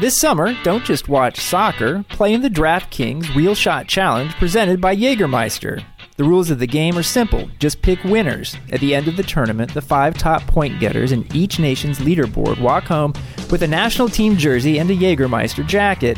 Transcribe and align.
This 0.00 0.18
summer, 0.18 0.56
don't 0.62 0.82
just 0.82 1.10
watch 1.10 1.38
soccer, 1.38 2.06
play 2.08 2.32
in 2.32 2.40
the 2.40 2.48
DraftKings 2.48 3.34
Real 3.34 3.54
Shot 3.54 3.86
Challenge 3.86 4.32
presented 4.36 4.80
by 4.80 4.96
Jägermeister. 4.96 5.84
The 6.16 6.24
rules 6.24 6.50
of 6.50 6.58
the 6.58 6.66
game 6.66 6.96
are 6.96 7.02
simple 7.02 7.50
just 7.58 7.82
pick 7.82 8.02
winners. 8.02 8.56
At 8.72 8.80
the 8.80 8.94
end 8.94 9.08
of 9.08 9.18
the 9.18 9.22
tournament, 9.22 9.74
the 9.74 9.82
five 9.82 10.16
top 10.16 10.40
point 10.46 10.80
getters 10.80 11.12
in 11.12 11.26
each 11.36 11.58
nation's 11.58 11.98
leaderboard 11.98 12.58
walk 12.62 12.84
home 12.84 13.12
with 13.50 13.62
a 13.62 13.66
national 13.66 14.08
team 14.08 14.38
jersey 14.38 14.78
and 14.78 14.90
a 14.90 14.96
Jägermeister 14.96 15.66
jacket. 15.66 16.16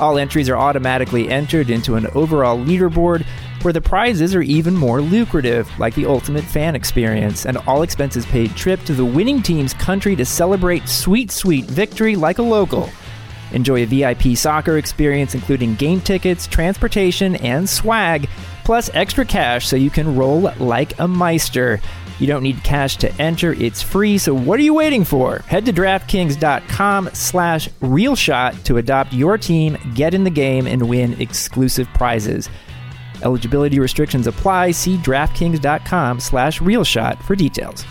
All 0.00 0.18
entries 0.18 0.48
are 0.48 0.56
automatically 0.56 1.28
entered 1.28 1.70
into 1.70 1.94
an 1.94 2.08
overall 2.16 2.58
leaderboard 2.58 3.24
where 3.62 3.72
the 3.72 3.80
prizes 3.80 4.34
are 4.34 4.42
even 4.42 4.74
more 4.74 5.00
lucrative, 5.00 5.70
like 5.78 5.94
the 5.94 6.06
ultimate 6.06 6.42
fan 6.44 6.74
experience, 6.74 7.44
an 7.46 7.58
all 7.58 7.82
expenses 7.82 8.26
paid 8.26 8.56
trip 8.56 8.82
to 8.86 8.92
the 8.92 9.04
winning 9.04 9.40
team's 9.40 9.74
country 9.74 10.16
to 10.16 10.24
celebrate 10.24 10.88
sweet, 10.88 11.30
sweet 11.30 11.66
victory 11.66 12.16
like 12.16 12.38
a 12.38 12.42
local. 12.42 12.90
Enjoy 13.52 13.82
a 13.82 13.86
VIP 13.86 14.36
soccer 14.36 14.78
experience 14.78 15.34
including 15.34 15.74
game 15.74 16.00
tickets, 16.00 16.46
transportation, 16.46 17.36
and 17.36 17.68
swag, 17.68 18.28
plus 18.64 18.90
extra 18.94 19.24
cash 19.24 19.66
so 19.66 19.76
you 19.76 19.90
can 19.90 20.16
roll 20.16 20.52
like 20.58 20.98
a 20.98 21.08
Meister. 21.08 21.80
You 22.18 22.26
don't 22.26 22.42
need 22.42 22.62
cash 22.62 22.96
to 22.98 23.12
enter, 23.20 23.54
it's 23.54 23.80
free, 23.80 24.18
so 24.18 24.34
what 24.34 24.60
are 24.60 24.62
you 24.62 24.74
waiting 24.74 25.04
for? 25.04 25.38
Head 25.46 25.64
to 25.66 25.72
DraftKings.com 25.72 27.10
slash 27.14 27.68
RealShot 27.80 28.62
to 28.64 28.76
adopt 28.76 29.14
your 29.14 29.38
team, 29.38 29.78
get 29.94 30.12
in 30.12 30.24
the 30.24 30.30
game, 30.30 30.66
and 30.66 30.86
win 30.86 31.18
exclusive 31.20 31.88
prizes. 31.94 32.50
Eligibility 33.22 33.78
restrictions 33.78 34.26
apply. 34.26 34.70
See 34.72 34.96
DraftKings.com 34.98 36.20
slash 36.20 36.60
RealShot 36.60 37.22
for 37.22 37.34
details. 37.34 37.84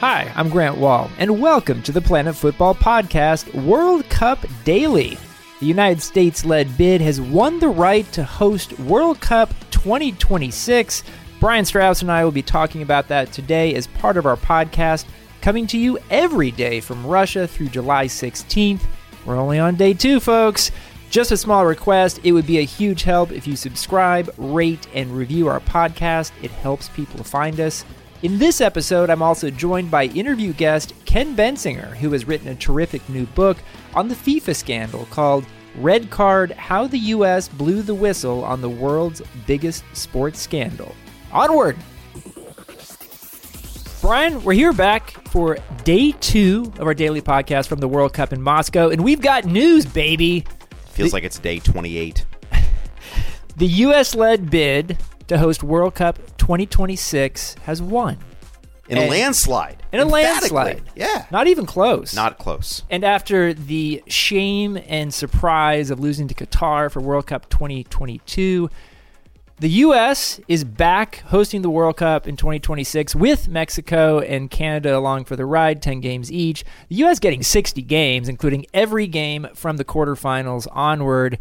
Hi, 0.00 0.30
I'm 0.36 0.50
Grant 0.50 0.76
Wahl, 0.76 1.10
and 1.16 1.40
welcome 1.40 1.82
to 1.84 1.90
the 1.90 2.02
Planet 2.02 2.34
Futbol 2.34 2.76
Podcast 2.76 3.54
World 3.64 4.06
Cup 4.10 4.44
Daily. 4.62 5.16
The 5.58 5.64
United 5.64 6.02
States 6.02 6.44
led 6.44 6.76
bid 6.76 7.00
has 7.00 7.18
won 7.18 7.58
the 7.58 7.70
right 7.70 8.04
to 8.12 8.22
host 8.22 8.78
World 8.80 9.22
Cup 9.22 9.54
2026. 9.70 11.02
Brian 11.40 11.64
Straus 11.64 12.02
and 12.02 12.12
I 12.12 12.24
will 12.24 12.30
be 12.30 12.42
talking 12.42 12.82
about 12.82 13.08
that 13.08 13.32
today 13.32 13.74
as 13.74 13.86
part 13.86 14.18
of 14.18 14.26
our 14.26 14.36
podcast, 14.36 15.06
coming 15.40 15.66
to 15.68 15.78
you 15.78 15.98
every 16.10 16.50
day 16.50 16.80
from 16.80 17.06
Russia 17.06 17.48
through 17.48 17.70
July 17.70 18.04
16th. 18.04 18.82
We're 19.24 19.36
only 19.36 19.58
on 19.58 19.76
day 19.76 19.94
two, 19.94 20.20
folks. 20.20 20.72
Just 21.08 21.32
a 21.32 21.38
small 21.38 21.64
request 21.64 22.20
it 22.22 22.32
would 22.32 22.46
be 22.46 22.58
a 22.58 22.62
huge 22.62 23.02
help 23.02 23.32
if 23.32 23.46
you 23.46 23.56
subscribe, 23.56 24.30
rate, 24.36 24.86
and 24.92 25.10
review 25.16 25.48
our 25.48 25.60
podcast. 25.60 26.32
It 26.42 26.50
helps 26.50 26.90
people 26.90 27.24
find 27.24 27.58
us. 27.60 27.86
In 28.22 28.38
this 28.38 28.62
episode, 28.62 29.10
I'm 29.10 29.20
also 29.20 29.50
joined 29.50 29.90
by 29.90 30.04
interview 30.06 30.54
guest 30.54 30.94
Ken 31.04 31.36
Bensinger, 31.36 31.94
who 31.96 32.10
has 32.12 32.26
written 32.26 32.48
a 32.48 32.54
terrific 32.54 33.06
new 33.10 33.26
book 33.26 33.58
on 33.94 34.08
the 34.08 34.14
FIFA 34.14 34.56
scandal 34.56 35.06
called 35.10 35.44
Red 35.76 36.08
Card 36.08 36.52
How 36.52 36.86
the 36.86 36.98
U.S. 36.98 37.46
Blew 37.46 37.82
the 37.82 37.94
Whistle 37.94 38.42
on 38.42 38.62
the 38.62 38.70
World's 38.70 39.20
Biggest 39.46 39.84
Sports 39.92 40.40
Scandal. 40.40 40.94
Onward! 41.30 41.76
Brian, 44.00 44.42
we're 44.44 44.54
here 44.54 44.72
back 44.72 45.10
for 45.28 45.58
day 45.84 46.12
two 46.12 46.72
of 46.78 46.86
our 46.86 46.94
daily 46.94 47.20
podcast 47.20 47.66
from 47.66 47.80
the 47.80 47.88
World 47.88 48.14
Cup 48.14 48.32
in 48.32 48.40
Moscow, 48.40 48.88
and 48.88 49.04
we've 49.04 49.20
got 49.20 49.44
news, 49.44 49.84
baby. 49.84 50.46
Feels 50.86 51.12
like 51.12 51.24
it's 51.24 51.38
day 51.38 51.58
28. 51.58 52.24
The 53.58 53.66
U.S. 53.66 54.14
led 54.14 54.50
bid 54.50 54.98
to 55.28 55.38
host 55.38 55.62
World 55.62 55.94
Cup 55.94 56.18
2026 56.38 57.54
has 57.64 57.82
won. 57.82 58.18
In 58.88 58.98
a 58.98 59.08
landslide. 59.08 59.82
In 59.92 60.00
a 60.00 60.04
landslide. 60.04 60.82
Yeah. 60.94 61.26
Not 61.32 61.48
even 61.48 61.66
close. 61.66 62.14
Not 62.14 62.38
close. 62.38 62.84
And 62.88 63.04
after 63.04 63.52
the 63.52 64.02
shame 64.06 64.78
and 64.86 65.12
surprise 65.12 65.90
of 65.90 65.98
losing 65.98 66.28
to 66.28 66.34
Qatar 66.34 66.90
for 66.90 67.00
World 67.00 67.26
Cup 67.26 67.48
2022, 67.48 68.70
the 69.58 69.70
U.S. 69.70 70.38
is 70.48 70.64
back 70.64 71.20
hosting 71.26 71.62
the 71.62 71.70
World 71.70 71.96
Cup 71.96 72.28
in 72.28 72.36
2026 72.36 73.14
with 73.14 73.48
Mexico 73.48 74.20
and 74.20 74.50
Canada 74.50 74.96
along 74.96 75.24
for 75.24 75.34
the 75.34 75.46
ride, 75.46 75.80
10 75.80 76.00
games 76.00 76.30
each. 76.30 76.62
The 76.88 76.96
U.S. 76.96 77.18
getting 77.18 77.42
60 77.42 77.80
games, 77.82 78.28
including 78.28 78.66
every 78.74 79.06
game 79.06 79.48
from 79.54 79.78
the 79.78 79.84
quarterfinals 79.84 80.66
onward. 80.70 81.38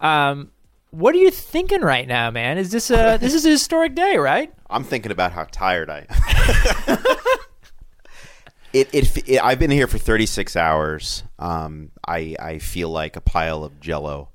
Um, 0.00 0.52
what 0.96 1.14
are 1.14 1.18
you 1.18 1.30
thinking 1.30 1.82
right 1.82 2.08
now, 2.08 2.30
man? 2.30 2.58
Is 2.58 2.70
this 2.70 2.90
a 2.90 3.16
this 3.20 3.34
is 3.34 3.44
a 3.44 3.50
historic 3.50 3.94
day, 3.94 4.16
right? 4.16 4.52
I'm 4.68 4.84
thinking 4.84 5.12
about 5.12 5.32
how 5.32 5.44
tired 5.50 5.90
I 5.90 6.06
am. 6.08 6.98
it, 8.72 8.88
it, 8.92 9.28
it, 9.28 9.44
I've 9.44 9.58
been 9.58 9.70
here 9.70 9.86
for 9.86 9.98
36 9.98 10.56
hours. 10.56 11.22
Um, 11.38 11.92
I, 12.06 12.34
I 12.38 12.58
feel 12.58 12.88
like 12.90 13.16
a 13.16 13.20
pile 13.20 13.62
of 13.64 13.78
jello. 13.80 14.30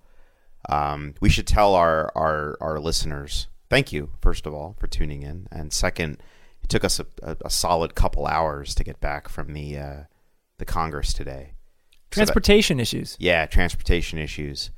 Um, 0.70 1.16
we 1.20 1.30
should 1.30 1.48
tell 1.48 1.76
our, 1.76 2.12
our, 2.16 2.58
our 2.62 2.80
listeners, 2.80 3.48
thank 3.70 3.92
you, 3.92 4.12
first 4.22 4.46
of 4.46 4.54
all, 4.54 4.76
for 4.80 4.88
tuning 4.88 5.24
in. 5.24 5.48
And 5.52 5.74
second, 5.74 6.22
it 6.64 6.70
took 6.70 6.86
us 6.86 7.00
a, 7.00 7.06
a, 7.22 7.38
a 7.46 7.50
solid 7.50 7.96
couple 7.96 8.26
hours 8.26 8.74
to 8.76 8.84
get 8.84 9.02
back 9.02 9.28
from 9.28 9.54
the, 9.54 9.78
uh, 9.78 9.98
the 10.60 10.66
Congress 10.66 11.12
today. 11.14 11.54
So 12.12 12.22
that- 12.22 12.26
Transportation 12.26 12.80
issues. 12.80 13.18
yeah, 13.20 13.46
transportation 13.48 14.18
issues, 14.20 14.70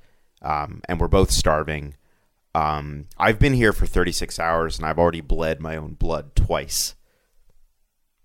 um, 0.43 0.81
and 0.87 0.99
we're 0.99 1.07
both 1.07 1.31
starving. 1.31 1.95
Um, 2.55 3.07
I've 3.17 3.39
been 3.39 3.53
here 3.53 3.73
for 3.73 3.85
36 3.85 4.37
hours, 4.39 4.77
and 4.77 4.85
I've 4.85 4.99
already 4.99 5.21
bled 5.21 5.59
my 5.59 5.75
own 5.75 5.93
blood 5.93 6.35
twice. 6.35 6.95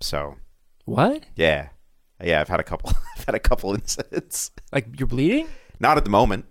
So 0.01 0.37
What? 0.85 1.25
yeah, 1.37 1.71
yeah, 2.23 2.41
I've 2.41 2.49
had 2.49 2.61
a 2.61 2.65
couple. 2.65 2.91
I've 3.17 3.25
had 3.25 3.35
a 3.35 3.41
couple 3.41 3.75
incidents. 3.75 4.51
Like 4.73 4.99
you're 4.99 5.07
bleeding? 5.07 5.49
Not 5.81 5.97
at 5.97 6.05
the 6.05 6.11
moment. 6.11 6.47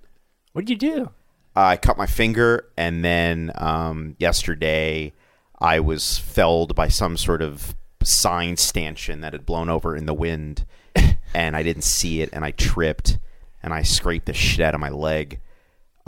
What 0.54 0.66
did 0.66 0.82
you 0.82 0.96
do? 0.96 1.10
I 1.56 1.78
cut 1.78 1.98
my 1.98 2.06
finger, 2.06 2.70
and 2.78 3.04
then 3.04 3.52
um, 3.56 4.16
yesterday 4.20 5.14
I 5.60 5.80
was 5.80 6.18
felled 6.20 6.76
by 6.76 6.88
some 6.88 7.18
sort 7.18 7.42
of 7.42 7.76
sign 8.04 8.58
stanchion 8.58 9.22
that 9.22 9.34
had 9.34 9.46
blown 9.46 9.70
over 9.70 9.96
in 9.96 10.06
the 10.06 10.14
wind, 10.14 10.66
and 11.34 11.56
I 11.56 11.64
didn't 11.64 11.84
see 11.84 12.22
it, 12.22 12.30
and 12.32 12.46
I 12.46 12.52
tripped, 12.52 13.18
and 13.64 13.74
I 13.74 13.82
scraped 13.82 14.28
the 14.28 14.34
shit 14.34 14.62
out 14.62 14.76
of 14.76 14.80
my 14.80 14.90
leg. 14.90 15.40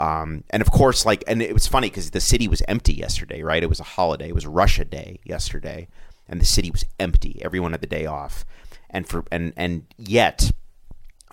Um, 0.00 0.44
and 0.48 0.62
of 0.62 0.70
course, 0.70 1.04
like, 1.04 1.22
and 1.26 1.42
it 1.42 1.52
was 1.52 1.66
funny 1.66 1.90
because 1.90 2.10
the 2.10 2.22
city 2.22 2.48
was 2.48 2.62
empty 2.66 2.94
yesterday, 2.94 3.42
right? 3.42 3.62
It 3.62 3.68
was 3.68 3.80
a 3.80 3.84
holiday. 3.84 4.30
It 4.30 4.34
was 4.34 4.46
Russia 4.46 4.84
Day 4.86 5.20
yesterday, 5.24 5.88
and 6.26 6.40
the 6.40 6.46
city 6.46 6.70
was 6.70 6.86
empty. 6.98 7.38
Everyone 7.42 7.72
had 7.72 7.82
the 7.82 7.86
day 7.86 8.06
off, 8.06 8.46
and 8.88 9.06
for 9.06 9.24
and 9.30 9.52
and 9.56 9.84
yet 9.98 10.52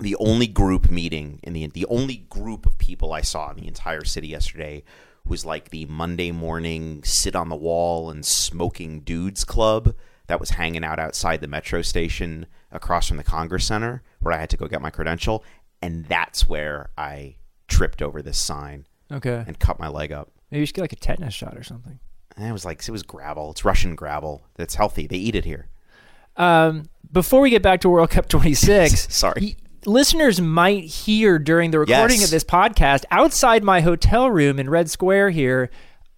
the 0.01 0.17
only 0.17 0.47
group 0.47 0.91
meeting 0.91 1.39
in 1.43 1.53
the 1.53 1.67
the 1.67 1.85
only 1.85 2.17
group 2.17 2.65
of 2.65 2.77
people 2.77 3.13
I 3.13 3.21
saw 3.21 3.49
in 3.51 3.55
the 3.55 3.67
entire 3.67 4.03
city 4.03 4.27
yesterday 4.27 4.83
was 5.25 5.45
like 5.45 5.69
the 5.69 5.85
Monday 5.85 6.31
morning 6.31 7.03
sit 7.05 7.37
on 7.37 7.47
the 7.47 7.55
wall 7.55 8.09
and 8.09 8.25
smoking 8.25 8.99
dudes 8.99 9.45
club 9.45 9.95
that 10.27 10.41
was 10.41 10.51
hanging 10.51 10.83
out 10.83 10.99
outside 10.99 11.39
the 11.39 11.47
metro 11.47 11.81
station 11.81 12.47
across 12.71 13.07
from 13.07 13.17
the 13.17 13.23
Congress 13.23 13.65
Center 13.65 14.03
where 14.19 14.33
I 14.33 14.37
had 14.37 14.49
to 14.49 14.57
go 14.57 14.67
get 14.67 14.81
my 14.81 14.89
credential 14.89 15.43
and 15.81 16.05
that's 16.05 16.49
where 16.49 16.89
I 16.97 17.35
tripped 17.67 18.01
over 18.01 18.21
this 18.21 18.37
sign 18.37 18.85
Okay. 19.11 19.43
and 19.47 19.59
cut 19.59 19.79
my 19.79 19.87
leg 19.87 20.11
up. 20.11 20.31
Maybe 20.51 20.61
you 20.61 20.65
should 20.65 20.75
get 20.75 20.81
like 20.81 20.93
a 20.93 20.97
tetanus 20.97 21.33
shot 21.33 21.57
or 21.57 21.63
something. 21.63 21.99
And 22.37 22.47
it 22.47 22.51
was 22.51 22.65
like 22.65 22.81
it 22.87 22.91
was 22.91 23.03
gravel. 23.03 23.51
It's 23.51 23.65
Russian 23.65 23.95
gravel. 23.95 24.43
That's 24.55 24.75
healthy. 24.75 25.07
They 25.07 25.17
eat 25.17 25.35
it 25.35 25.45
here. 25.45 25.67
Um, 26.35 26.89
before 27.11 27.41
we 27.41 27.49
get 27.49 27.61
back 27.63 27.81
to 27.81 27.89
World 27.89 28.09
Cup 28.11 28.29
26, 28.29 29.07
Sorry. 29.13 29.41
y- 29.41 29.55
listeners 29.85 30.39
might 30.39 30.83
hear 30.83 31.39
during 31.39 31.71
the 31.71 31.79
recording 31.79 32.17
Yes. 32.19 32.25
of 32.25 32.31
this 32.31 32.43
podcast 32.43 33.05
outside 33.11 33.63
my 33.63 33.81
hotel 33.81 34.29
room 34.29 34.59
in 34.59 34.69
Red 34.69 34.89
Square 34.89 35.31
here. 35.31 35.69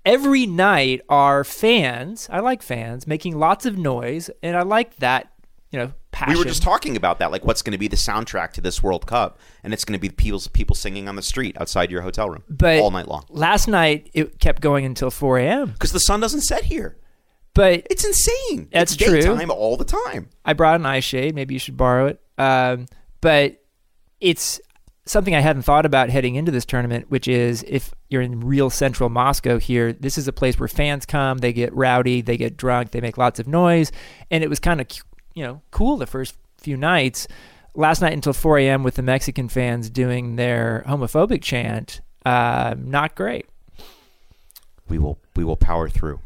Every 0.06 0.46
night 0.48 1.02
are 1.10 1.44
fans. 1.44 2.28
I 2.32 2.40
like 2.40 2.62
fans 2.64 3.06
making 3.06 3.38
lots 3.38 3.66
of 3.66 3.78
noise, 3.78 4.30
and 4.42 4.56
I 4.58 4.62
like 4.64 4.98
that. 4.98 5.32
You 5.72 5.80
know, 5.80 5.94
passion. 6.12 6.34
We 6.34 6.40
were 6.40 6.46
just 6.46 6.64
talking 6.64 6.96
about 6.96 7.20
that, 7.20 7.32
like 7.32 7.46
what's 7.46 7.62
going 7.62 7.72
to 7.74 7.78
be 7.78 7.88
the 7.88 7.96
soundtrack 7.96 8.52
to 8.54 8.62
this 8.62 8.82
World 8.84 9.06
Cup, 9.06 9.40
and 9.64 9.74
it's 9.74 9.86
going 9.86 9.98
to 9.98 10.02
be 10.02 10.10
people 10.10 10.42
people 10.54 10.76
singing 10.76 11.08
on 11.08 11.16
the 11.16 11.22
street 11.22 11.56
outside 11.60 11.92
your 11.92 12.02
hotel 12.02 12.30
room 12.30 12.44
but 12.50 12.80
all 12.80 12.92
night 12.92 13.08
long 13.08 13.26
Last 13.30 13.68
night 13.68 14.10
it 14.14 14.40
kept 14.40 14.62
going 14.62 14.86
until 14.86 15.12
4 15.12 15.40
a.m. 15.40 15.72
because 15.72 15.92
the 15.92 16.00
sun 16.00 16.20
doesn't 16.20 16.42
set 16.42 16.66
here. 16.66 16.98
But 17.54 17.88
It's 17.90 18.06
insane. 18.06 18.70
That's 18.72 18.94
it's 18.94 19.04
true. 19.04 19.22
daytime 19.22 19.52
all 19.52 19.76
the 19.76 19.86
time. 19.86 20.30
I 20.46 20.54
brought 20.54 20.80
an 20.80 20.86
eye 20.86 21.00
shade. 21.02 21.36
Maybe 21.36 21.56
you 21.56 21.60
should 21.60 21.76
borrow 21.78 22.06
it. 22.08 22.22
Um, 22.38 22.86
but 23.22 23.62
it's 24.22 24.62
something 25.06 25.36
I 25.36 25.40
hadn't 25.40 25.64
thought 25.64 25.86
about 25.86 26.10
heading 26.10 26.36
into 26.36 26.52
this 26.52 26.66
tournament, 26.66 27.10
which 27.10 27.28
is 27.28 27.64
if 27.68 27.94
you're 28.10 28.22
in 28.22 28.42
real 28.42 28.70
central 28.70 29.10
Moscow 29.10 29.58
here, 29.58 29.92
this 29.92 30.18
is 30.18 30.28
a 30.28 30.32
place 30.32 30.60
where 30.60 30.68
fans 30.68 31.06
come, 31.06 31.40
they 31.40 31.52
get 31.52 31.74
rowdy, 31.74 32.22
they 32.22 32.38
get 32.38 32.56
drunk, 32.56 32.92
they 32.92 33.02
make 33.02 33.18
lots 33.18 33.40
of 33.40 33.48
noise. 33.48 33.92
And 34.30 34.44
it 34.44 34.50
was 34.50 34.60
kind 34.60 34.80
of, 34.80 34.88
you 35.40 35.46
know, 35.46 35.62
cool 35.72 35.96
the 35.96 36.06
first 36.06 36.36
few 36.58 36.76
nights. 36.76 37.26
Last 37.74 38.02
night 38.02 38.12
until 38.12 38.34
4 38.34 38.60
a.m. 38.60 38.84
with 38.84 38.96
the 38.96 39.02
Mexican 39.02 39.48
fans 39.48 39.90
doing 39.90 40.36
their 40.36 40.84
homophobic 40.86 41.42
chant, 41.42 42.02
uh, 42.26 42.76
not 42.78 43.16
great. 43.16 43.46
We 44.90 45.00
will 45.00 45.18
we 45.38 45.46
will 45.46 45.56
power 45.56 45.88
through. 45.88 46.20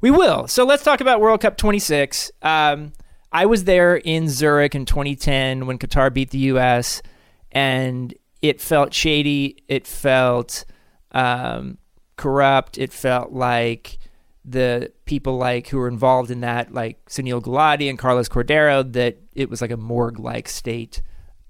We 0.00 0.12
will. 0.12 0.46
So 0.46 0.64
let's 0.64 0.84
talk 0.84 1.00
about 1.00 1.20
World 1.20 1.40
Cup 1.40 1.56
26. 1.56 2.30
Um, 2.42 2.92
I 3.32 3.46
was 3.46 3.64
there 3.64 3.96
in 3.96 4.28
Zurich 4.28 4.76
in 4.76 4.86
2010 4.86 5.66
when 5.66 5.76
Qatar 5.76 6.14
beat 6.14 6.30
the 6.30 6.38
U.S. 6.38 7.02
and 7.50 8.14
it 8.42 8.60
felt 8.60 8.94
shady. 8.94 9.56
It 9.66 9.88
felt 9.88 10.64
um, 11.10 11.78
corrupt. 12.16 12.78
It 12.78 12.92
felt 12.92 13.32
like 13.32 13.98
the 14.44 14.92
people 15.04 15.36
like 15.36 15.68
who 15.68 15.78
were 15.78 15.88
involved 15.88 16.30
in 16.30 16.40
that, 16.40 16.72
like 16.72 17.04
Sunil 17.06 17.42
Gulati 17.42 17.88
and 17.88 17.98
Carlos 17.98 18.28
Cordeiro, 18.28 18.90
that 18.92 19.18
it 19.34 19.48
was 19.48 19.60
like 19.60 19.70
a 19.70 19.76
morgue-like 19.76 20.48
state 20.48 21.02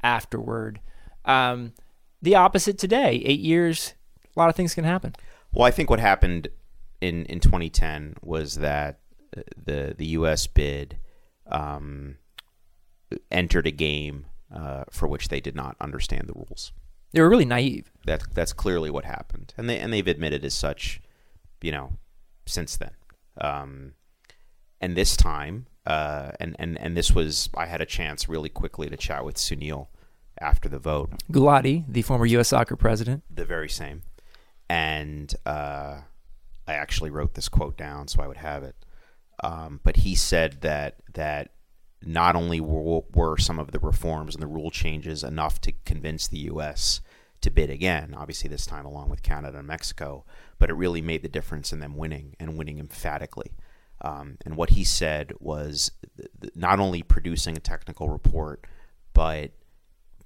afterward. 0.02 0.80
Um, 1.24 1.72
the 2.20 2.34
opposite 2.34 2.78
today. 2.78 3.22
Eight 3.24 3.40
years, 3.40 3.94
a 4.34 4.38
lot 4.38 4.48
of 4.48 4.56
things 4.56 4.74
can 4.74 4.84
happen. 4.84 5.14
Well, 5.52 5.66
I 5.66 5.70
think 5.70 5.90
what 5.90 6.00
happened 6.00 6.48
in 7.00 7.26
in 7.26 7.40
2010 7.40 8.16
was 8.22 8.56
that 8.56 9.00
the 9.56 9.94
the 9.96 10.06
U.S. 10.06 10.46
bid 10.46 10.98
um, 11.46 12.16
entered 13.30 13.66
a 13.66 13.70
game 13.70 14.26
uh, 14.54 14.84
for 14.90 15.08
which 15.08 15.28
they 15.28 15.40
did 15.40 15.56
not 15.56 15.76
understand 15.80 16.28
the 16.28 16.34
rules. 16.34 16.72
They 17.12 17.20
were 17.20 17.28
really 17.28 17.44
naive. 17.44 17.90
That 18.06 18.22
that's 18.32 18.52
clearly 18.52 18.90
what 18.90 19.04
happened, 19.04 19.52
and 19.56 19.68
they 19.68 19.78
and 19.78 19.92
they've 19.92 20.06
admitted 20.06 20.44
as 20.44 20.54
such, 20.54 21.00
you 21.60 21.72
know, 21.72 21.98
since 22.46 22.76
then. 22.76 22.92
Um, 23.40 23.92
and 24.80 24.96
this 24.96 25.16
time, 25.16 25.66
uh, 25.86 26.32
and 26.40 26.56
and 26.58 26.78
and 26.78 26.96
this 26.96 27.12
was 27.12 27.48
I 27.56 27.66
had 27.66 27.80
a 27.80 27.86
chance 27.86 28.28
really 28.28 28.48
quickly 28.48 28.88
to 28.88 28.96
chat 28.96 29.24
with 29.24 29.36
Sunil 29.36 29.88
after 30.40 30.68
the 30.68 30.78
vote. 30.78 31.10
Gulati, 31.30 31.84
the 31.88 32.02
former 32.02 32.26
U.S. 32.26 32.48
soccer 32.48 32.76
president, 32.76 33.22
the 33.32 33.44
very 33.44 33.68
same, 33.68 34.02
and 34.68 35.34
uh, 35.46 36.00
I 36.66 36.74
actually 36.74 37.10
wrote 37.10 37.34
this 37.34 37.48
quote 37.48 37.76
down 37.76 38.08
so 38.08 38.22
I 38.22 38.28
would 38.28 38.38
have 38.38 38.62
it. 38.62 38.76
Um, 39.42 39.80
but 39.82 39.98
he 39.98 40.14
said 40.14 40.60
that 40.60 40.96
that 41.14 41.52
not 42.04 42.34
only 42.34 42.60
were, 42.60 43.02
were, 43.14 43.38
some 43.38 43.58
of 43.58 43.70
the 43.70 43.78
reforms 43.78 44.34
and 44.34 44.42
the 44.42 44.48
rule 44.48 44.70
changes 44.70 45.22
enough 45.22 45.60
to 45.60 45.72
convince 45.84 46.26
the 46.26 46.38
U.S. 46.38 47.00
to 47.42 47.50
bid 47.50 47.70
again, 47.70 48.14
obviously 48.16 48.48
this 48.48 48.66
time 48.66 48.86
along 48.86 49.10
with 49.10 49.22
Canada 49.22 49.58
and 49.58 49.66
Mexico, 49.66 50.24
but 50.58 50.70
it 50.70 50.74
really 50.74 51.02
made 51.02 51.22
the 51.22 51.28
difference 51.28 51.72
in 51.72 51.80
them 51.80 51.96
winning 51.96 52.34
and 52.40 52.56
winning 52.56 52.78
emphatically. 52.78 53.52
Um, 54.00 54.38
and 54.44 54.56
what 54.56 54.70
he 54.70 54.84
said 54.84 55.32
was 55.38 55.92
not 56.54 56.80
only 56.80 57.02
producing 57.02 57.56
a 57.56 57.60
technical 57.60 58.08
report, 58.08 58.66
but 59.14 59.52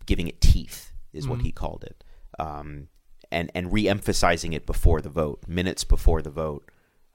giving 0.07 0.29
it 0.29 0.41
teeth 0.41 0.93
is 1.13 1.25
mm-hmm. 1.25 1.33
what 1.33 1.43
he 1.43 1.53
called 1.53 1.85
it, 1.85 2.05
um, 2.39 2.89
and 3.31 3.51
and 3.55 3.73
re-emphasizing 3.73 4.55
it 4.55 4.65
before 4.65 5.03
the 5.03 5.11
vote, 5.11 5.43
minutes 5.47 5.85
before 5.85 6.23
the 6.23 6.31
vote. 6.31 6.71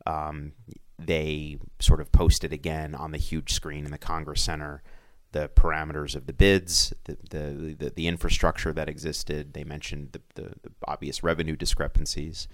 Um, 0.05 0.53
they 0.99 1.57
sort 1.79 1.99
of 1.99 2.11
posted 2.11 2.53
again 2.53 2.93
on 2.93 3.11
the 3.11 3.17
huge 3.17 3.53
screen 3.53 3.85
in 3.85 3.91
the 3.91 3.97
Congress 3.97 4.41
Center 4.41 4.83
the 5.31 5.49
parameters 5.49 6.15
of 6.15 6.25
the 6.25 6.33
bids, 6.33 6.93
the 7.05 7.17
the, 7.29 7.75
the, 7.77 7.89
the 7.89 8.07
infrastructure 8.07 8.73
that 8.73 8.89
existed. 8.89 9.53
They 9.53 9.63
mentioned 9.63 10.09
the, 10.11 10.21
the, 10.35 10.49
the 10.61 10.71
obvious 10.87 11.23
revenue 11.23 11.55
discrepancies, 11.55 12.47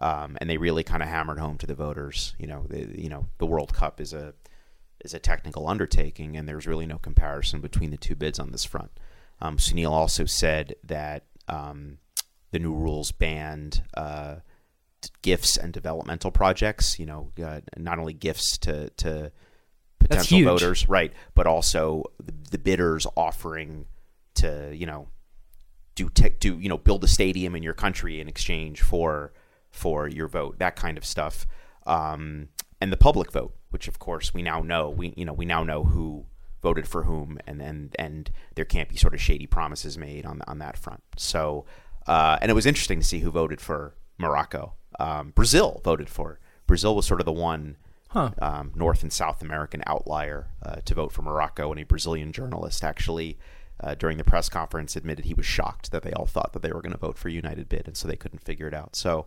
um, 0.00 0.36
and 0.40 0.48
they 0.48 0.58
really 0.58 0.84
kind 0.84 1.02
of 1.02 1.08
hammered 1.08 1.38
home 1.38 1.58
to 1.58 1.66
the 1.66 1.74
voters. 1.74 2.34
You 2.38 2.46
know, 2.46 2.66
the, 2.68 3.00
you 3.00 3.08
know, 3.08 3.26
the 3.38 3.46
World 3.46 3.72
Cup 3.72 4.00
is 4.00 4.12
a 4.12 4.34
is 5.00 5.14
a 5.14 5.18
technical 5.18 5.68
undertaking, 5.68 6.36
and 6.36 6.48
there's 6.48 6.66
really 6.66 6.86
no 6.86 6.98
comparison 6.98 7.60
between 7.60 7.90
the 7.90 7.96
two 7.96 8.14
bids 8.14 8.38
on 8.38 8.52
this 8.52 8.64
front. 8.64 8.90
Um, 9.40 9.56
Sunil 9.56 9.90
also 9.90 10.24
said 10.24 10.74
that 10.82 11.24
um, 11.48 11.98
the 12.50 12.58
new 12.58 12.74
rules 12.74 13.12
banned. 13.12 13.82
Uh, 13.94 14.36
gifts 15.22 15.56
and 15.56 15.72
developmental 15.72 16.30
projects. 16.30 16.98
You 16.98 17.06
know, 17.06 17.32
uh, 17.42 17.60
not 17.76 17.98
only 17.98 18.12
gifts 18.12 18.58
to 18.58 18.90
to 18.90 19.32
potential 20.08 20.42
voters, 20.44 20.88
right, 20.88 21.12
but 21.34 21.46
also 21.46 22.04
the, 22.22 22.32
the, 22.50 22.58
bidders 22.58 23.06
offering 23.16 23.86
to 24.34 24.74
you 24.74 24.86
know 24.86 25.08
do 25.94 26.08
tech, 26.08 26.40
do 26.40 26.58
you 26.58 26.68
know 26.68 26.78
build 26.78 27.04
a 27.04 27.08
stadium 27.08 27.54
in 27.54 27.62
your 27.62 27.74
country 27.74 28.20
in 28.20 28.28
exchange 28.28 28.82
for 28.82 29.32
for 29.70 30.08
your 30.08 30.28
vote, 30.28 30.58
that 30.58 30.76
kind 30.76 30.96
of 30.98 31.04
stuff, 31.04 31.46
um, 31.86 32.48
and 32.80 32.92
the 32.92 32.96
public 32.96 33.32
vote, 33.32 33.54
which 33.70 33.88
of 33.88 33.98
course 33.98 34.32
we 34.32 34.42
now 34.42 34.60
know 34.60 34.90
we 34.90 35.14
you 35.16 35.24
know 35.24 35.32
we 35.32 35.44
now 35.44 35.62
know 35.62 35.84
who 35.84 36.26
voted 36.62 36.86
for 36.88 37.04
whom, 37.04 37.38
and 37.46 37.60
and 37.60 37.94
and 37.98 38.30
there 38.54 38.64
can't 38.64 38.88
be 38.88 38.96
sort 38.96 39.14
of 39.14 39.20
shady 39.20 39.46
promises 39.46 39.98
made 39.98 40.26
on 40.26 40.42
on 40.46 40.58
that 40.58 40.76
front. 40.76 41.02
So. 41.16 41.64
Uh, 42.06 42.38
and 42.40 42.50
it 42.50 42.54
was 42.54 42.64
interesting 42.64 43.00
to 43.00 43.04
see 43.04 43.18
who 43.18 43.30
voted 43.30 43.60
for 43.60 43.94
Morocco 44.16 44.72
um, 44.98 45.30
Brazil 45.34 45.80
voted 45.84 46.08
for. 46.08 46.40
Brazil 46.66 46.94
was 46.94 47.06
sort 47.06 47.20
of 47.20 47.24
the 47.24 47.32
one 47.32 47.76
huh. 48.08 48.30
um, 48.40 48.72
North 48.74 49.02
and 49.02 49.12
South 49.12 49.42
American 49.42 49.82
outlier 49.86 50.48
uh, 50.62 50.76
to 50.84 50.94
vote 50.94 51.12
for 51.12 51.22
Morocco, 51.22 51.70
and 51.70 51.80
a 51.80 51.84
Brazilian 51.84 52.32
journalist 52.32 52.84
actually. 52.84 53.38
Uh, 53.80 53.94
during 53.94 54.18
the 54.18 54.24
press 54.24 54.48
conference, 54.48 54.96
admitted 54.96 55.24
he 55.24 55.34
was 55.34 55.46
shocked 55.46 55.92
that 55.92 56.02
they 56.02 56.10
all 56.10 56.26
thought 56.26 56.52
that 56.52 56.62
they 56.62 56.72
were 56.72 56.82
going 56.82 56.90
to 56.90 56.98
vote 56.98 57.16
for 57.16 57.28
United 57.28 57.68
Bid, 57.68 57.86
and 57.86 57.96
so 57.96 58.08
they 58.08 58.16
couldn't 58.16 58.42
figure 58.42 58.66
it 58.66 58.74
out. 58.74 58.96
So, 58.96 59.26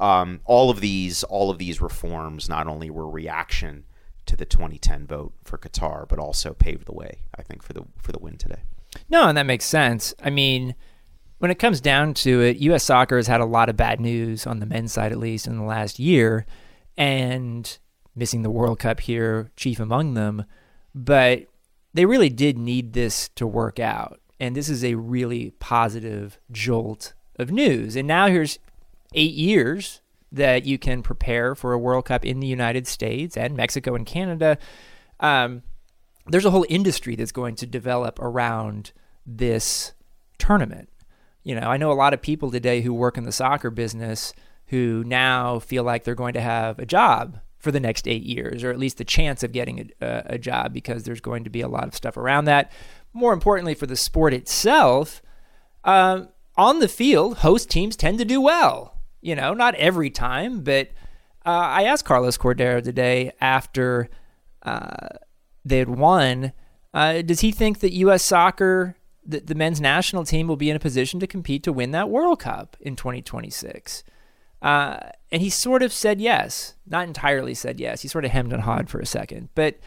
um, 0.00 0.40
all 0.44 0.70
of 0.70 0.80
these, 0.80 1.22
all 1.22 1.50
of 1.50 1.58
these 1.58 1.80
reforms, 1.80 2.48
not 2.48 2.66
only 2.66 2.90
were 2.90 3.08
reaction 3.08 3.84
to 4.26 4.36
the 4.36 4.44
2010 4.44 5.06
vote 5.06 5.34
for 5.44 5.58
Qatar, 5.58 6.08
but 6.08 6.18
also 6.18 6.52
paved 6.52 6.86
the 6.86 6.92
way, 6.92 7.20
I 7.36 7.42
think, 7.42 7.62
for 7.62 7.72
the 7.72 7.84
for 7.96 8.12
the 8.12 8.18
win 8.18 8.38
today. 8.38 8.62
No, 9.08 9.28
and 9.28 9.38
that 9.38 9.46
makes 9.46 9.64
sense. 9.64 10.14
I 10.22 10.30
mean, 10.30 10.74
when 11.38 11.50
it 11.50 11.58
comes 11.58 11.80
down 11.80 12.14
to 12.14 12.40
it, 12.40 12.56
U.S. 12.58 12.84
soccer 12.84 13.16
has 13.16 13.26
had 13.26 13.40
a 13.40 13.46
lot 13.46 13.68
of 13.68 13.76
bad 13.76 14.00
news 14.00 14.46
on 14.46 14.60
the 14.60 14.66
men's 14.66 14.92
side, 14.92 15.12
at 15.12 15.18
least 15.18 15.46
in 15.46 15.56
the 15.56 15.64
last 15.64 15.98
year, 15.98 16.46
and 16.96 17.78
missing 18.14 18.42
the 18.42 18.50
World 18.50 18.78
Cup 18.78 19.00
here, 19.00 19.50
chief 19.56 19.80
among 19.80 20.14
them. 20.14 20.44
But 20.94 21.46
they 21.94 22.04
really 22.04 22.28
did 22.28 22.58
need 22.58 22.92
this 22.92 23.28
to 23.36 23.46
work 23.46 23.78
out. 23.78 24.20
And 24.40 24.56
this 24.56 24.68
is 24.68 24.84
a 24.84 24.94
really 24.94 25.52
positive 25.60 26.38
jolt 26.50 27.14
of 27.38 27.50
news. 27.50 27.96
And 27.96 28.08
now 28.08 28.26
here's 28.26 28.58
eight 29.14 29.34
years 29.34 30.00
that 30.30 30.64
you 30.64 30.78
can 30.78 31.02
prepare 31.02 31.54
for 31.54 31.72
a 31.72 31.78
World 31.78 32.06
Cup 32.06 32.24
in 32.24 32.40
the 32.40 32.46
United 32.46 32.86
States 32.86 33.36
and 33.36 33.56
Mexico 33.56 33.94
and 33.94 34.06
Canada. 34.06 34.58
Um, 35.20 35.62
there's 36.26 36.44
a 36.44 36.50
whole 36.50 36.66
industry 36.68 37.16
that's 37.16 37.32
going 37.32 37.56
to 37.56 37.66
develop 37.66 38.18
around 38.18 38.92
this 39.26 39.92
tournament 40.38 40.88
you 41.44 41.54
know, 41.54 41.68
I 41.68 41.76
know 41.76 41.90
a 41.90 41.94
lot 41.94 42.14
of 42.14 42.22
people 42.22 42.50
today 42.50 42.82
who 42.82 42.94
work 42.94 43.18
in 43.18 43.24
the 43.24 43.32
soccer 43.32 43.70
business 43.70 44.32
who 44.66 45.02
now 45.04 45.58
feel 45.58 45.82
like 45.82 46.04
they're 46.04 46.14
going 46.14 46.34
to 46.34 46.40
have 46.40 46.78
a 46.78 46.86
job 46.86 47.38
for 47.62 47.70
the 47.70 47.80
next 47.80 48.08
eight 48.08 48.24
years, 48.24 48.64
or 48.64 48.70
at 48.70 48.78
least 48.78 48.98
the 48.98 49.04
chance 49.04 49.44
of 49.44 49.52
getting 49.52 49.92
a, 50.00 50.22
a 50.26 50.38
job 50.38 50.72
because 50.72 51.04
there's 51.04 51.20
going 51.20 51.44
to 51.44 51.50
be 51.50 51.60
a 51.60 51.68
lot 51.68 51.86
of 51.86 51.94
stuff 51.94 52.16
around 52.16 52.46
that. 52.46 52.72
More 53.12 53.32
importantly, 53.32 53.74
for 53.74 53.86
the 53.86 53.96
sport 53.96 54.34
itself, 54.34 55.22
um, 55.84 56.28
on 56.56 56.80
the 56.80 56.88
field, 56.88 57.38
host 57.38 57.70
teams 57.70 57.94
tend 57.94 58.18
to 58.18 58.24
do 58.24 58.40
well. 58.40 58.98
You 59.20 59.36
know, 59.36 59.54
not 59.54 59.76
every 59.76 60.10
time, 60.10 60.62
but 60.62 60.88
uh, 61.46 61.50
I 61.50 61.84
asked 61.84 62.04
Carlos 62.04 62.36
Cordeiro 62.36 62.82
today 62.82 63.30
after 63.40 64.10
uh, 64.62 65.08
they 65.64 65.78
had 65.78 65.88
won. 65.88 66.52
Uh, 66.92 67.22
does 67.22 67.40
he 67.40 67.52
think 67.52 67.78
that 67.78 67.92
U.S. 67.92 68.24
soccer 68.24 68.96
the, 69.24 69.38
the 69.38 69.54
men's 69.54 69.80
national 69.80 70.24
team 70.24 70.48
will 70.48 70.56
be 70.56 70.68
in 70.68 70.76
a 70.76 70.80
position 70.80 71.20
to 71.20 71.26
compete 71.26 71.62
to 71.62 71.72
win 71.72 71.92
that 71.92 72.10
World 72.10 72.40
Cup 72.40 72.76
in 72.80 72.96
2026. 72.96 74.02
Uh, 74.62 74.98
and 75.32 75.42
he 75.42 75.50
sort 75.50 75.82
of 75.82 75.92
said 75.92 76.20
yes, 76.20 76.74
not 76.86 77.06
entirely 77.06 77.52
said 77.52 77.80
yes. 77.80 78.00
He 78.02 78.08
sort 78.08 78.24
of 78.24 78.30
hemmed 78.30 78.52
and 78.52 78.62
hawed 78.62 78.88
for 78.88 79.00
a 79.00 79.06
second. 79.06 79.48
But 79.54 79.80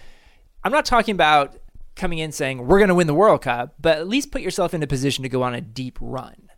I'm 0.64 0.72
not 0.72 0.86
talking 0.86 1.16
about 1.16 1.58
coming 1.96 2.20
in 2.20 2.32
saying 2.32 2.68
we're 2.68 2.80
going 2.80 2.90
to 2.90 2.96
win 2.96 3.08
the 3.08 3.14
World 3.14 3.42
Cup, 3.42 3.76
but 3.80 3.98
at 3.98 4.08
least 4.08 4.32
put 4.32 4.42
yourself 4.42 4.74
in 4.74 4.84
a 4.84 4.88
position 4.88 5.24
to 5.24 5.30
go 5.30 5.44
on 5.44 5.56
a 5.56 5.62
deep 5.62 5.98
run. 6.02 6.50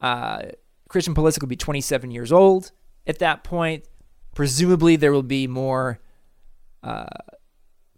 Uh, 0.00 0.42
Christian 0.88 1.14
Pulisic 1.14 1.40
will 1.40 1.48
be 1.48 1.56
27 1.56 2.10
years 2.10 2.32
old 2.32 2.72
at 3.06 3.20
that 3.20 3.44
point. 3.44 3.84
Presumably, 4.34 4.96
there 4.96 5.12
will 5.12 5.22
be 5.22 5.46
more 5.46 6.00
uh, 6.82 7.06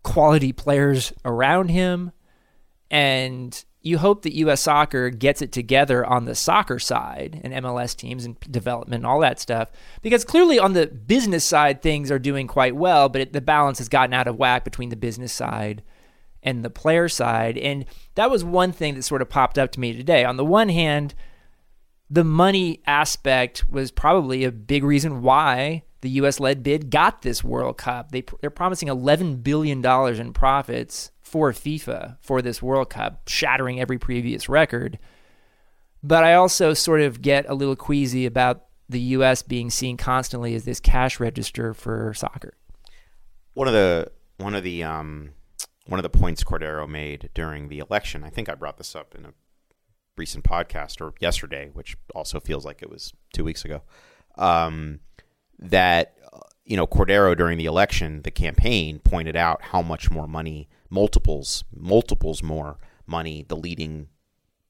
quality 0.02 0.52
players 0.52 1.12
around 1.24 1.70
him, 1.70 2.12
and 2.90 3.64
you 3.84 3.98
hope 3.98 4.22
that 4.22 4.34
U.S. 4.36 4.62
soccer 4.62 5.10
gets 5.10 5.42
it 5.42 5.52
together 5.52 6.06
on 6.06 6.24
the 6.24 6.34
soccer 6.34 6.78
side 6.78 7.38
and 7.44 7.52
MLS 7.52 7.94
teams 7.94 8.24
and 8.24 8.40
development 8.40 9.00
and 9.00 9.06
all 9.06 9.20
that 9.20 9.38
stuff. 9.38 9.70
Because 10.00 10.24
clearly 10.24 10.58
on 10.58 10.72
the 10.72 10.86
business 10.86 11.44
side, 11.44 11.82
things 11.82 12.10
are 12.10 12.18
doing 12.18 12.46
quite 12.46 12.74
well, 12.74 13.10
but 13.10 13.20
it, 13.20 13.32
the 13.34 13.42
balance 13.42 13.76
has 13.78 13.90
gotten 13.90 14.14
out 14.14 14.26
of 14.26 14.36
whack 14.36 14.64
between 14.64 14.88
the 14.88 14.96
business 14.96 15.34
side 15.34 15.82
and 16.42 16.64
the 16.64 16.70
player 16.70 17.10
side. 17.10 17.58
And 17.58 17.84
that 18.14 18.30
was 18.30 18.42
one 18.42 18.72
thing 18.72 18.94
that 18.94 19.02
sort 19.02 19.20
of 19.20 19.28
popped 19.28 19.58
up 19.58 19.70
to 19.72 19.80
me 19.80 19.94
today. 19.94 20.24
On 20.24 20.38
the 20.38 20.46
one 20.46 20.70
hand, 20.70 21.14
the 22.08 22.24
money 22.24 22.80
aspect 22.86 23.70
was 23.70 23.90
probably 23.90 24.44
a 24.44 24.50
big 24.50 24.82
reason 24.82 25.20
why 25.20 25.82
the 26.00 26.10
U.S. 26.10 26.40
led 26.40 26.62
bid 26.62 26.90
got 26.90 27.20
this 27.20 27.44
World 27.44 27.76
Cup. 27.76 28.12
They, 28.12 28.24
they're 28.40 28.48
promising 28.48 28.88
$11 28.88 29.42
billion 29.42 29.84
in 29.84 30.32
profits 30.32 31.10
for 31.34 31.50
FIFA 31.50 32.16
for 32.20 32.40
this 32.40 32.62
World 32.62 32.90
Cup, 32.90 33.28
shattering 33.28 33.80
every 33.80 33.98
previous 33.98 34.48
record. 34.48 35.00
But 36.00 36.22
I 36.22 36.34
also 36.34 36.74
sort 36.74 37.00
of 37.00 37.22
get 37.22 37.44
a 37.48 37.54
little 37.54 37.74
queasy 37.74 38.24
about 38.24 38.66
the 38.88 39.00
U.S. 39.00 39.42
being 39.42 39.68
seen 39.68 39.96
constantly 39.96 40.54
as 40.54 40.64
this 40.64 40.78
cash 40.78 41.18
register 41.18 41.74
for 41.74 42.14
soccer. 42.14 42.54
One 43.54 43.66
of 43.66 43.74
the 43.74 44.12
one 44.36 44.54
of 44.54 44.62
the 44.62 44.84
um, 44.84 45.30
one 45.86 45.98
of 45.98 46.04
the 46.04 46.08
points 46.08 46.44
Cordeiro 46.44 46.88
made 46.88 47.30
during 47.34 47.68
the 47.68 47.80
election, 47.80 48.22
I 48.22 48.30
think 48.30 48.48
I 48.48 48.54
brought 48.54 48.78
this 48.78 48.94
up 48.94 49.16
in 49.16 49.24
a 49.26 49.32
recent 50.16 50.44
podcast 50.44 51.00
or 51.00 51.14
yesterday, 51.18 51.68
which 51.72 51.96
also 52.14 52.38
feels 52.38 52.64
like 52.64 52.80
it 52.80 52.88
was 52.88 53.12
two 53.32 53.42
weeks 53.42 53.64
ago. 53.64 53.82
Um, 54.38 55.00
that 55.58 56.14
uh, 56.32 56.38
you 56.64 56.76
know 56.76 56.86
Cordeiro 56.86 57.36
during 57.36 57.58
the 57.58 57.66
election, 57.66 58.22
the 58.22 58.30
campaign 58.30 59.00
pointed 59.00 59.34
out 59.34 59.62
how 59.62 59.82
much 59.82 60.12
more 60.12 60.28
money, 60.28 60.68
multiples, 60.90 61.64
multiples 61.74 62.42
more 62.42 62.78
money, 63.06 63.44
the 63.48 63.56
leading 63.56 64.08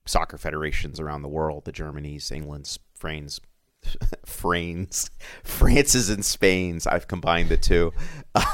soccer 0.07 0.39
federations 0.39 1.01
around 1.01 1.23
the 1.23 1.29
world, 1.29 1.65
the 1.65 1.73
Germany's, 1.73 2.31
England's, 2.31 2.79
France, 2.95 3.41
France, 4.27 5.11
France's 5.43 6.09
and 6.09 6.25
Spain's. 6.25 6.87
I've 6.87 7.09
combined 7.09 7.49
the 7.49 7.57
two. 7.57 7.93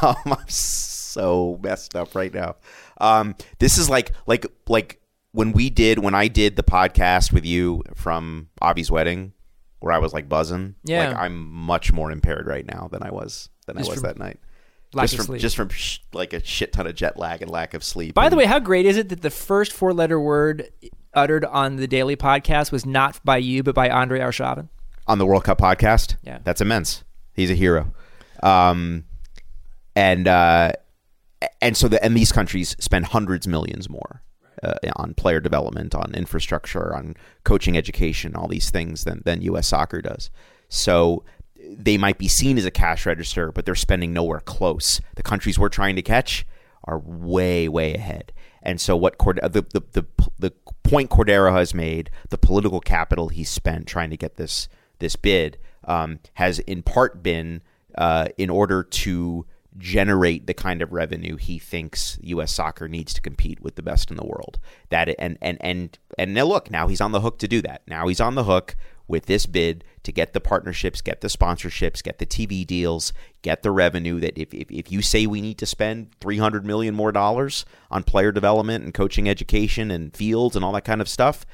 Um, 0.02 0.16
I'm 0.26 0.48
so 0.48 1.58
messed 1.62 1.96
up 1.96 2.14
right 2.14 2.32
now. 2.32 2.56
Um, 3.00 3.34
this 3.58 3.78
is 3.78 3.88
like 3.88 4.12
like 4.26 4.46
like 4.68 5.00
when 5.32 5.52
we 5.52 5.70
did 5.70 5.98
when 5.98 6.14
I 6.14 6.28
did 6.28 6.56
the 6.56 6.62
podcast 6.62 7.32
with 7.32 7.46
you 7.46 7.82
from 7.94 8.48
Avi's 8.62 8.90
wedding, 8.90 9.32
where 9.80 9.92
I 9.92 9.98
was 9.98 10.12
like 10.12 10.28
buzzing. 10.28 10.74
Yeah. 10.84 11.08
like 11.08 11.16
I'm 11.16 11.50
much 11.50 11.92
more 11.92 12.12
impaired 12.12 12.46
right 12.46 12.66
now 12.66 12.88
than 12.90 13.02
I 13.02 13.10
was 13.10 13.48
than 13.66 13.78
Just 13.78 13.90
I 13.90 13.92
was 13.94 14.02
that 14.02 14.18
night. 14.18 14.38
Lack 14.92 15.08
just 15.08 15.26
from 15.26 15.38
just 15.38 15.56
from 15.56 15.68
sh- 15.68 15.98
like 16.12 16.32
a 16.32 16.44
shit 16.44 16.72
ton 16.72 16.86
of 16.86 16.94
jet 16.96 17.16
lag 17.16 17.42
and 17.42 17.50
lack 17.50 17.74
of 17.74 17.84
sleep. 17.84 18.14
By 18.14 18.28
the 18.28 18.36
way, 18.36 18.46
how 18.46 18.58
great 18.58 18.86
is 18.86 18.96
it 18.96 19.08
that 19.10 19.22
the 19.22 19.30
first 19.30 19.72
four 19.72 19.92
letter 19.92 20.20
word 20.20 20.70
uttered 21.14 21.44
on 21.44 21.76
the 21.76 21.86
daily 21.86 22.16
podcast 22.16 22.72
was 22.72 22.84
not 22.84 23.24
by 23.24 23.36
you, 23.36 23.62
but 23.62 23.74
by 23.74 23.88
Andre 23.88 24.20
Arshavin? 24.20 24.68
on 25.10 25.18
the 25.18 25.26
World 25.26 25.42
Cup 25.44 25.58
podcast. 25.58 26.16
Yeah. 26.22 26.38
that's 26.44 26.60
immense. 26.60 27.02
He's 27.34 27.50
a 27.50 27.54
hero. 27.54 27.92
Um, 28.42 29.04
and 29.96 30.28
uh, 30.28 30.72
and 31.60 31.76
so 31.76 31.88
the 31.88 32.02
and 32.02 32.16
these 32.16 32.32
countries 32.32 32.76
spend 32.78 33.06
hundreds 33.06 33.48
millions 33.48 33.90
more 33.90 34.22
uh, 34.62 34.74
on 34.96 35.14
player 35.14 35.40
development, 35.40 35.94
on 35.94 36.14
infrastructure, 36.14 36.94
on 36.94 37.16
coaching, 37.44 37.76
education, 37.76 38.36
all 38.36 38.46
these 38.46 38.70
things 38.70 39.04
than 39.04 39.22
than 39.24 39.42
U.S. 39.42 39.68
soccer 39.68 40.00
does. 40.00 40.30
So 40.68 41.24
they 41.78 41.96
might 41.98 42.18
be 42.18 42.28
seen 42.28 42.58
as 42.58 42.64
a 42.64 42.70
cash 42.70 43.06
register, 43.06 43.52
but 43.52 43.64
they're 43.64 43.74
spending 43.74 44.12
nowhere 44.12 44.40
close. 44.40 45.00
The 45.16 45.22
countries 45.22 45.58
we're 45.58 45.68
trying 45.68 45.96
to 45.96 46.02
catch 46.02 46.46
are 46.84 46.98
way 46.98 47.68
way 47.68 47.94
ahead. 47.94 48.32
And 48.62 48.80
so 48.80 48.96
what 48.96 49.18
Cord- 49.18 49.40
the, 49.42 49.62
the 49.62 49.82
the 49.92 50.06
the 50.38 50.50
point 50.82 51.10
Cordeiro 51.10 51.52
has 51.52 51.74
made, 51.74 52.10
the 52.28 52.38
political 52.38 52.80
capital 52.80 53.28
he 53.28 53.44
spent 53.44 53.86
trying 53.86 54.10
to 54.10 54.16
get 54.16 54.36
this 54.36 54.68
this 54.98 55.16
bid 55.16 55.58
um, 55.84 56.20
has 56.34 56.58
in 56.60 56.82
part 56.82 57.22
been 57.22 57.62
uh, 57.96 58.28
in 58.36 58.50
order 58.50 58.82
to 58.82 59.46
generate 59.78 60.46
the 60.46 60.54
kind 60.54 60.82
of 60.82 60.92
revenue 60.92 61.36
he 61.36 61.58
thinks 61.58 62.18
U.S. 62.22 62.52
soccer 62.52 62.88
needs 62.88 63.14
to 63.14 63.20
compete 63.20 63.60
with 63.60 63.76
the 63.76 63.82
best 63.82 64.10
in 64.10 64.16
the 64.16 64.26
world. 64.26 64.58
That 64.90 65.14
and 65.18 65.38
and 65.40 65.58
and 65.60 65.98
and 66.18 66.34
now 66.34 66.44
look, 66.44 66.70
now 66.70 66.88
he's 66.88 67.00
on 67.00 67.12
the 67.12 67.20
hook 67.20 67.38
to 67.38 67.48
do 67.48 67.62
that. 67.62 67.82
Now 67.86 68.08
he's 68.08 68.20
on 68.20 68.34
the 68.34 68.44
hook 68.44 68.76
with 69.10 69.26
this 69.26 69.44
bid 69.44 69.84
to 70.04 70.12
get 70.12 70.32
the 70.32 70.40
partnerships, 70.40 71.00
get 71.00 71.20
the 71.20 71.28
sponsorships, 71.28 72.02
get 72.02 72.18
the 72.18 72.24
TV 72.24 72.66
deals, 72.66 73.12
get 73.42 73.62
the 73.62 73.70
revenue. 73.70 74.20
That 74.20 74.38
if 74.38 74.54
if, 74.54 74.70
if 74.70 74.90
you 74.90 75.02
say 75.02 75.26
we 75.26 75.42
need 75.42 75.58
to 75.58 75.66
spend 75.66 76.12
three 76.20 76.38
hundred 76.38 76.64
million 76.64 76.94
more 76.94 77.12
dollars 77.12 77.66
on 77.90 78.04
player 78.04 78.32
development 78.32 78.84
and 78.84 78.94
coaching, 78.94 79.28
education, 79.28 79.90
and 79.90 80.16
fields 80.16 80.56
and 80.56 80.64
all 80.64 80.72
that 80.72 80.84
kind 80.84 81.00
of 81.00 81.08
stuff, 81.08 81.44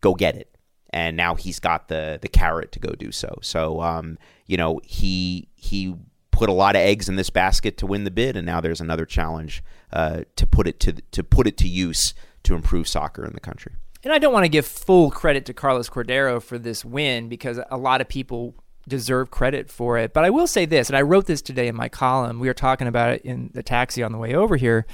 go 0.00 0.14
get 0.14 0.36
it. 0.36 0.56
And 0.90 1.16
now 1.16 1.34
he's 1.34 1.58
got 1.58 1.88
the 1.88 2.18
the 2.20 2.28
carrot 2.28 2.70
to 2.72 2.78
go 2.78 2.92
do 2.92 3.10
so. 3.10 3.38
So 3.40 3.80
um, 3.80 4.18
you 4.46 4.56
know 4.56 4.80
he 4.84 5.48
he 5.56 5.96
put 6.30 6.48
a 6.48 6.52
lot 6.52 6.76
of 6.76 6.82
eggs 6.82 7.08
in 7.08 7.16
this 7.16 7.30
basket 7.30 7.78
to 7.78 7.86
win 7.86 8.04
the 8.04 8.10
bid, 8.10 8.36
and 8.36 8.44
now 8.44 8.60
there's 8.60 8.80
another 8.80 9.06
challenge 9.06 9.64
uh, 9.92 10.22
to 10.36 10.46
put 10.46 10.68
it 10.68 10.78
to 10.80 10.92
to 10.92 11.24
put 11.24 11.46
it 11.46 11.56
to 11.56 11.68
use 11.68 12.14
to 12.42 12.54
improve 12.54 12.86
soccer 12.86 13.24
in 13.24 13.32
the 13.32 13.40
country. 13.40 13.72
And 14.04 14.12
I 14.12 14.18
don't 14.18 14.32
want 14.32 14.44
to 14.44 14.48
give 14.48 14.66
full 14.66 15.10
credit 15.10 15.46
to 15.46 15.54
Carlos 15.54 15.88
Cordeiro 15.88 16.42
for 16.42 16.58
this 16.58 16.84
win 16.84 17.28
because 17.28 17.60
a 17.70 17.76
lot 17.76 18.00
of 18.00 18.08
people 18.08 18.54
deserve 18.88 19.30
credit 19.30 19.70
for 19.70 19.96
it. 19.96 20.12
But 20.12 20.24
I 20.24 20.30
will 20.30 20.48
say 20.48 20.66
this, 20.66 20.88
and 20.88 20.96
I 20.96 21.02
wrote 21.02 21.26
this 21.26 21.40
today 21.40 21.68
in 21.68 21.76
my 21.76 21.88
column. 21.88 22.40
We 22.40 22.48
were 22.48 22.54
talking 22.54 22.88
about 22.88 23.12
it 23.12 23.22
in 23.22 23.50
the 23.54 23.62
taxi 23.62 24.02
on 24.02 24.10
the 24.10 24.18
way 24.18 24.34
over 24.34 24.56
here. 24.56 24.86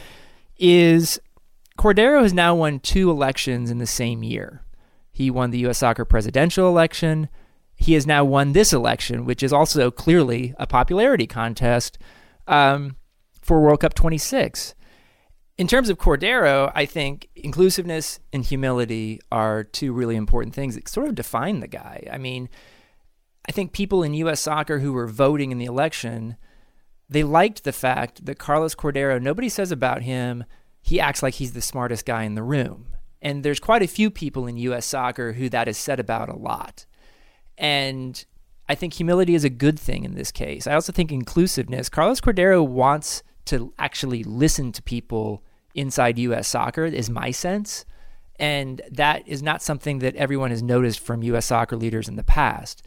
Is 0.58 1.18
Cordeiro 1.78 2.22
has 2.22 2.34
now 2.34 2.54
won 2.54 2.80
two 2.80 3.10
elections 3.10 3.70
in 3.70 3.78
the 3.78 3.86
same 3.86 4.22
year. 4.22 4.62
He 5.10 5.30
won 5.30 5.50
the 5.50 5.58
U.S. 5.60 5.78
Soccer 5.78 6.04
presidential 6.04 6.68
election. 6.68 7.28
He 7.76 7.94
has 7.94 8.06
now 8.06 8.24
won 8.24 8.52
this 8.52 8.72
election, 8.72 9.24
which 9.24 9.42
is 9.42 9.52
also 9.52 9.90
clearly 9.90 10.54
a 10.58 10.66
popularity 10.66 11.26
contest 11.26 11.96
um, 12.46 12.96
for 13.40 13.60
World 13.60 13.80
Cup 13.80 13.94
26 13.94 14.74
in 15.58 15.66
terms 15.66 15.90
of 15.90 15.98
Cordeiro, 15.98 16.70
I 16.74 16.86
think 16.86 17.28
inclusiveness 17.34 18.20
and 18.32 18.44
humility 18.44 19.20
are 19.32 19.64
two 19.64 19.92
really 19.92 20.14
important 20.14 20.54
things 20.54 20.76
that 20.76 20.88
sort 20.88 21.08
of 21.08 21.16
define 21.16 21.58
the 21.58 21.66
guy. 21.66 22.06
I 22.10 22.16
mean, 22.16 22.48
I 23.48 23.52
think 23.52 23.72
people 23.72 24.04
in 24.04 24.14
U.S. 24.14 24.40
soccer 24.40 24.78
who 24.78 24.92
were 24.92 25.08
voting 25.08 25.50
in 25.50 25.58
the 25.58 25.64
election, 25.64 26.36
they 27.08 27.24
liked 27.24 27.64
the 27.64 27.72
fact 27.72 28.24
that 28.26 28.38
Carlos 28.38 28.76
Cordeiro, 28.76 29.20
nobody 29.20 29.48
says 29.48 29.72
about 29.72 30.02
him, 30.02 30.44
he 30.80 31.00
acts 31.00 31.24
like 31.24 31.34
he's 31.34 31.52
the 31.52 31.60
smartest 31.60 32.06
guy 32.06 32.22
in 32.22 32.36
the 32.36 32.42
room. 32.42 32.94
And 33.20 33.42
there's 33.42 33.58
quite 33.58 33.82
a 33.82 33.88
few 33.88 34.12
people 34.12 34.46
in 34.46 34.56
U.S. 34.58 34.86
soccer 34.86 35.32
who 35.32 35.48
that 35.48 35.66
is 35.66 35.76
said 35.76 35.98
about 35.98 36.28
a 36.28 36.36
lot. 36.36 36.86
And 37.56 38.24
I 38.68 38.76
think 38.76 38.94
humility 38.94 39.34
is 39.34 39.42
a 39.42 39.50
good 39.50 39.80
thing 39.80 40.04
in 40.04 40.14
this 40.14 40.30
case. 40.30 40.68
I 40.68 40.74
also 40.74 40.92
think 40.92 41.10
inclusiveness. 41.10 41.88
Carlos 41.88 42.20
Cordeiro 42.20 42.64
wants 42.64 43.24
to 43.46 43.72
actually 43.76 44.22
listen 44.22 44.70
to 44.70 44.82
people 44.82 45.42
inside 45.78 46.18
U.S. 46.18 46.48
soccer, 46.48 46.84
is 46.84 47.08
my 47.08 47.30
sense. 47.30 47.84
And 48.38 48.80
that 48.90 49.26
is 49.26 49.42
not 49.42 49.62
something 49.62 49.98
that 49.98 50.14
everyone 50.16 50.50
has 50.50 50.62
noticed 50.62 51.00
from 51.00 51.22
U.S. 51.24 51.46
soccer 51.46 51.76
leaders 51.76 52.08
in 52.08 52.16
the 52.16 52.24
past. 52.24 52.82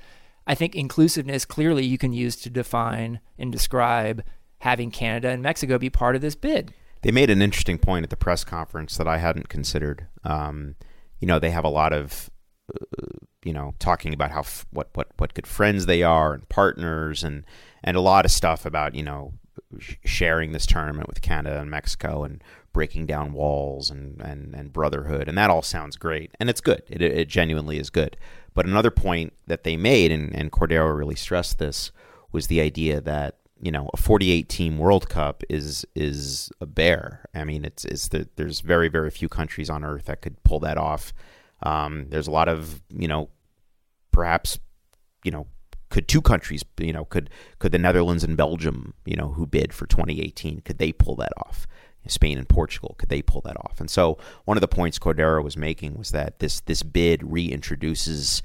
I 0.47 0.55
think 0.55 0.75
inclusiveness 0.75 1.45
clearly 1.45 1.85
you 1.85 1.97
can 1.97 2.13
use 2.13 2.35
to 2.37 2.49
define 2.49 3.19
and 3.37 3.51
describe 3.51 4.23
having 4.59 4.91
Canada 4.91 5.29
and 5.29 5.41
Mexico 5.41 5.77
be 5.77 5.89
part 5.89 6.15
of 6.15 6.21
this 6.21 6.35
bid. 6.35 6.73
They 7.01 7.11
made 7.11 7.29
an 7.29 7.41
interesting 7.41 7.77
point 7.77 8.03
at 8.03 8.09
the 8.09 8.17
press 8.17 8.43
conference 8.43 8.97
that 8.97 9.07
I 9.07 9.17
hadn't 9.17 9.49
considered. 9.49 10.07
Um, 10.23 10.75
you 11.19 11.27
know, 11.27 11.39
they 11.39 11.51
have 11.51 11.65
a 11.65 11.69
lot 11.69 11.93
of, 11.93 12.29
uh, 12.73 13.07
you 13.43 13.53
know, 13.53 13.73
talking 13.79 14.13
about 14.13 14.31
how 14.31 14.41
f- 14.41 14.65
what 14.71 14.89
what 14.93 15.07
what 15.17 15.33
good 15.33 15.47
friends 15.47 15.85
they 15.85 16.03
are 16.03 16.33
and 16.33 16.47
partners 16.47 17.23
and 17.23 17.43
and 17.83 17.97
a 17.97 18.01
lot 18.01 18.25
of 18.25 18.31
stuff 18.31 18.65
about 18.65 18.93
you 18.93 19.03
know 19.03 19.33
sh- 19.79 19.95
sharing 20.05 20.51
this 20.51 20.67
tournament 20.67 21.07
with 21.07 21.21
Canada 21.21 21.59
and 21.59 21.71
Mexico 21.71 22.23
and 22.23 22.43
breaking 22.73 23.05
down 23.05 23.33
walls 23.33 23.89
and 23.89 24.21
and 24.21 24.53
and 24.55 24.71
brotherhood 24.71 25.27
and 25.27 25.37
that 25.37 25.49
all 25.49 25.61
sounds 25.61 25.97
great 25.97 26.31
and 26.39 26.49
it's 26.49 26.61
good. 26.61 26.83
It 26.89 27.01
it 27.01 27.27
genuinely 27.27 27.79
is 27.79 27.89
good. 27.89 28.17
But 28.53 28.65
another 28.65 28.91
point 28.91 29.33
that 29.47 29.63
they 29.63 29.77
made 29.77 30.11
and 30.11 30.35
and 30.35 30.51
Cordeiro 30.51 30.95
really 30.97 31.15
stressed 31.15 31.59
this 31.59 31.91
was 32.31 32.47
the 32.47 32.61
idea 32.61 33.01
that 33.01 33.37
you 33.61 33.71
know 33.71 33.89
a 33.93 33.97
48 33.97 34.49
team 34.49 34.77
World 34.77 35.09
Cup 35.09 35.43
is 35.49 35.85
is 35.95 36.51
a 36.59 36.65
bear. 36.65 37.25
I 37.33 37.43
mean, 37.43 37.63
it's 37.63 37.85
it's 37.85 38.07
the, 38.09 38.27
there's 38.35 38.61
very 38.61 38.89
very 38.89 39.11
few 39.11 39.29
countries 39.29 39.69
on 39.69 39.83
earth 39.83 40.05
that 40.05 40.21
could 40.21 40.43
pull 40.43 40.59
that 40.61 40.77
off. 40.77 41.13
Um, 41.63 42.07
there's 42.09 42.27
a 42.27 42.31
lot 42.31 42.47
of 42.47 42.81
you 42.89 43.07
know 43.07 43.29
perhaps 44.11 44.59
you 45.23 45.31
know 45.31 45.47
could 45.89 46.07
two 46.07 46.21
countries 46.21 46.63
you 46.79 46.93
know 46.93 47.05
could 47.05 47.29
could 47.59 47.71
the 47.71 47.77
Netherlands 47.77 48.23
and 48.23 48.35
Belgium 48.35 48.93
you 49.05 49.15
know 49.15 49.29
who 49.29 49.45
bid 49.45 49.73
for 49.73 49.85
2018 49.85 50.61
could 50.61 50.79
they 50.79 50.91
pull 50.91 51.15
that 51.17 51.31
off? 51.37 51.67
Spain 52.07 52.37
and 52.37 52.47
Portugal 52.49 52.95
could 52.97 53.09
they 53.09 53.21
pull 53.21 53.41
that 53.41 53.57
off? 53.57 53.79
And 53.79 53.89
so 53.89 54.17
one 54.45 54.57
of 54.57 54.61
the 54.61 54.67
points 54.67 54.97
Cordeiro 54.99 55.43
was 55.43 55.55
making 55.57 55.97
was 55.97 56.11
that 56.11 56.39
this 56.39 56.59
this 56.61 56.83
bid 56.83 57.21
reintroduces 57.21 58.41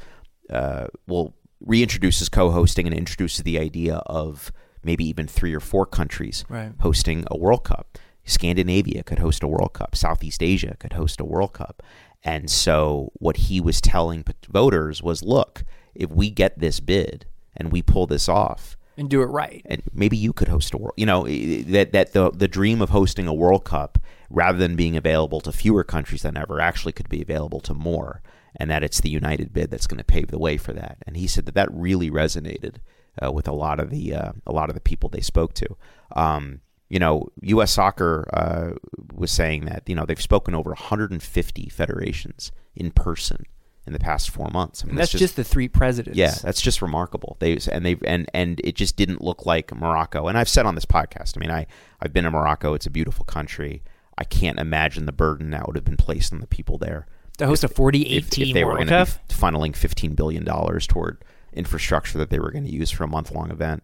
uh, 0.50 0.86
well 1.06 1.34
reintroduces 1.66 2.30
co-hosting 2.30 2.86
and 2.86 2.94
introduces 2.94 3.42
the 3.42 3.58
idea 3.58 3.96
of 4.06 4.52
maybe 4.82 5.04
even 5.08 5.26
three 5.26 5.54
or 5.54 5.60
four 5.60 5.86
countries 5.86 6.44
Right. 6.48 6.72
hosting 6.80 7.24
a 7.30 7.36
World 7.36 7.64
Cup. 7.64 7.98
Scandinavia 8.24 9.02
could 9.02 9.20
host 9.20 9.42
a 9.42 9.48
World 9.48 9.72
Cup. 9.72 9.96
Southeast 9.96 10.42
Asia 10.42 10.76
could 10.78 10.92
host 10.92 11.20
a 11.20 11.24
World 11.24 11.52
Cup. 11.52 11.82
And 12.22 12.50
so 12.50 13.12
what 13.14 13.36
he 13.36 13.60
was 13.60 13.80
telling 13.80 14.24
voters 14.48 15.02
was, 15.02 15.22
look, 15.22 15.64
if 15.94 16.10
we 16.10 16.30
get 16.30 16.58
this 16.58 16.80
bid 16.80 17.26
and 17.56 17.70
we 17.72 17.82
pull 17.82 18.06
this 18.06 18.28
off, 18.28 18.76
And 18.96 19.10
do 19.10 19.22
it 19.22 19.26
right. 19.26 19.62
and 19.66 19.82
maybe 19.92 20.16
you 20.16 20.32
could 20.32 20.48
host 20.48 20.72
a 20.72 20.78
world. 20.78 20.94
You 20.96 21.06
know 21.06 21.26
that 21.26 21.92
that 21.92 22.12
the 22.12 22.30
the 22.30 22.48
dream 22.48 22.80
of 22.80 22.90
hosting 22.90 23.26
a 23.26 23.34
World 23.34 23.64
Cup, 23.64 23.98
rather 24.30 24.58
than 24.58 24.76
being 24.76 24.96
available 24.96 25.40
to 25.42 25.52
fewer 25.52 25.84
countries 25.84 26.22
than 26.22 26.36
ever, 26.36 26.60
actually 26.60 26.92
could 26.92 27.08
be 27.08 27.20
available 27.20 27.60
to 27.60 27.74
more, 27.74 28.22
and 28.56 28.70
that 28.70 28.82
it's 28.82 29.00
the 29.00 29.10
United 29.10 29.52
bid 29.52 29.70
that's 29.70 29.86
going 29.86 29.98
to 29.98 30.04
pave 30.04 30.28
the 30.28 30.38
way 30.38 30.56
for 30.56 30.72
that. 30.72 30.98
And 31.06 31.16
he 31.16 31.26
said 31.26 31.44
that 31.46 31.54
that 31.54 31.72
really 31.72 32.10
resonated 32.10 32.76
uh, 33.22 33.30
with 33.30 33.46
a 33.46 33.52
lot 33.52 33.80
of 33.80 33.90
the 33.90 34.14
uh, 34.14 34.32
a 34.46 34.52
lot 34.52 34.70
of 34.70 34.74
the 34.74 34.80
people 34.80 35.08
they 35.08 35.20
spoke 35.20 35.52
to. 35.54 35.76
Um, 36.14 36.60
you 36.88 36.98
know, 36.98 37.28
U.S. 37.42 37.72
Soccer 37.72 38.28
uh, 38.32 38.78
was 39.12 39.30
saying 39.30 39.66
that 39.66 39.82
you 39.86 39.94
know 39.94 40.06
they've 40.06 40.20
spoken 40.20 40.54
over 40.54 40.70
150 40.70 41.68
federations 41.68 42.52
in 42.74 42.92
person 42.92 43.44
in 43.86 43.92
the 43.92 43.98
past 43.98 44.30
four 44.30 44.48
months. 44.52 44.82
I 44.82 44.86
mean, 44.86 44.90
And 44.90 44.98
that's 44.98 45.12
just, 45.12 45.36
the 45.36 45.44
three 45.44 45.68
presidents. 45.68 46.18
yeah, 46.18 46.34
that's 46.42 46.60
just 46.60 46.82
remarkable. 46.82 47.36
They 47.40 47.58
and 47.70 47.84
they 47.86 47.96
and 48.04 48.28
and 48.34 48.60
it 48.64 48.74
just 48.74 48.96
didn't 48.96 49.22
look 49.22 49.46
like 49.46 49.74
Morocco. 49.74 50.26
And 50.28 50.36
I've 50.36 50.48
said 50.48 50.66
on 50.66 50.74
this 50.74 50.84
podcast, 50.86 51.36
I 51.36 51.40
mean, 51.40 51.50
I 51.50 51.66
I've 52.00 52.12
been 52.12 52.24
to 52.24 52.30
Morocco. 52.30 52.74
It's 52.74 52.86
a 52.86 52.90
beautiful 52.90 53.24
country. 53.24 53.82
I 54.18 54.24
can't 54.24 54.58
imagine 54.58 55.06
the 55.06 55.12
burden 55.12 55.50
that 55.50 55.66
would 55.66 55.76
have 55.76 55.84
been 55.84 55.96
placed 55.98 56.32
on 56.32 56.40
the 56.40 56.46
people 56.46 56.78
there 56.78 57.06
To 57.38 57.46
host 57.46 57.62
a 57.64 57.68
48 57.68 58.16
if, 58.16 58.30
team 58.30 58.48
if 58.48 58.54
they 58.54 58.64
were 58.64 58.72
World 58.74 58.88
going 58.88 59.06
Cup. 59.06 59.28
funneling 59.28 59.76
fifteen 59.76 60.14
billion 60.14 60.42
dollars 60.44 60.86
toward 60.86 61.22
infrastructure 61.52 62.18
that 62.18 62.30
they 62.30 62.38
were 62.38 62.50
going 62.50 62.64
to 62.64 62.70
use 62.72 62.90
for 62.90 63.04
a 63.04 63.08
month 63.08 63.30
long 63.30 63.50
event. 63.50 63.82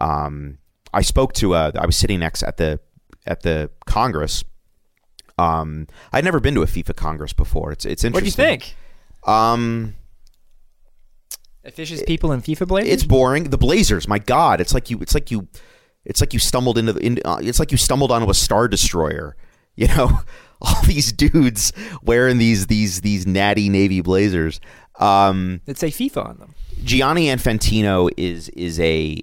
Um, 0.00 0.58
I 0.92 1.02
spoke 1.02 1.32
to 1.34 1.54
uh, 1.54 1.72
I 1.78 1.86
was 1.86 1.96
sitting 1.96 2.20
next 2.20 2.42
at 2.42 2.56
the 2.56 2.80
at 3.26 3.42
the 3.42 3.70
Congress. 3.86 4.44
Um, 5.38 5.88
I'd 6.12 6.22
never 6.24 6.38
been 6.38 6.54
to 6.54 6.62
a 6.62 6.66
FIFA 6.66 6.94
Congress 6.94 7.32
before. 7.32 7.72
It's 7.72 7.84
it's 7.84 8.04
interesting. 8.04 8.12
what 8.14 8.20
do 8.48 8.54
you 8.54 8.58
think? 8.58 8.76
Um, 9.26 9.94
Efficient 11.64 12.06
people 12.06 12.30
in 12.32 12.42
FIFA 12.42 12.68
Blazers? 12.68 12.92
it's 12.92 13.04
boring. 13.04 13.44
The 13.44 13.56
Blazers, 13.58 14.06
my 14.06 14.18
God, 14.18 14.60
it's 14.60 14.74
like 14.74 14.90
you. 14.90 14.98
It's 15.00 15.14
like 15.14 15.30
you. 15.30 15.48
It's 16.04 16.20
like 16.20 16.34
you 16.34 16.38
stumbled 16.38 16.76
into 16.76 16.92
the. 16.92 17.00
In, 17.00 17.18
uh, 17.24 17.38
it's 17.40 17.58
like 17.58 17.72
you 17.72 17.78
stumbled 17.78 18.12
onto 18.12 18.28
a 18.30 18.34
star 18.34 18.68
destroyer. 18.68 19.36
You 19.76 19.88
know, 19.88 20.20
all 20.60 20.82
these 20.84 21.10
dudes 21.12 21.72
wearing 22.00 22.38
these 22.38 22.68
these 22.68 23.00
these 23.00 23.26
natty 23.26 23.68
navy 23.68 24.02
blazers. 24.02 24.60
Um, 25.00 25.62
that 25.64 25.78
say 25.78 25.88
FIFA 25.88 26.26
on 26.26 26.36
them. 26.38 26.54
Gianni 26.84 27.26
Infantino 27.26 28.08
is 28.16 28.50
is 28.50 28.78
a 28.78 29.20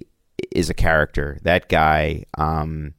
is 0.50 0.68
a 0.68 0.74
character. 0.74 1.38
That 1.40 1.70
guy. 1.70 2.24
Um, 2.36 2.92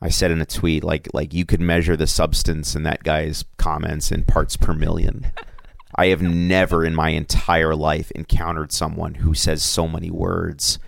I 0.00 0.10
said 0.10 0.30
in 0.30 0.40
a 0.40 0.46
tweet 0.46 0.84
like 0.84 1.08
like 1.12 1.34
you 1.34 1.44
could 1.44 1.60
measure 1.60 1.96
the 1.96 2.06
substance 2.06 2.76
in 2.76 2.84
that 2.84 3.02
guy's 3.02 3.44
comments 3.56 4.12
in 4.12 4.22
parts 4.22 4.56
per 4.56 4.72
million. 4.72 5.26
I 5.96 6.08
have 6.08 6.22
never 6.22 6.84
in 6.84 6.94
my 6.94 7.10
entire 7.10 7.74
life 7.74 8.10
encountered 8.12 8.70
someone 8.70 9.14
who 9.14 9.34
says 9.34 9.62
so 9.62 9.88
many 9.88 10.10
words 10.10 10.78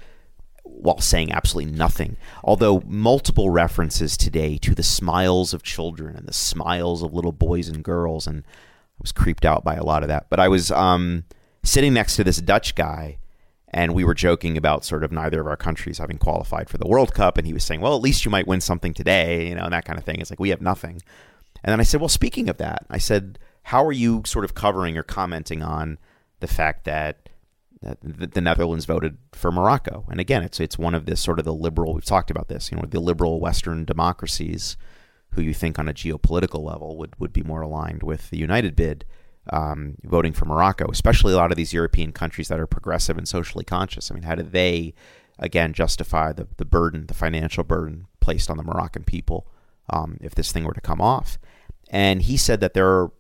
while 0.62 1.00
saying 1.00 1.32
absolutely 1.32 1.72
nothing. 1.72 2.16
Although 2.44 2.82
multiple 2.86 3.50
references 3.50 4.16
today 4.16 4.58
to 4.58 4.74
the 4.74 4.82
smiles 4.82 5.54
of 5.54 5.62
children 5.62 6.14
and 6.14 6.26
the 6.26 6.32
smiles 6.32 7.02
of 7.02 7.14
little 7.14 7.32
boys 7.32 7.68
and 7.68 7.82
girls, 7.82 8.26
and 8.26 8.44
I 8.46 9.00
was 9.00 9.12
creeped 9.12 9.44
out 9.44 9.64
by 9.64 9.74
a 9.74 9.84
lot 9.84 10.02
of 10.02 10.08
that. 10.08 10.26
But 10.28 10.40
I 10.40 10.48
was 10.48 10.70
um, 10.70 11.24
sitting 11.64 11.94
next 11.94 12.16
to 12.16 12.24
this 12.24 12.38
Dutch 12.38 12.74
guy, 12.74 13.18
and 13.70 13.94
we 13.94 14.04
were 14.04 14.14
joking 14.14 14.56
about 14.56 14.84
sort 14.84 15.04
of 15.04 15.12
neither 15.12 15.40
of 15.40 15.46
our 15.46 15.56
countries 15.56 15.98
having 15.98 16.18
qualified 16.18 16.68
for 16.68 16.78
the 16.78 16.86
World 16.86 17.14
Cup, 17.14 17.38
and 17.38 17.46
he 17.46 17.52
was 17.52 17.64
saying, 17.64 17.80
"Well, 17.80 17.96
at 17.96 18.02
least 18.02 18.24
you 18.24 18.30
might 18.30 18.46
win 18.46 18.60
something 18.60 18.94
today," 18.94 19.48
you 19.48 19.54
know, 19.54 19.64
and 19.64 19.72
that 19.72 19.84
kind 19.84 19.98
of 19.98 20.04
thing. 20.04 20.20
It's 20.20 20.30
like 20.30 20.40
we 20.40 20.50
have 20.50 20.62
nothing. 20.62 21.00
And 21.64 21.72
then 21.72 21.80
I 21.80 21.84
said, 21.84 22.00
"Well, 22.00 22.08
speaking 22.08 22.48
of 22.48 22.58
that, 22.58 22.86
I 22.88 22.98
said, 22.98 23.38
how 23.68 23.84
are 23.84 23.92
you 23.92 24.22
sort 24.26 24.44
of 24.44 24.54
covering 24.54 24.98
or 24.98 25.02
commenting 25.02 25.62
on 25.62 25.98
the 26.40 26.48
fact 26.48 26.84
that?" 26.84 27.28
the 27.80 28.40
Netherlands 28.40 28.86
voted 28.86 29.18
for 29.30 29.52
Morocco. 29.52 30.04
And 30.10 30.18
again, 30.18 30.42
it's 30.42 30.58
it's 30.58 30.76
one 30.76 30.96
of 30.96 31.06
this 31.06 31.20
sort 31.20 31.38
of 31.38 31.44
the 31.44 31.54
liberal. 31.54 31.94
We've 31.94 32.04
talked 32.04 32.28
about 32.28 32.48
this. 32.48 32.72
You 32.72 32.76
know, 32.76 32.82
the 32.88 32.98
liberal 32.98 33.38
Western 33.38 33.84
democracies, 33.84 34.76
who 35.34 35.42
you 35.42 35.54
think 35.54 35.78
on 35.78 35.88
a 35.88 35.94
geopolitical 35.94 36.60
level 36.60 36.96
would 36.98 37.14
would 37.20 37.32
be 37.32 37.44
more 37.44 37.60
aligned 37.60 38.02
with 38.02 38.30
the 38.30 38.36
United 38.36 38.74
bid, 38.74 39.04
um, 39.52 39.94
voting 40.02 40.32
for 40.32 40.44
Morocco. 40.44 40.90
Especially 40.90 41.32
a 41.32 41.36
lot 41.36 41.52
of 41.52 41.56
these 41.56 41.72
European 41.72 42.10
countries 42.10 42.48
that 42.48 42.58
are 42.58 42.66
progressive 42.66 43.16
and 43.16 43.28
socially 43.28 43.64
conscious. 43.64 44.10
I 44.10 44.14
mean, 44.14 44.24
how 44.24 44.34
do 44.34 44.42
they 44.42 44.92
again 45.38 45.72
justify 45.72 46.32
the 46.32 46.48
the 46.56 46.64
burden, 46.64 47.06
the 47.06 47.14
financial 47.14 47.62
burden 47.62 48.08
placed 48.18 48.50
on 48.50 48.56
the 48.56 48.64
Moroccan 48.64 49.04
people 49.04 49.46
um, 49.88 50.18
if 50.20 50.34
this 50.34 50.50
thing 50.50 50.64
were 50.64 50.74
to 50.74 50.80
come 50.80 51.00
off? 51.00 51.38
And 51.90 52.22
he 52.22 52.36
said 52.36 52.58
that 52.58 52.74
there 52.74 52.88
are. 52.88 53.12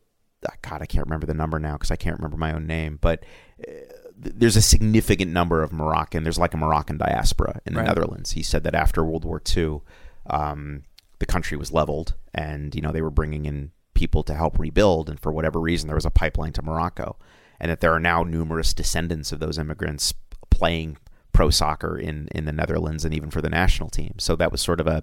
God, 0.62 0.82
I 0.82 0.86
can't 0.86 1.06
remember 1.06 1.26
the 1.26 1.34
number 1.34 1.58
now 1.58 1.72
because 1.74 1.90
I 1.90 1.96
can't 1.96 2.16
remember 2.16 2.36
my 2.36 2.52
own 2.52 2.66
name, 2.66 2.98
but 3.00 3.24
uh, 3.66 3.72
there's 4.16 4.56
a 4.56 4.62
significant 4.62 5.32
number 5.32 5.62
of 5.62 5.72
Moroccan. 5.72 6.22
There's 6.22 6.38
like 6.38 6.54
a 6.54 6.58
Moroccan 6.58 6.98
diaspora 6.98 7.60
in 7.66 7.74
the 7.74 7.80
Right. 7.80 7.88
Netherlands. 7.88 8.32
He 8.32 8.42
said 8.42 8.64
that 8.64 8.74
after 8.74 9.04
World 9.04 9.24
War 9.24 9.40
II, 9.56 9.80
um, 10.28 10.84
the 11.18 11.26
country 11.26 11.56
was 11.56 11.72
leveled, 11.72 12.14
and 12.34 12.74
you 12.74 12.80
know 12.80 12.92
they 12.92 13.02
were 13.02 13.10
bringing 13.10 13.46
in 13.46 13.72
people 13.94 14.22
to 14.24 14.34
help 14.34 14.58
rebuild, 14.58 15.08
and 15.08 15.18
for 15.18 15.32
whatever 15.32 15.60
reason, 15.60 15.88
there 15.88 15.96
was 15.96 16.06
a 16.06 16.10
pipeline 16.10 16.52
to 16.52 16.62
Morocco, 16.62 17.16
and 17.58 17.70
that 17.70 17.80
there 17.80 17.92
are 17.92 18.00
now 18.00 18.22
numerous 18.22 18.72
descendants 18.72 19.32
of 19.32 19.40
those 19.40 19.58
immigrants 19.58 20.14
playing 20.50 20.96
pro 21.32 21.50
soccer 21.50 21.96
in 21.98 22.28
in 22.28 22.44
the 22.44 22.52
Netherlands 22.52 23.04
and 23.04 23.14
even 23.14 23.30
for 23.30 23.40
the 23.40 23.50
national 23.50 23.88
team. 23.90 24.14
So 24.18 24.36
that 24.36 24.52
was 24.52 24.60
sort 24.60 24.80
of 24.80 24.86
a 24.86 25.02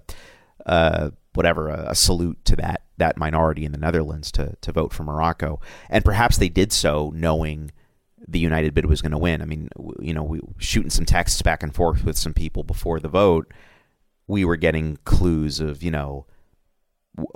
uh, 0.66 1.10
whatever 1.36 1.68
a, 1.68 1.90
a 1.90 1.94
salute 1.94 2.44
to 2.44 2.56
that 2.56 2.82
that 2.98 3.18
minority 3.18 3.64
in 3.64 3.72
the 3.72 3.78
Netherlands 3.78 4.32
to 4.32 4.56
to 4.60 4.72
vote 4.72 4.92
for 4.92 5.04
Morocco, 5.04 5.60
and 5.90 6.04
perhaps 6.04 6.38
they 6.38 6.48
did 6.48 6.72
so 6.72 7.12
knowing 7.14 7.70
the 8.26 8.38
United 8.38 8.74
bid 8.74 8.86
was 8.86 9.02
going 9.02 9.12
to 9.12 9.18
win. 9.18 9.42
I 9.42 9.44
mean, 9.44 9.68
you 10.00 10.14
know, 10.14 10.22
we 10.22 10.40
shooting 10.58 10.90
some 10.90 11.04
texts 11.04 11.42
back 11.42 11.62
and 11.62 11.74
forth 11.74 12.04
with 12.04 12.16
some 12.16 12.34
people 12.34 12.64
before 12.64 12.98
the 12.98 13.08
vote. 13.08 13.52
We 14.26 14.44
were 14.44 14.56
getting 14.56 14.98
clues 15.04 15.60
of 15.60 15.82
you 15.82 15.90
know 15.90 16.26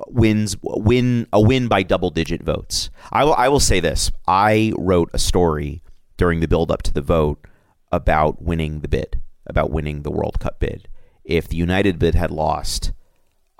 wins 0.08 0.56
win 0.62 1.26
a 1.32 1.40
win 1.40 1.68
by 1.68 1.82
double 1.82 2.10
digit 2.10 2.42
votes. 2.42 2.90
I 3.12 3.24
will 3.24 3.34
I 3.34 3.48
will 3.48 3.60
say 3.60 3.80
this. 3.80 4.10
I 4.26 4.72
wrote 4.76 5.10
a 5.12 5.18
story 5.18 5.82
during 6.16 6.40
the 6.40 6.48
build 6.48 6.70
up 6.70 6.82
to 6.82 6.92
the 6.92 7.00
vote 7.00 7.46
about 7.92 8.42
winning 8.42 8.80
the 8.80 8.88
bid, 8.88 9.20
about 9.46 9.70
winning 9.70 10.02
the 10.02 10.10
World 10.10 10.38
Cup 10.40 10.60
bid. 10.60 10.88
If 11.24 11.48
the 11.48 11.56
United 11.56 11.98
bid 11.98 12.14
had 12.14 12.30
lost, 12.30 12.92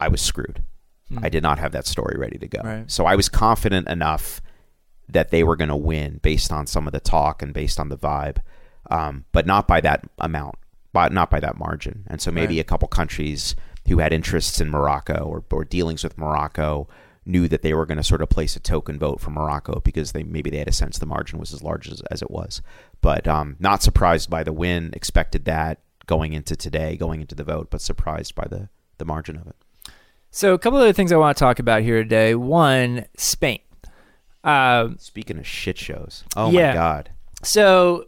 I 0.01 0.09
was 0.09 0.21
screwed. 0.21 0.63
I 1.23 1.29
did 1.29 1.43
not 1.43 1.59
have 1.59 1.73
that 1.73 1.87
story 1.87 2.17
ready 2.17 2.39
to 2.39 2.47
go. 2.47 2.61
Right. 2.63 2.89
So 2.91 3.05
I 3.05 3.17
was 3.17 3.29
confident 3.29 3.89
enough 3.89 4.41
that 5.09 5.31
they 5.31 5.43
were 5.43 5.57
going 5.57 5.69
to 5.69 5.77
win 5.77 6.21
based 6.23 6.53
on 6.53 6.67
some 6.69 6.87
of 6.87 6.93
the 6.93 7.01
talk 7.01 7.43
and 7.43 7.53
based 7.53 7.81
on 7.81 7.89
the 7.89 7.99
vibe, 7.99 8.39
um, 8.93 9.25
but 9.33 9.45
not 9.45 9.67
by 9.67 9.81
that 9.81 10.05
amount, 10.19 10.55
but 10.93 11.13
not 11.13 11.29
by 11.29 11.41
that 11.41 11.59
margin. 11.59 12.05
And 12.07 12.21
so 12.23 12.31
maybe 12.31 12.55
Right. 12.55 12.61
a 12.61 12.65
couple 12.65 12.87
countries 12.87 13.57
who 13.89 13.99
had 13.99 14.13
interests 14.13 14.61
in 14.61 14.71
Morocco 14.71 15.25
or, 15.25 15.43
or 15.51 15.65
dealings 15.65 16.05
with 16.05 16.17
Morocco 16.17 16.89
knew 17.27 17.49
that 17.49 17.63
they 17.63 17.75
were 17.75 17.87
going 17.87 17.99
to 17.99 18.05
sort 18.05 18.23
of 18.23 18.29
place 18.29 18.55
a 18.55 18.61
token 18.61 18.97
vote 18.97 19.21
for 19.21 19.31
Morocco 19.31 19.81
because 19.81 20.13
they 20.13 20.23
maybe 20.23 20.49
they 20.49 20.59
had 20.59 20.69
a 20.69 20.73
sense 20.73 20.97
the 20.99 21.07
margin 21.07 21.41
was 21.41 21.53
as 21.53 21.61
large 21.63 21.89
as, 21.91 22.01
as 22.11 22.23
it 22.23 22.31
was. 22.31 22.63
But 23.01 23.27
um, 23.27 23.57
not 23.59 23.83
surprised 23.83 24.31
by 24.31 24.45
the 24.45 24.53
win, 24.53 24.91
expected 24.95 25.45
that 25.47 25.81
going 26.07 26.35
into 26.35 26.55
today, 26.55 26.97
going 26.97 27.21
into 27.21 27.35
the 27.35 27.45
vote, 27.45 27.69
but 27.71 27.81
surprised 27.81 28.37
by 28.37 28.47
the, 28.49 28.69
the 28.99 29.05
margin 29.05 29.37
of 29.37 29.49
it. 29.49 29.57
So, 30.31 30.55
a 30.55 30.59
couple 30.59 30.79
other 30.79 30.93
things 30.93 31.11
I 31.13 31.17
want 31.17 31.37
to 31.37 31.41
talk 31.41 31.59
about 31.59 31.83
here 31.83 32.03
today. 32.03 32.35
One, 32.35 33.07
Spain. 33.17 33.59
Um, 34.45 34.97
Speaking 34.99 35.39
of 35.39 35.47
shit 35.47 35.77
shows, 35.77 36.25
oh 36.37 36.51
Yeah. 36.51 36.69
my 36.69 36.75
god. 36.75 37.11
so, 37.43 38.07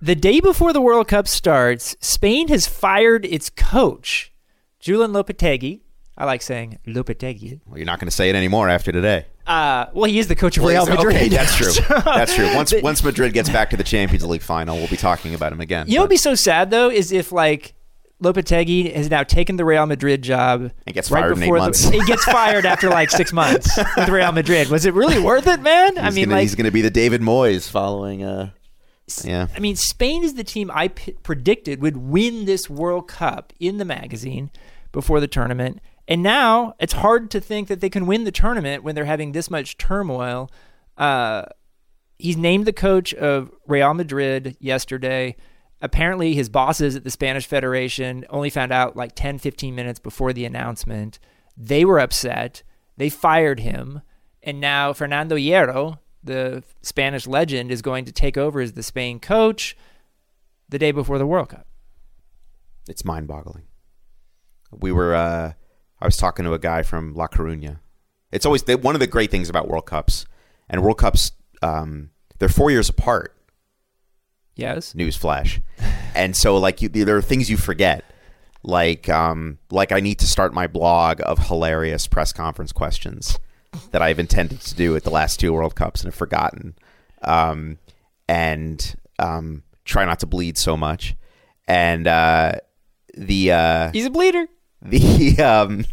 the 0.00 0.14
day 0.14 0.40
before 0.40 0.72
the 0.72 0.80
World 0.80 1.08
Cup 1.08 1.26
starts, 1.26 1.96
Spain 2.00 2.48
has 2.48 2.66
fired 2.66 3.24
its 3.24 3.48
coach, 3.50 4.32
Julian 4.78 5.12
Lopetegui. 5.12 5.80
I 6.16 6.26
like 6.26 6.42
saying 6.42 6.78
Lopetegui. 6.86 7.60
Well, 7.66 7.78
you're 7.78 7.86
not 7.86 7.98
going 7.98 8.06
to 8.08 8.14
say 8.14 8.28
it 8.30 8.36
anymore 8.36 8.68
after 8.68 8.92
today. 8.92 9.26
Uh, 9.46 9.86
well, 9.94 10.04
he 10.04 10.18
is 10.20 10.28
the 10.28 10.36
coach 10.36 10.56
of 10.58 10.64
Real 10.64 10.86
Madrid. 10.86 11.16
Okay, 11.16 11.28
that's 11.28 11.56
true. 11.56 11.72
That's 12.04 12.34
true. 12.34 12.54
Once 12.54 12.72
But- 12.72 12.82
once 12.82 13.02
Madrid 13.02 13.32
gets 13.32 13.48
back 13.48 13.70
to 13.70 13.76
the 13.76 13.82
Champions 13.84 14.24
League 14.24 14.42
final, 14.42 14.76
we'll 14.76 14.86
be 14.88 14.96
talking 14.96 15.34
about 15.34 15.52
him 15.52 15.60
again. 15.60 15.86
You 15.88 15.96
know 15.96 16.02
what'd 16.02 16.10
be 16.10 16.16
so 16.16 16.34
sad 16.36 16.70
though 16.70 16.88
is 16.88 17.10
if 17.10 17.32
like 17.32 17.74
Lopetegui 18.24 18.92
has 18.94 19.08
now 19.10 19.22
taken 19.22 19.56
the 19.56 19.64
Real 19.64 19.86
Madrid 19.86 20.22
job 20.22 20.72
And 20.86 20.94
gets 20.94 21.10
right 21.10 21.20
fired 21.20 21.32
in 21.36 21.38
eight 21.38 21.46
before 21.46 21.58
the- 21.58 21.64
months. 21.64 21.84
he 21.88 22.04
gets 22.04 22.24
fired 22.24 22.66
after 22.66 22.88
like 22.88 23.10
six 23.10 23.32
months 23.40 23.70
with 23.96 24.08
Real 24.08 24.32
Madrid. 24.32 24.68
Was 24.70 24.86
it 24.86 24.94
really 24.94 25.18
worth 25.20 25.46
it, 25.46 25.60
man? 25.60 25.98
I 25.98 26.10
mean, 26.10 26.24
gonna, 26.26 26.36
like, 26.36 26.42
he's 26.42 26.54
going 26.54 26.64
to 26.64 26.70
be 26.72 26.80
the 26.82 26.90
David 26.90 27.20
Moyes 27.20 27.68
following. 27.68 28.24
Uh, 28.24 28.50
yeah, 29.22 29.48
I 29.54 29.60
mean, 29.60 29.76
Spain 29.76 30.24
is 30.24 30.34
the 30.34 30.44
team 30.44 30.70
I 30.72 30.88
p- 30.88 31.12
predicted 31.22 31.82
would 31.82 31.98
win 31.98 32.46
this 32.46 32.70
World 32.70 33.06
Cup 33.06 33.52
in 33.60 33.76
the 33.76 33.84
magazine 33.84 34.50
before 34.92 35.20
the 35.20 35.28
tournament. 35.28 35.80
And 36.08 36.22
now 36.22 36.74
it's 36.80 36.94
hard 36.94 37.30
to 37.32 37.40
think 37.40 37.68
that 37.68 37.80
they 37.80 37.90
can 37.90 38.06
win 38.06 38.24
the 38.24 38.32
tournament 38.32 38.82
when 38.82 38.94
they're 38.94 39.04
having 39.04 39.32
this 39.32 39.50
much 39.50 39.76
turmoil. 39.78 40.50
Uh, 40.96 41.44
he's 42.18 42.36
named 42.36 42.64
the 42.66 42.72
coach 42.72 43.12
of 43.14 43.50
Real 43.66 43.92
Madrid 43.94 44.56
yesterday. 44.60 45.36
Apparently, 45.84 46.32
his 46.32 46.48
bosses 46.48 46.96
at 46.96 47.04
the 47.04 47.10
Spanish 47.10 47.46
Federation 47.46 48.24
only 48.30 48.48
found 48.48 48.72
out 48.72 48.96
like 48.96 49.14
10, 49.14 49.38
15 49.38 49.74
minutes 49.74 49.98
before 49.98 50.32
the 50.32 50.46
announcement. 50.46 51.18
They 51.58 51.84
were 51.84 51.98
upset. 51.98 52.62
They 52.96 53.10
fired 53.10 53.60
him. 53.60 54.00
And 54.42 54.60
now 54.62 54.94
Fernando 54.94 55.36
Hierro, 55.36 55.98
the 56.22 56.64
Spanish 56.80 57.26
legend, 57.26 57.70
is 57.70 57.82
going 57.82 58.06
to 58.06 58.12
take 58.12 58.38
over 58.38 58.62
as 58.62 58.72
the 58.72 58.82
Spain 58.82 59.20
coach 59.20 59.76
the 60.70 60.78
day 60.78 60.90
before 60.90 61.18
the 61.18 61.26
World 61.26 61.50
Cup. 61.50 61.66
it's 62.88 63.04
mind-boggling. 63.04 63.64
We 64.72 64.90
were. 64.90 65.14
Uh, 65.14 65.52
I 66.00 66.04
was 66.06 66.16
talking 66.16 66.46
to 66.46 66.54
a 66.54 66.58
guy 66.58 66.82
from 66.82 67.12
La 67.12 67.28
Coruña. 67.28 67.80
It's 68.32 68.46
always 68.46 68.66
one 68.66 68.96
of 68.96 69.00
the 69.00 69.06
great 69.06 69.30
things 69.30 69.50
about 69.50 69.68
World 69.68 69.84
Cups, 69.84 70.24
and 70.66 70.82
World 70.82 70.96
Cups. 70.96 71.32
Um, 71.60 72.08
they're 72.38 72.48
four 72.48 72.70
years 72.70 72.88
apart. 72.88 73.33
Yes. 74.56 74.92
newsflash. 74.94 75.60
and 76.14 76.36
so 76.36 76.56
like 76.56 76.82
you, 76.82 76.88
there 76.88 77.16
are 77.16 77.22
things 77.22 77.50
you 77.50 77.56
forget. 77.56 78.04
Like 78.62 79.08
um 79.08 79.58
like 79.70 79.92
I 79.92 80.00
need 80.00 80.18
to 80.20 80.26
start 80.26 80.54
my 80.54 80.66
blog 80.66 81.20
of 81.24 81.38
hilarious 81.38 82.06
press 82.06 82.32
conference 82.32 82.72
questions 82.72 83.38
that 83.90 84.00
I've 84.00 84.18
intended 84.18 84.60
to 84.62 84.74
do 84.74 84.96
at 84.96 85.04
the 85.04 85.10
last 85.10 85.38
two 85.40 85.52
World 85.52 85.74
Cups 85.74 86.00
and 86.00 86.08
have 86.08 86.14
forgotten. 86.14 86.74
Um 87.22 87.78
and 88.28 88.94
um 89.18 89.62
try 89.84 90.04
not 90.04 90.20
to 90.20 90.26
bleed 90.26 90.56
so 90.56 90.76
much. 90.76 91.14
And 91.68 92.06
uh 92.06 92.52
the 93.16 93.52
uh 93.52 93.90
He's 93.92 94.06
a 94.06 94.10
bleeder. 94.10 94.46
the 94.82 95.38
um 95.42 95.84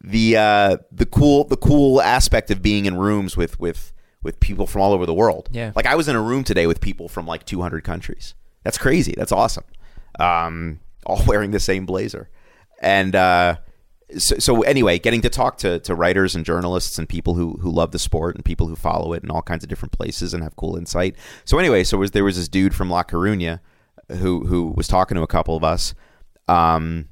the 0.00 0.36
uh, 0.36 0.76
the 0.92 1.06
cool 1.06 1.44
the 1.44 1.56
cool 1.56 2.00
aspect 2.00 2.50
of 2.50 2.62
being 2.62 2.86
in 2.86 2.96
rooms 2.96 3.36
with 3.36 3.58
with 3.58 3.92
with 4.28 4.40
people 4.40 4.66
from 4.66 4.82
all 4.82 4.92
over 4.92 5.06
the 5.06 5.14
world. 5.14 5.48
Yeah. 5.52 5.72
Like 5.74 5.86
I 5.86 5.94
was 5.94 6.06
in 6.06 6.14
a 6.14 6.20
room 6.20 6.44
today 6.44 6.66
with 6.66 6.82
people 6.82 7.08
from 7.08 7.26
like 7.26 7.46
200 7.46 7.82
countries. 7.82 8.34
That's 8.62 8.76
crazy. 8.76 9.14
That's 9.16 9.32
awesome. 9.32 9.64
Um, 10.20 10.80
all 11.06 11.24
wearing 11.26 11.50
the 11.50 11.58
same 11.58 11.86
blazer, 11.86 12.28
and 12.82 13.16
uh, 13.16 13.56
so, 14.18 14.38
so 14.38 14.60
anyway, 14.62 14.98
getting 14.98 15.22
to 15.22 15.30
talk 15.30 15.56
to, 15.58 15.78
to 15.78 15.94
writers 15.94 16.36
and 16.36 16.44
journalists 16.44 16.98
and 16.98 17.08
people 17.08 17.36
who, 17.36 17.54
who 17.62 17.70
love 17.70 17.92
the 17.92 17.98
sport 17.98 18.34
and 18.34 18.44
people 18.44 18.68
who 18.68 18.76
follow 18.76 19.14
it 19.14 19.24
in 19.24 19.30
all 19.30 19.40
kinds 19.40 19.64
of 19.64 19.70
different 19.70 19.92
places 19.92 20.34
and 20.34 20.42
have 20.42 20.56
cool 20.56 20.76
insight. 20.76 21.16
So 21.46 21.56
anyway, 21.56 21.84
so 21.84 21.96
was, 21.96 22.10
there 22.10 22.24
was 22.24 22.36
this 22.36 22.48
dude 22.48 22.74
from 22.74 22.90
La 22.90 23.02
Coruña 23.02 23.60
who 24.10 24.44
who 24.44 24.74
was 24.76 24.88
talking 24.88 25.14
to 25.16 25.22
a 25.22 25.26
couple 25.26 25.56
of 25.56 25.64
us, 25.64 25.94
um, 26.48 27.08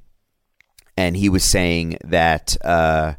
and 0.98 1.16
he 1.16 1.30
was 1.30 1.50
saying 1.50 1.96
that 2.04 2.58
uh, 2.62 3.14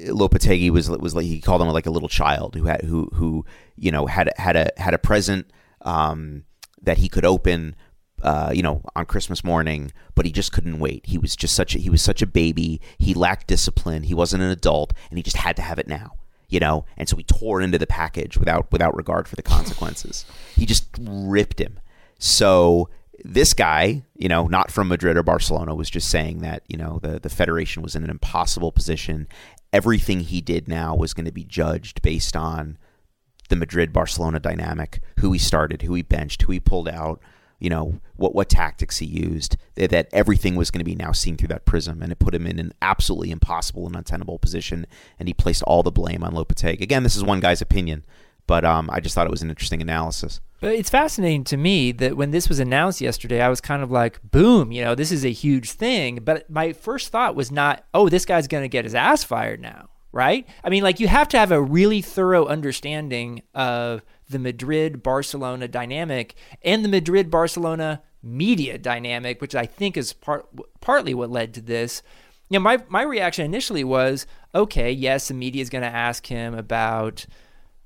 Lopetegui 0.00 0.70
was 0.70 0.90
was 0.90 1.14
like 1.14 1.26
he 1.26 1.40
called 1.40 1.62
him 1.62 1.68
like 1.68 1.86
a 1.86 1.90
little 1.90 2.08
child 2.08 2.54
who 2.54 2.64
had 2.64 2.82
who 2.82 3.10
who 3.14 3.44
you 3.76 3.90
know 3.90 4.06
had 4.06 4.32
had 4.36 4.56
a 4.56 4.70
had 4.76 4.94
a 4.94 4.98
present 4.98 5.46
um, 5.82 6.44
that 6.82 6.98
he 6.98 7.08
could 7.08 7.24
open 7.24 7.76
uh, 8.24 8.50
you 8.54 8.62
know, 8.62 8.82
on 8.96 9.04
Christmas 9.04 9.44
morning, 9.44 9.92
but 10.14 10.24
he 10.24 10.32
just 10.32 10.50
couldn't 10.50 10.78
wait. 10.78 11.04
He 11.04 11.18
was 11.18 11.36
just 11.36 11.54
such 11.54 11.76
a 11.76 11.78
he 11.78 11.90
was 11.90 12.00
such 12.00 12.22
a 12.22 12.26
baby. 12.26 12.80
He 12.96 13.12
lacked 13.12 13.46
discipline. 13.46 14.04
He 14.04 14.14
wasn't 14.14 14.42
an 14.42 14.50
adult, 14.50 14.94
and 15.10 15.18
he 15.18 15.22
just 15.22 15.36
had 15.36 15.56
to 15.56 15.62
have 15.62 15.78
it 15.78 15.86
now. 15.86 16.14
You 16.48 16.60
know, 16.60 16.86
and 16.96 17.08
so 17.08 17.16
he 17.16 17.24
tore 17.24 17.60
into 17.60 17.78
the 17.78 17.86
package 17.86 18.38
without 18.38 18.72
without 18.72 18.96
regard 18.96 19.28
for 19.28 19.36
the 19.36 19.42
consequences. 19.42 20.24
he 20.56 20.64
just 20.64 20.88
ripped 20.98 21.60
him. 21.60 21.78
So 22.18 22.88
this 23.24 23.52
guy, 23.52 24.04
you 24.16 24.28
know, 24.28 24.46
not 24.46 24.70
from 24.70 24.88
Madrid 24.88 25.18
or 25.18 25.22
Barcelona, 25.22 25.74
was 25.74 25.90
just 25.90 26.08
saying 26.08 26.38
that 26.38 26.62
you 26.66 26.78
know 26.78 27.00
the 27.02 27.20
the 27.20 27.28
federation 27.28 27.82
was 27.82 27.94
in 27.94 28.04
an 28.04 28.10
impossible 28.10 28.72
position. 28.72 29.28
Everything 29.74 30.20
he 30.20 30.40
did 30.40 30.68
now 30.68 30.94
was 30.94 31.12
going 31.12 31.26
to 31.26 31.32
be 31.32 31.44
judged 31.44 32.00
based 32.00 32.36
on 32.36 32.78
the 33.48 33.56
Madrid 33.56 33.92
Barcelona 33.92 34.40
dynamic, 34.40 35.00
who 35.18 35.32
he 35.32 35.38
started, 35.38 35.82
who 35.82 35.94
he 35.94 36.02
benched, 36.02 36.42
who 36.42 36.52
he 36.52 36.60
pulled 36.60 36.88
out, 36.88 37.20
you 37.64 37.70
know 37.70 38.00
what 38.16 38.34
what 38.34 38.50
tactics 38.50 38.98
he 38.98 39.06
used 39.06 39.56
that 39.74 40.08
everything 40.12 40.54
was 40.54 40.70
going 40.70 40.80
to 40.80 40.84
be 40.84 40.94
now 40.94 41.12
seen 41.12 41.36
through 41.36 41.48
that 41.48 41.64
prism 41.64 42.02
and 42.02 42.12
it 42.12 42.18
put 42.18 42.34
him 42.34 42.46
in 42.46 42.58
an 42.58 42.72
absolutely 42.82 43.30
impossible 43.30 43.86
and 43.86 43.96
untenable 43.96 44.38
position 44.38 44.86
and 45.18 45.28
he 45.28 45.34
placed 45.34 45.62
all 45.62 45.82
the 45.82 45.90
blame 45.90 46.22
on 46.22 46.34
Lopetegui. 46.34 46.82
Again 46.82 47.04
this 47.04 47.16
is 47.16 47.24
one 47.24 47.40
guy's 47.40 47.62
opinion 47.62 48.04
but 48.46 48.64
um, 48.66 48.90
I 48.92 49.00
just 49.00 49.14
thought 49.14 49.26
it 49.26 49.30
was 49.30 49.42
an 49.42 49.48
interesting 49.48 49.80
analysis 49.80 50.40
it's 50.68 50.90
fascinating 50.90 51.44
to 51.44 51.56
me 51.56 51.92
that 51.92 52.16
when 52.16 52.30
this 52.30 52.48
was 52.48 52.58
announced 52.58 53.00
yesterday 53.00 53.40
I 53.40 53.48
was 53.48 53.60
kind 53.60 53.82
of 53.82 53.90
like 53.90 54.20
boom 54.22 54.72
you 54.72 54.82
know 54.82 54.94
this 54.94 55.12
is 55.12 55.24
a 55.24 55.32
huge 55.32 55.72
thing 55.72 56.20
but 56.22 56.48
my 56.50 56.72
first 56.72 57.10
thought 57.10 57.34
was 57.34 57.50
not 57.50 57.84
oh 57.94 58.08
this 58.08 58.24
guy's 58.24 58.48
going 58.48 58.64
to 58.64 58.68
get 58.68 58.84
his 58.84 58.94
ass 58.94 59.24
fired 59.24 59.60
now 59.60 59.88
right 60.12 60.46
I 60.62 60.70
mean 60.70 60.82
like 60.82 61.00
you 61.00 61.08
have 61.08 61.28
to 61.28 61.38
have 61.38 61.52
a 61.52 61.62
really 61.62 62.00
thorough 62.02 62.46
understanding 62.46 63.42
of 63.54 64.02
the 64.28 64.38
Madrid 64.38 65.02
Barcelona 65.02 65.68
dynamic 65.68 66.34
and 66.62 66.84
the 66.84 66.88
Madrid 66.88 67.30
Barcelona 67.30 68.02
media 68.24 68.78
dynamic, 68.78 69.40
which 69.40 69.54
I 69.54 69.66
think 69.66 69.96
is 69.96 70.12
part 70.12 70.46
partly 70.80 71.14
what 71.14 71.30
led 71.30 71.54
to 71.54 71.60
this. 71.60 72.02
You 72.48 72.58
know, 72.58 72.62
my 72.62 72.82
my 72.88 73.02
reaction 73.02 73.44
initially 73.44 73.84
was, 73.84 74.26
okay, 74.54 74.90
yes, 74.90 75.28
the 75.28 75.34
media 75.34 75.62
is 75.62 75.70
going 75.70 75.82
to 75.82 75.88
ask 75.88 76.26
him 76.26 76.54
about, 76.54 77.26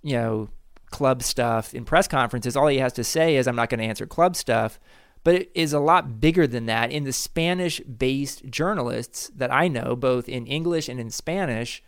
you 0.03 0.15
know, 0.15 0.49
club 0.91 1.23
stuff 1.23 1.75
in 1.75 1.85
press 1.85 2.09
conferences. 2.09 2.57
All 2.57 2.69
he 2.69 2.79
has 2.79 2.93
to 2.95 3.05
say 3.05 3.37
is, 3.37 3.47
I'm 3.47 3.57
not 3.57 3.71
going 3.71 3.81
to 3.81 3.87
answer 3.87 4.07
club 4.07 4.37
stuff. 4.37 4.79
But 5.25 5.35
it 5.35 5.51
is 5.55 5.73
a 5.73 5.81
lot 5.81 6.21
bigger 6.21 6.47
than 6.47 6.67
that. 6.67 6.91
In 6.93 7.05
the 7.05 7.13
Spanish 7.13 7.81
based 7.81 8.47
journalists 8.49 9.31
that 9.35 9.53
I 9.53 9.69
know, 9.69 9.97
both 9.97 10.29
in 10.29 10.47
English 10.47 10.89
and 10.89 11.01
in 11.01 11.11
Spanish, 11.11 11.83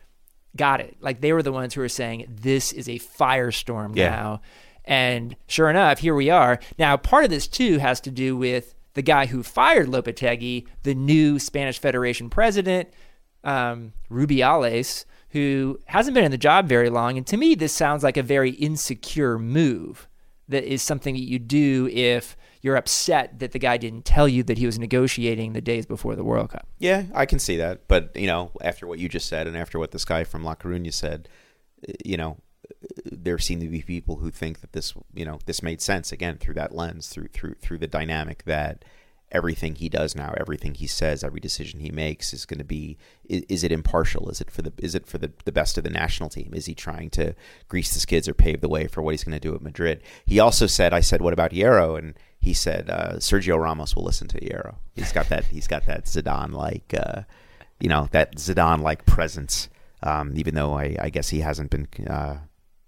got 0.57 0.81
it. 0.81 0.97
Like 1.01 1.21
they 1.21 1.33
were 1.33 1.43
the 1.43 1.53
ones 1.53 1.75
who 1.75 1.81
were 1.81 1.89
saying, 1.89 2.27
this 2.29 2.73
is 2.73 2.89
a 2.89 2.99
firestorm 2.99 3.97
yeah. 3.97 4.11
now. 4.11 4.41
And 4.85 5.37
sure 5.47 5.71
enough, 5.71 6.01
here 6.01 6.15
we 6.15 6.29
are. 6.29 6.59
Now, 6.79 6.97
part 6.97 7.25
of 7.25 7.31
this 7.31 7.47
too 7.47 7.79
has 7.79 8.01
to 8.03 8.11
do 8.11 8.37
with 8.37 8.75
the 8.95 9.03
guy 9.03 9.27
who 9.27 9.43
fired 9.43 9.87
Lopetegui, 9.87 10.67
the 10.83 10.95
new 10.95 11.39
Spanish 11.39 11.79
Federation 11.79 12.29
president, 12.29 12.89
um, 13.45 13.93
Rubiales, 14.11 15.05
who 15.31 15.79
hasn't 15.87 16.15
been 16.15 16.25
in 16.25 16.31
the 16.31 16.39
job 16.39 16.69
very 16.69 16.91
long. 16.91 17.17
And 17.17 17.27
to 17.29 17.37
me, 17.37 17.55
this 17.55 17.73
sounds 17.73 18.03
like 18.03 18.17
a 18.17 18.23
very 18.23 18.51
insecure 18.51 19.39
move 19.39 20.09
that 20.49 20.65
is 20.65 20.83
something 20.83 21.15
that 21.15 21.23
you 21.23 21.39
do 21.39 21.89
if 21.93 22.37
you're 22.61 22.77
upset 22.77 23.39
that 23.39 23.53
the 23.53 23.59
guy 23.59 23.77
didn't 23.77 24.05
tell 24.05 24.29
you 24.29 24.43
that 24.43 24.59
he 24.59 24.67
was 24.67 24.79
negotiating 24.79 25.53
the 25.53 25.61
days 25.61 25.87
before 25.87 26.17
the 26.17 26.25
World 26.25 26.51
Cup. 26.51 26.67
Yeah, 26.79 27.05
I 27.15 27.25
can 27.25 27.39
see 27.39 27.57
that. 27.57 27.87
But, 27.89 28.15
you 28.15 28.27
know, 28.27 28.51
after 28.61 28.87
what 28.87 28.99
you 28.99 29.09
just 29.09 29.29
said 29.29 29.47
and 29.47 29.57
after 29.57 29.79
what 29.79 29.93
this 29.93 30.05
guy 30.05 30.25
from 30.25 30.45
La 30.45 30.57
Coruña 30.57 30.93
said, 30.93 31.29
eh, 31.89 31.93
you 32.05 32.17
know, 32.17 32.37
there 33.05 33.39
seem 33.39 33.61
to 33.61 33.69
be 33.69 33.83
people 33.83 34.17
who 34.17 34.31
think 34.31 34.61
that 34.61 34.73
this, 34.73 34.95
you 35.15 35.25
know, 35.25 35.39
this 35.47 35.63
made 35.63 35.81
sense 35.81 36.13
again 36.13 36.37
through 36.39 36.55
that 36.55 36.75
lens, 36.75 37.09
through 37.09 37.29
through 37.29 37.55
through 37.55 37.79
the 37.79 37.87
dynamic 37.87 38.45
that 38.45 38.85
everything 39.33 39.75
he 39.75 39.89
does 39.89 40.17
now, 40.17 40.35
everything 40.37 40.75
he 40.75 40.87
says, 40.87 41.23
every 41.23 41.41
decision 41.41 41.81
he 41.81 41.91
makes 41.91 42.33
is 42.33 42.47
going 42.47 42.59
to 42.59 42.65
be 42.65 42.99
is, 43.25 43.43
is, 43.49 43.65
it 43.65 43.73
impartial? 43.73 44.29
Is 44.29 44.41
it 44.41 44.51
for 44.51 44.63
the 44.63 44.73
is 44.79 44.95
it 44.95 45.07
for 45.07 45.19
the, 45.19 45.33
the 45.45 45.53
best 45.53 45.79
of 45.79 45.85
the 45.85 45.91
national 45.91 46.29
team? 46.29 46.53
Is 46.55 46.67
he 46.67 46.75
trying 46.75 47.11
to 47.11 47.35
grease 47.69 47.95
the 47.95 48.01
skids 48.01 48.29
or 48.29 48.35
pave 48.35 48.61
the 48.61 48.69
way 48.69 48.87
for 48.87 49.03
what 49.03 49.13
he's 49.13 49.25
going 49.25 49.39
to 49.39 49.49
do 49.49 49.55
at 49.55 49.63
Madrid? 49.63 50.03
He 50.27 50.41
also 50.41 50.67
said, 50.67 50.93
I 50.93 51.01
said, 51.01 51.21
what 51.21 51.33
about 51.33 51.53
Hierro? 51.53 51.99
And 51.99 52.15
he 52.41 52.55
said 52.55 52.91
uh, 52.91 53.15
Sergio 53.17 53.61
Ramos 53.61 53.95
will 53.95 54.05
listen 54.05 54.29
to 54.29 54.41
Hierro. 54.41 54.77
He's 54.95 55.13
got 55.13 55.29
that. 55.29 55.47
He's 55.47 55.69
got 55.69 55.87
that 55.87 56.07
Zidane 56.07 56.53
like, 56.53 56.95
uh, 56.95 57.23
you 57.79 57.89
know, 57.89 58.09
that 58.13 58.37
Zidane 58.37 58.83
like 58.83 59.07
presence. 59.07 59.69
Um, 60.03 60.33
even 60.35 60.55
though 60.55 60.79
I, 60.79 60.97
I, 60.99 61.11
guess 61.11 61.29
he 61.29 61.41
hasn't 61.41 61.69
been. 61.69 61.87
Uh, 62.07 62.39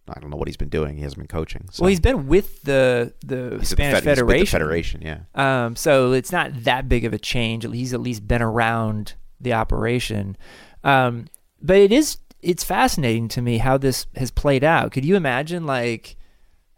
I 0.08 0.18
don't 0.20 0.30
know 0.30 0.36
what 0.36 0.48
he's 0.48 0.56
been 0.56 0.68
doing. 0.68 0.96
He 0.96 1.02
hasn't 1.02 1.18
been 1.18 1.28
coaching. 1.28 1.68
So. 1.70 1.82
Well, 1.82 1.88
he's 1.88 2.00
been 2.00 2.26
with 2.26 2.62
the 2.62 3.12
the 3.24 3.56
he's 3.58 3.68
Spanish 3.68 4.00
the 4.00 4.04
Federation. 4.04 4.44
the 4.44 4.50
Federation, 4.50 5.02
yeah. 5.02 5.18
Um, 5.34 5.76
so 5.76 6.12
it's 6.12 6.32
not 6.32 6.64
that 6.64 6.88
big 6.88 7.04
of 7.04 7.12
a 7.12 7.18
change. 7.18 7.64
He's 7.64 7.94
at 7.94 8.00
least 8.00 8.26
been 8.26 8.42
around 8.42 9.14
the 9.40 9.52
operation. 9.52 10.36
Um, 10.84 11.26
but 11.60 11.76
it 11.76 11.92
is 11.92 12.18
it's 12.40 12.64
fascinating 12.64 13.28
to 13.28 13.42
me 13.42 13.58
how 13.58 13.78
this 13.78 14.06
has 14.16 14.30
played 14.30 14.64
out. 14.64 14.90
Could 14.92 15.04
you 15.04 15.14
imagine 15.16 15.66
like 15.66 16.16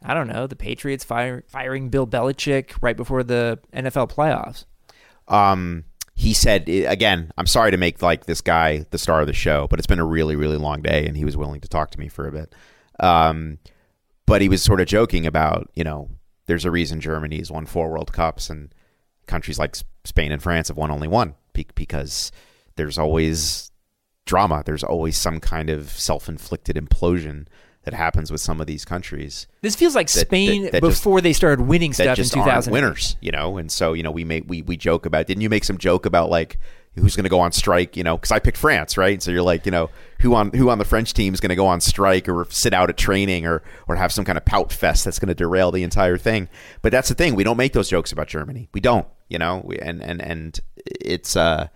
I 0.04 0.12
don't 0.12 0.28
know, 0.28 0.46
the 0.46 0.56
Patriots 0.56 1.02
fire, 1.02 1.44
firing 1.48 1.88
Bill 1.88 2.06
Belichick 2.06 2.76
right 2.82 2.96
before 2.96 3.22
the 3.22 3.58
NFL 3.72 4.10
playoffs. 4.12 4.66
Um, 5.26 5.84
he 6.14 6.34
said 6.34 6.68
again, 6.68 7.32
I'm 7.38 7.46
sorry 7.46 7.70
to 7.70 7.78
make 7.78 8.02
like 8.02 8.26
this 8.26 8.42
guy 8.42 8.84
the 8.90 8.98
star 8.98 9.22
of 9.22 9.26
the 9.26 9.32
show, 9.32 9.66
but 9.68 9.78
it's 9.78 9.86
been 9.86 9.98
a 9.98 10.04
really, 10.04 10.36
really 10.36 10.58
long 10.58 10.82
day, 10.82 11.06
and 11.06 11.16
he 11.16 11.24
was 11.24 11.36
willing 11.36 11.62
to 11.62 11.68
talk 11.68 11.90
to 11.92 11.98
me 11.98 12.08
for 12.08 12.28
a 12.28 12.32
bit. 12.32 12.54
Um, 13.00 13.58
but 14.26 14.40
he 14.40 14.48
was 14.48 14.62
sort 14.62 14.80
of 14.80 14.86
joking 14.86 15.26
about, 15.26 15.70
you 15.74 15.84
know, 15.84 16.10
there's 16.46 16.64
a 16.64 16.70
reason 16.70 17.00
Germany 17.00 17.38
has 17.38 17.50
won 17.50 17.66
four 17.66 17.90
World 17.90 18.12
Cups, 18.12 18.50
and 18.50 18.74
countries 19.26 19.58
like 19.58 19.76
Spain 20.04 20.32
and 20.32 20.42
France 20.42 20.68
have 20.68 20.76
won 20.76 20.90
only 20.90 21.08
one 21.08 21.34
because 21.74 22.32
there's 22.76 22.98
always 22.98 23.70
drama. 24.26 24.62
There's 24.64 24.84
always 24.84 25.16
some 25.16 25.40
kind 25.40 25.70
of 25.70 25.90
self-inflicted 25.90 26.76
implosion 26.76 27.46
that 27.84 27.94
happens 27.94 28.30
with 28.30 28.40
some 28.40 28.60
of 28.60 28.66
these 28.66 28.84
countries. 28.84 29.46
This 29.60 29.76
feels 29.76 29.94
like 29.94 30.08
that, 30.08 30.26
Spain 30.26 30.64
that, 30.64 30.72
that 30.72 30.80
before 30.80 31.18
just, 31.18 31.24
they 31.24 31.32
started 31.32 31.62
winning 31.62 31.92
stuff 31.92 32.18
in 32.18 32.24
2000. 32.24 32.72
Winners, 32.72 33.16
you 33.20 33.30
know, 33.30 33.58
and 33.58 33.70
so 33.70 33.92
you 33.92 34.02
know 34.02 34.10
we 34.10 34.24
make 34.24 34.44
we 34.46 34.62
we 34.62 34.76
joke 34.76 35.06
about. 35.06 35.26
Didn't 35.26 35.42
you 35.42 35.50
make 35.50 35.64
some 35.64 35.78
joke 35.78 36.06
about 36.06 36.30
like 36.30 36.58
who's 36.94 37.16
going 37.16 37.24
to 37.24 37.30
go 37.30 37.40
on 37.40 37.52
strike? 37.52 37.96
You 37.96 38.04
know, 38.04 38.16
because 38.16 38.30
I 38.30 38.38
picked 38.38 38.58
France, 38.58 38.96
right? 38.96 39.22
So 39.22 39.30
you're 39.30 39.42
like, 39.42 39.66
you 39.66 39.72
know, 39.72 39.90
who 40.20 40.34
on 40.34 40.50
who 40.52 40.70
on 40.70 40.78
the 40.78 40.84
French 40.84 41.14
team 41.14 41.34
is 41.34 41.40
going 41.40 41.50
to 41.50 41.56
go 41.56 41.66
on 41.66 41.80
strike 41.80 42.28
or 42.28 42.46
sit 42.50 42.72
out 42.72 42.90
at 42.90 42.96
training 42.96 43.46
or 43.46 43.62
or 43.88 43.96
have 43.96 44.12
some 44.12 44.24
kind 44.24 44.38
of 44.38 44.44
pout 44.44 44.72
fest 44.72 45.04
that's 45.04 45.18
going 45.18 45.28
to 45.28 45.34
derail 45.34 45.70
the 45.70 45.82
entire 45.82 46.18
thing. 46.18 46.48
But 46.82 46.92
that's 46.92 47.08
the 47.08 47.14
thing. 47.14 47.34
We 47.34 47.44
don't 47.44 47.56
make 47.56 47.72
those 47.72 47.88
jokes 47.88 48.12
about 48.12 48.28
Germany. 48.28 48.68
We 48.72 48.80
don't. 48.80 49.06
You 49.28 49.38
know, 49.38 49.62
we, 49.64 49.78
and 49.78 50.02
and 50.02 50.20
and 50.22 50.58
it's. 50.86 51.36
uh 51.36 51.68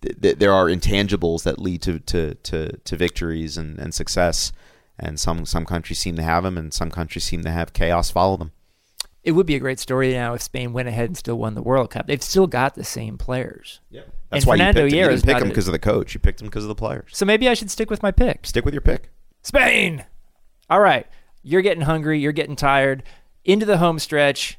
th- 0.00 0.38
there 0.38 0.52
are 0.52 0.66
intangibles 0.66 1.42
that 1.42 1.58
lead 1.58 1.82
to, 1.82 1.98
to, 1.98 2.34
to, 2.34 2.76
to 2.76 2.96
victories 2.96 3.56
and, 3.56 3.80
and 3.80 3.92
success 3.92 4.52
and 4.98 5.18
some 5.20 5.46
some 5.46 5.64
countries 5.64 5.98
seem 5.98 6.16
to 6.16 6.22
have 6.22 6.42
them, 6.42 6.58
and 6.58 6.74
some 6.74 6.90
countries 6.90 7.24
seem 7.24 7.42
to 7.44 7.50
have 7.50 7.72
chaos 7.72 8.10
follow 8.10 8.36
them. 8.36 8.52
It 9.22 9.32
would 9.32 9.46
be 9.46 9.54
a 9.54 9.60
great 9.60 9.78
story 9.78 10.12
now 10.12 10.34
if 10.34 10.42
Spain 10.42 10.72
went 10.72 10.88
ahead 10.88 11.06
and 11.06 11.16
still 11.16 11.38
won 11.38 11.54
the 11.54 11.62
World 11.62 11.90
Cup. 11.90 12.06
They've 12.06 12.22
still 12.22 12.46
got 12.46 12.74
the 12.74 12.84
same 12.84 13.18
players. 13.18 13.80
Yeah, 13.90 14.02
that's 14.30 14.44
and 14.44 14.48
why 14.48 14.54
Fernando 14.56 14.84
you 14.84 14.90
picked 14.90 14.94
him. 14.94 14.98
You 14.98 15.16
didn't 15.16 15.24
pick 15.24 15.42
him 15.42 15.48
because 15.48 15.68
of 15.68 15.72
the 15.72 15.78
coach. 15.78 16.14
You 16.14 16.20
picked 16.20 16.40
him 16.40 16.48
because 16.48 16.64
of 16.64 16.68
the 16.68 16.74
players. 16.74 17.10
So 17.12 17.24
maybe 17.24 17.48
I 17.48 17.54
should 17.54 17.70
stick 17.70 17.90
with 17.90 18.02
my 18.02 18.10
pick. 18.10 18.46
Stick 18.46 18.64
with 18.64 18.74
your 18.74 18.80
pick. 18.80 19.10
Spain. 19.42 20.04
All 20.68 20.80
right, 20.80 21.06
you're 21.42 21.62
getting 21.62 21.82
hungry. 21.82 22.20
You're 22.20 22.32
getting 22.32 22.56
tired. 22.56 23.02
Into 23.44 23.64
the 23.64 23.78
home 23.78 23.98
stretch. 23.98 24.58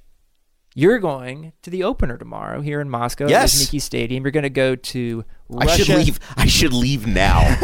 You're 0.76 1.00
going 1.00 1.54
to 1.64 1.70
the 1.70 1.84
opener 1.84 2.18
tomorrow 2.18 2.62
here 2.62 2.80
in 2.80 2.90
Moscow 2.90 3.28
yes. 3.28 3.56
at 3.56 3.66
Nikki 3.66 3.80
Stadium. 3.80 4.24
You're 4.24 4.32
going 4.32 4.44
to 4.44 4.50
go 4.50 4.76
to 4.76 5.26
Russia. 5.50 5.72
I 5.72 5.78
should 5.78 5.98
leave. 5.98 6.20
I 6.38 6.46
should 6.46 6.74
leave 6.74 7.08
now. 7.08 7.40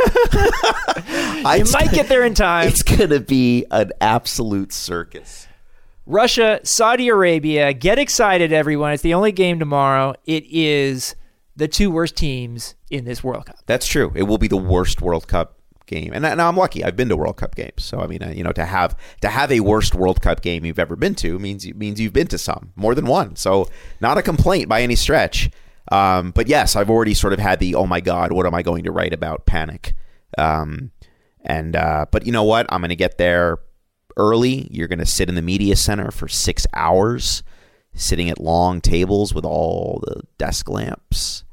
I 1.47 1.63
might 1.71 1.91
get 1.91 2.09
there 2.09 2.25
in 2.25 2.33
time. 2.33 2.67
It's 2.67 2.83
going 2.83 3.11
to 3.11 3.19
be 3.19 3.65
an 3.71 3.91
absolute 4.01 4.73
circus. 4.73 5.47
Russia, 6.07 6.59
Saudi 6.63 7.07
Arabia. 7.07 7.73
Get 7.73 7.99
excited, 7.99 8.51
everyone. 8.51 8.91
It's 8.91 9.03
the 9.03 9.13
only 9.13 9.31
game 9.31 9.59
tomorrow. 9.59 10.15
It 10.25 10.43
is 10.49 11.15
the 11.55 11.67
two 11.67 11.91
worst 11.91 12.15
teams 12.15 12.75
in 12.89 13.05
this 13.05 13.23
World 13.23 13.45
Cup. 13.45 13.57
That's 13.65 13.87
true. 13.87 14.11
It 14.15 14.23
will 14.23 14.37
be 14.37 14.47
the 14.47 14.57
worst 14.57 15.01
World 15.01 15.27
Cup 15.27 15.59
game, 15.85 16.11
and 16.13 16.23
now 16.23 16.49
I'm 16.49 16.57
lucky. 16.57 16.83
I've 16.83 16.95
been 16.95 17.09
to 17.09 17.15
World 17.15 17.37
Cup 17.37 17.55
games, 17.55 17.83
so 17.83 17.99
I 17.99 18.07
mean, 18.07 18.23
uh, 18.23 18.33
you 18.35 18.43
know, 18.43 18.51
to 18.53 18.65
have 18.65 18.97
to 19.21 19.29
have 19.29 19.51
a 19.51 19.59
worst 19.61 19.95
World 19.95 20.21
Cup 20.21 20.41
game 20.41 20.65
you've 20.65 20.79
ever 20.79 20.95
been 20.95 21.15
to 21.15 21.39
means 21.39 21.65
means 21.73 21.99
you've 21.99 22.13
been 22.13 22.27
to 22.27 22.37
some 22.37 22.73
more 22.75 22.95
than 22.95 23.05
one. 23.05 23.35
So 23.35 23.69
not 24.01 24.17
a 24.17 24.21
complaint 24.21 24.69
by 24.69 24.81
any 24.81 24.95
stretch. 24.95 25.49
Um, 25.91 26.31
but 26.31 26.47
yes, 26.47 26.75
I've 26.75 26.89
already 26.89 27.13
sort 27.13 27.33
of 27.33 27.39
had 27.39 27.59
the 27.59 27.75
oh 27.75 27.85
my 27.85 28.01
god, 28.01 28.31
what 28.31 28.45
am 28.45 28.55
I 28.55 28.61
going 28.61 28.83
to 28.85 28.91
write 28.91 29.13
about 29.13 29.45
panic. 29.45 29.93
Um, 30.37 30.91
and 31.41 31.75
uh, 31.75 32.07
but 32.11 32.25
you 32.25 32.31
know 32.31 32.43
what? 32.43 32.65
I'm 32.69 32.81
going 32.81 32.89
to 32.89 32.95
get 32.95 33.17
there 33.17 33.59
early. 34.17 34.67
You're 34.71 34.87
going 34.87 34.99
to 34.99 35.05
sit 35.05 35.29
in 35.29 35.35
the 35.35 35.41
media 35.41 35.75
center 35.75 36.11
for 36.11 36.27
six 36.27 36.65
hours, 36.73 37.43
sitting 37.95 38.29
at 38.29 38.39
long 38.39 38.81
tables 38.81 39.34
with 39.34 39.45
all 39.45 40.01
the 40.05 40.21
desk 40.38 40.69
lamps 40.69 41.45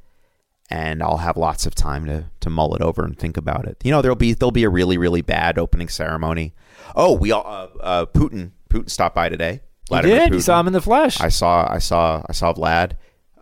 and 0.72 1.02
I'll 1.02 1.18
have 1.18 1.36
lots 1.36 1.66
of 1.66 1.74
time 1.74 2.06
to 2.06 2.30
to 2.40 2.48
mull 2.50 2.74
it 2.74 2.80
over 2.80 3.04
and 3.04 3.18
think 3.18 3.36
about 3.36 3.66
it. 3.66 3.76
You 3.84 3.90
know, 3.90 4.00
there'll 4.00 4.16
be 4.16 4.32
there'll 4.32 4.52
be 4.52 4.64
a 4.64 4.70
really 4.70 4.96
really 4.96 5.20
bad 5.20 5.58
opening 5.58 5.88
ceremony. 5.88 6.54
Oh, 6.96 7.12
we 7.12 7.30
all 7.30 7.44
uh, 7.46 7.82
uh, 7.82 8.06
Putin 8.06 8.52
Putin 8.70 8.88
stopped 8.88 9.14
by 9.14 9.28
today. 9.28 9.60
You 9.90 10.00
did. 10.00 10.30
Putin. 10.30 10.34
You 10.34 10.40
saw 10.40 10.60
him 10.60 10.68
in 10.68 10.72
the 10.72 10.80
flesh. 10.80 11.20
I 11.20 11.28
saw 11.28 11.70
I 11.70 11.78
saw 11.78 12.22
I 12.26 12.32
saw 12.32 12.54
Vlad. 12.54 12.92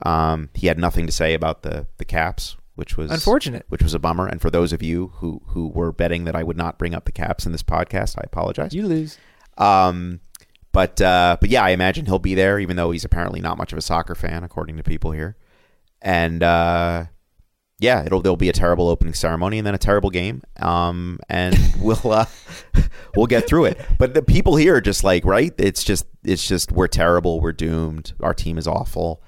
Um, 0.02 0.48
he 0.54 0.66
had 0.66 0.78
nothing 0.78 1.06
to 1.06 1.12
say 1.12 1.34
about 1.34 1.62
the 1.62 1.86
the 1.98 2.04
caps, 2.04 2.56
which 2.74 2.96
was 2.96 3.12
unfortunate, 3.12 3.64
which 3.68 3.82
was 3.82 3.94
a 3.94 4.00
bummer. 4.00 4.26
And 4.26 4.40
for 4.40 4.50
those 4.50 4.72
of 4.72 4.82
you 4.82 5.12
who 5.16 5.40
who 5.48 5.68
were 5.68 5.92
betting 5.92 6.24
that 6.24 6.34
I 6.34 6.42
would 6.42 6.56
not 6.56 6.78
bring 6.78 6.94
up 6.94 7.04
the 7.04 7.12
caps 7.12 7.46
in 7.46 7.52
this 7.52 7.62
podcast, 7.62 8.18
I 8.18 8.22
apologize. 8.24 8.74
You 8.74 8.88
lose. 8.88 9.18
Um, 9.56 10.20
but 10.72 11.00
uh, 11.00 11.37
but 11.40 11.50
yeah, 11.50 11.64
I 11.64 11.70
imagine 11.70 12.06
he'll 12.06 12.18
be 12.18 12.35
there, 12.35 12.59
even 12.59 12.76
though 12.76 12.90
he's 12.90 13.04
apparently 13.04 13.40
not 13.40 13.59
much 13.59 13.72
of 13.72 13.78
a 13.78 13.83
soccer 13.83 14.14
fan, 14.14 14.44
according 14.44 14.76
to 14.76 14.83
people 14.83 15.11
here. 15.11 15.37
And 16.00 16.42
uh, 16.42 17.06
yeah, 17.80 18.04
it'll 18.04 18.20
there'll 18.20 18.37
be 18.37 18.48
a 18.48 18.54
terrible 18.54 18.88
opening 18.88 19.14
ceremony 19.14 19.59
and 19.59 19.66
then 19.66 19.74
a 19.74 19.78
terrible 19.78 20.11
game, 20.11 20.42
um, 20.61 21.18
and 21.28 21.59
we'll 21.80 22.12
uh, 22.12 22.26
we'll 23.16 23.26
get 23.26 23.48
through 23.48 23.64
it. 23.66 23.80
But 23.98 24.14
the 24.14 24.22
people 24.22 24.56
here 24.56 24.76
are 24.76 24.80
just 24.80 25.02
like, 25.02 25.24
right? 25.24 25.52
It's 25.59 25.83
just 25.83 26.06
it's 26.22 26.46
just 26.46 26.70
we're 26.70 26.88
terrible, 26.88 27.40
we're 27.40 27.52
doomed, 27.52 28.12
our 28.20 28.35
team 28.35 28.59
is 28.59 28.68
awful. 28.68 29.22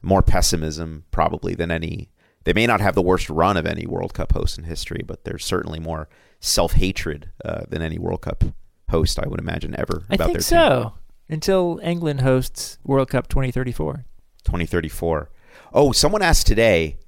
More 0.00 0.22
pessimism 0.22 1.04
probably 1.10 1.54
than 1.54 1.70
any. 1.70 2.10
They 2.44 2.52
may 2.52 2.66
not 2.66 2.80
have 2.80 2.94
the 2.94 3.02
worst 3.02 3.28
run 3.28 3.56
of 3.56 3.66
any 3.66 3.84
World 3.86 4.14
Cup 4.14 4.32
host 4.32 4.56
in 4.58 4.64
history, 4.64 5.02
but 5.06 5.24
there's 5.24 5.44
certainly 5.44 5.78
more 5.78 6.08
self 6.40 6.72
hatred 6.72 7.30
uh, 7.44 7.62
than 7.68 7.82
any 7.82 7.98
World 7.98 8.22
Cup 8.22 8.42
host 8.90 9.18
I 9.18 9.26
would 9.28 9.40
imagine 9.40 9.74
ever. 9.78 10.04
I 10.10 10.16
think 10.16 10.42
so. 10.42 10.94
Until 11.28 11.78
England 11.82 12.22
hosts 12.22 12.78
World 12.84 13.10
Cup 13.10 13.28
2034. 13.28 14.04
2034. 14.44 15.30
Oh, 15.74 15.92
someone 15.92 16.22
asked 16.22 16.46
today 16.46 16.98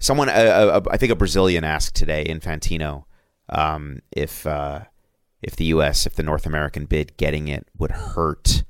Someone, 0.00 0.30
uh, 0.30 0.32
uh, 0.32 0.80
I 0.90 0.96
think 0.96 1.12
a 1.12 1.14
Brazilian 1.14 1.62
asked 1.62 1.94
today, 1.94 2.24
Infantino, 2.24 3.04
um, 3.50 4.00
if 4.10 4.46
uh, 4.46 4.84
if 5.42 5.56
the 5.56 5.66
U.S. 5.66 6.06
if 6.06 6.14
the 6.14 6.22
North 6.22 6.46
American 6.46 6.86
bid 6.86 7.16
getting 7.18 7.48
it 7.48 7.68
would 7.78 7.90
hurt. 7.90 8.64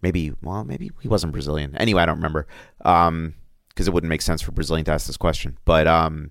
Maybe, 0.00 0.32
well, 0.42 0.62
maybe 0.62 0.92
he 1.00 1.08
wasn't 1.08 1.32
Brazilian. 1.32 1.76
Anyway, 1.76 2.02
I 2.02 2.06
don't 2.06 2.18
remember 2.18 2.46
because 2.78 3.08
um, 3.08 3.34
it 3.76 3.92
wouldn't 3.92 4.08
make 4.08 4.22
sense 4.22 4.40
for 4.40 4.52
Brazilian 4.52 4.84
to 4.84 4.92
ask 4.92 5.08
this 5.08 5.16
question. 5.16 5.58
But 5.64 5.88
um, 5.88 6.30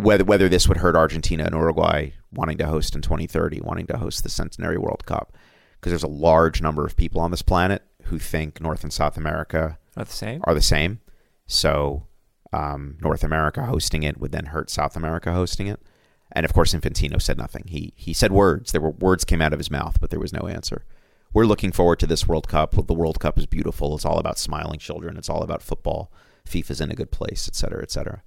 whether 0.00 0.24
whether 0.24 0.48
this 0.48 0.68
would 0.68 0.78
hurt 0.78 0.96
Argentina 0.96 1.44
and 1.44 1.54
Uruguay 1.54 2.10
wanting 2.32 2.58
to 2.58 2.66
host 2.66 2.94
in 2.94 3.02
2030, 3.02 3.60
wanting 3.60 3.86
to 3.88 3.98
host 3.98 4.22
the 4.22 4.28
Centenary 4.28 4.78
World 4.78 5.04
Cup, 5.06 5.36
because 5.74 5.90
there's 5.90 6.02
a 6.02 6.08
large 6.08 6.62
number 6.62 6.84
of 6.84 6.96
people 6.96 7.20
on 7.20 7.30
this 7.30 7.42
planet 7.42 7.82
who 8.04 8.18
think 8.18 8.60
North 8.60 8.82
and 8.82 8.92
South 8.92 9.16
America 9.16 9.78
are 9.96 10.04
the 10.04 10.12
same. 10.12 10.40
Are 10.44 10.54
the 10.54 10.62
same. 10.62 11.00
So 11.46 12.06
um, 12.52 12.96
North 13.00 13.24
America 13.24 13.64
hosting 13.64 14.02
it 14.02 14.18
would 14.20 14.32
then 14.32 14.46
hurt 14.46 14.70
South 14.70 14.96
America 14.96 15.32
hosting 15.32 15.66
it. 15.66 15.80
And 16.32 16.44
of 16.44 16.52
course, 16.52 16.74
Infantino 16.74 17.20
said 17.20 17.38
nothing. 17.38 17.64
He 17.66 17.92
he 17.96 18.12
said 18.12 18.32
words. 18.32 18.72
There 18.72 18.80
were 18.80 18.90
words 18.90 19.24
came 19.24 19.42
out 19.42 19.52
of 19.52 19.58
his 19.58 19.70
mouth, 19.70 19.98
but 20.00 20.10
there 20.10 20.20
was 20.20 20.32
no 20.32 20.46
answer. 20.46 20.84
We're 21.32 21.44
looking 21.44 21.72
forward 21.72 22.00
to 22.00 22.06
this 22.06 22.26
World 22.26 22.48
Cup. 22.48 22.74
The 22.86 22.94
World 22.94 23.20
Cup 23.20 23.38
is 23.38 23.46
beautiful. 23.46 23.94
It's 23.94 24.04
all 24.04 24.18
about 24.18 24.38
smiling 24.38 24.80
children. 24.80 25.16
It's 25.16 25.28
all 25.28 25.42
about 25.42 25.62
football. 25.62 26.12
FIFA's 26.48 26.80
in 26.80 26.90
a 26.90 26.96
good 26.96 27.12
place, 27.12 27.46
et 27.48 27.54
cetera, 27.54 27.82
et 27.82 27.90
cetera. 27.90 28.22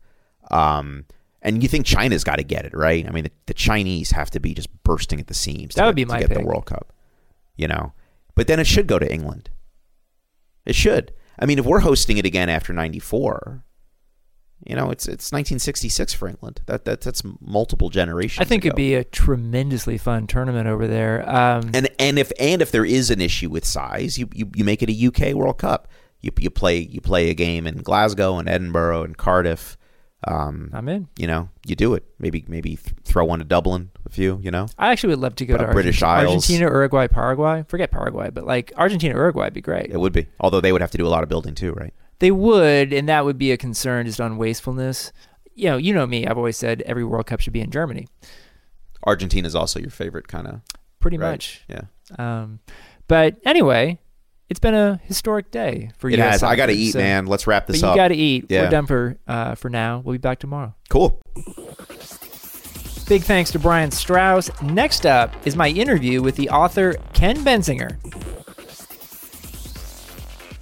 Um, 0.49 1.05
and 1.43 1.61
you 1.61 1.69
think 1.69 1.85
China's 1.85 2.23
got 2.23 2.37
to 2.37 2.43
get 2.43 2.65
it 2.65 2.73
right? 2.73 3.07
I 3.07 3.11
mean, 3.11 3.25
the, 3.25 3.31
the, 3.47 3.53
Chinese 3.53 4.11
have 4.11 4.31
to 4.31 4.39
be 4.39 4.53
just 4.53 4.69
bursting 4.83 5.19
at 5.19 5.27
the 5.27 5.33
seams. 5.33 5.75
That 5.75 5.85
would 5.85 5.95
get, 5.95 6.07
be 6.07 6.11
my 6.11 6.15
to 6.15 6.27
get 6.27 6.29
pick. 6.29 6.39
the 6.39 6.45
World 6.45 6.65
Cup. 6.65 6.93
You 7.55 7.67
know, 7.67 7.93
but 8.33 8.47
then 8.47 8.59
it 8.59 8.65
should 8.65 8.87
go 8.87 8.97
to 8.97 9.13
England. 9.13 9.51
It 10.65 10.73
should. 10.73 11.13
I 11.37 11.45
mean, 11.45 11.59
if 11.59 11.65
we're 11.65 11.81
hosting 11.81 12.17
it 12.17 12.25
again 12.25 12.49
after 12.49 12.73
'94, 12.73 13.63
you 14.65 14.75
know, 14.75 14.89
it's 14.91 15.07
it's 15.07 15.31
1966 15.31 16.13
for 16.13 16.27
England. 16.27 16.61
That, 16.65 16.85
that 16.85 17.01
that's 17.01 17.21
multiple 17.41 17.89
generations. 17.89 18.45
I 18.45 18.47
think 18.47 18.63
ago. 18.63 18.69
it'd 18.69 18.77
be 18.77 18.95
a 18.95 19.03
tremendously 19.03 19.97
fun 19.97 20.25
tournament 20.25 20.67
over 20.67 20.87
there. 20.87 21.29
Um, 21.29 21.71
and 21.73 21.89
and 21.99 22.17
if 22.17 22.31
and 22.39 22.61
if 22.61 22.71
there 22.71 22.85
is 22.85 23.11
an 23.11 23.19
issue 23.19 23.49
with 23.49 23.65
size, 23.65 24.17
you, 24.17 24.29
you, 24.33 24.49
you 24.55 24.63
make 24.63 24.81
it 24.81 24.89
a 24.89 25.07
UK 25.07 25.35
World 25.35 25.57
Cup. 25.57 25.89
You 26.21 26.31
you 26.39 26.49
play 26.49 26.79
you 26.79 27.01
play 27.01 27.29
a 27.29 27.33
game 27.33 27.67
in 27.67 27.77
Glasgow 27.77 28.37
and 28.37 28.47
Edinburgh 28.47 29.03
and 29.03 29.17
Cardiff. 29.17 29.77
Um, 30.27 30.69
I'm 30.73 30.87
in. 30.89 31.07
You 31.17 31.27
know, 31.27 31.49
you 31.65 31.75
do 31.75 31.93
it. 31.93 32.03
Maybe 32.19 32.45
maybe 32.47 32.75
th- 32.75 32.95
throw 33.03 33.25
one 33.25 33.39
to 33.39 33.45
Dublin. 33.45 33.91
A 34.05 34.09
few. 34.09 34.39
You 34.41 34.51
know. 34.51 34.67
I 34.77 34.91
actually 34.91 35.09
would 35.11 35.19
love 35.19 35.35
to 35.35 35.45
go 35.45 35.57
to 35.57 35.67
British 35.67 36.01
Argentina, 36.01 36.31
Isles. 36.31 36.43
Argentina, 36.43 36.71
Uruguay, 36.71 37.07
Paraguay. 37.07 37.65
Forget 37.67 37.91
Paraguay, 37.91 38.29
but 38.29 38.45
like 38.45 38.71
Argentina, 38.77 39.15
Uruguay 39.15 39.45
would 39.45 39.53
be 39.53 39.61
great. 39.61 39.91
It 39.91 39.99
would 39.99 40.13
be. 40.13 40.27
Although 40.39 40.61
they 40.61 40.71
would 40.71 40.81
have 40.81 40.91
to 40.91 40.97
do 40.97 41.07
a 41.07 41.09
lot 41.09 41.23
of 41.23 41.29
building 41.29 41.55
too, 41.55 41.73
right? 41.73 41.93
They 42.19 42.31
would, 42.31 42.93
and 42.93 43.09
that 43.09 43.25
would 43.25 43.37
be 43.37 43.51
a 43.51 43.57
concern 43.57 44.05
just 44.05 44.21
on 44.21 44.37
wastefulness 44.37 45.11
you 45.55 45.69
know, 45.69 45.77
you 45.77 45.93
know 45.93 46.05
me. 46.05 46.25
I've 46.25 46.37
always 46.37 46.57
said 46.57 46.81
every 46.83 47.03
World 47.03 47.27
Cup 47.27 47.39
should 47.39 47.53
be 47.53 47.61
in 47.61 47.71
Germany. 47.71 48.07
Argentina 49.05 49.45
is 49.45 49.55
also 49.55 49.79
your 49.79 49.89
favorite 49.89 50.27
kind 50.27 50.47
of. 50.47 50.61
Pretty 50.99 51.17
right? 51.17 51.31
much. 51.31 51.63
Yeah. 51.67 51.83
Um, 52.17 52.59
but 53.07 53.37
anyway, 53.45 53.99
it's 54.53 54.59
been 54.59 54.75
a 54.75 55.01
historic 55.05 55.49
day 55.49 55.89
for 55.97 56.09
you. 56.09 56.13
It 56.13 56.19
has. 56.19 56.43
I 56.43 56.55
got 56.55 56.67
to 56.67 56.73
eat, 56.73 56.91
so, 56.91 56.99
man. 56.99 57.25
Let's 57.25 57.47
wrap 57.47 57.65
this 57.65 57.81
but 57.81 57.87
up. 57.87 57.95
You 57.95 58.01
got 58.03 58.07
to 58.09 58.15
eat. 58.15 58.45
Yeah. 58.49 58.65
We're 58.65 58.69
done 58.69 58.85
for 58.85 59.17
uh, 59.27 59.55
for 59.55 59.67
now. 59.67 60.03
We'll 60.05 60.13
be 60.13 60.19
back 60.19 60.37
tomorrow. 60.37 60.75
Cool. 60.89 61.19
Big 63.07 63.23
thanks 63.23 63.49
to 63.53 63.57
Brian 63.57 63.89
Straus. 63.89 64.51
Next 64.61 65.07
up 65.07 65.35
is 65.47 65.55
my 65.55 65.69
interview 65.69 66.21
with 66.21 66.35
the 66.35 66.51
author 66.51 66.93
Ken 67.13 67.37
Bensinger. 67.37 67.97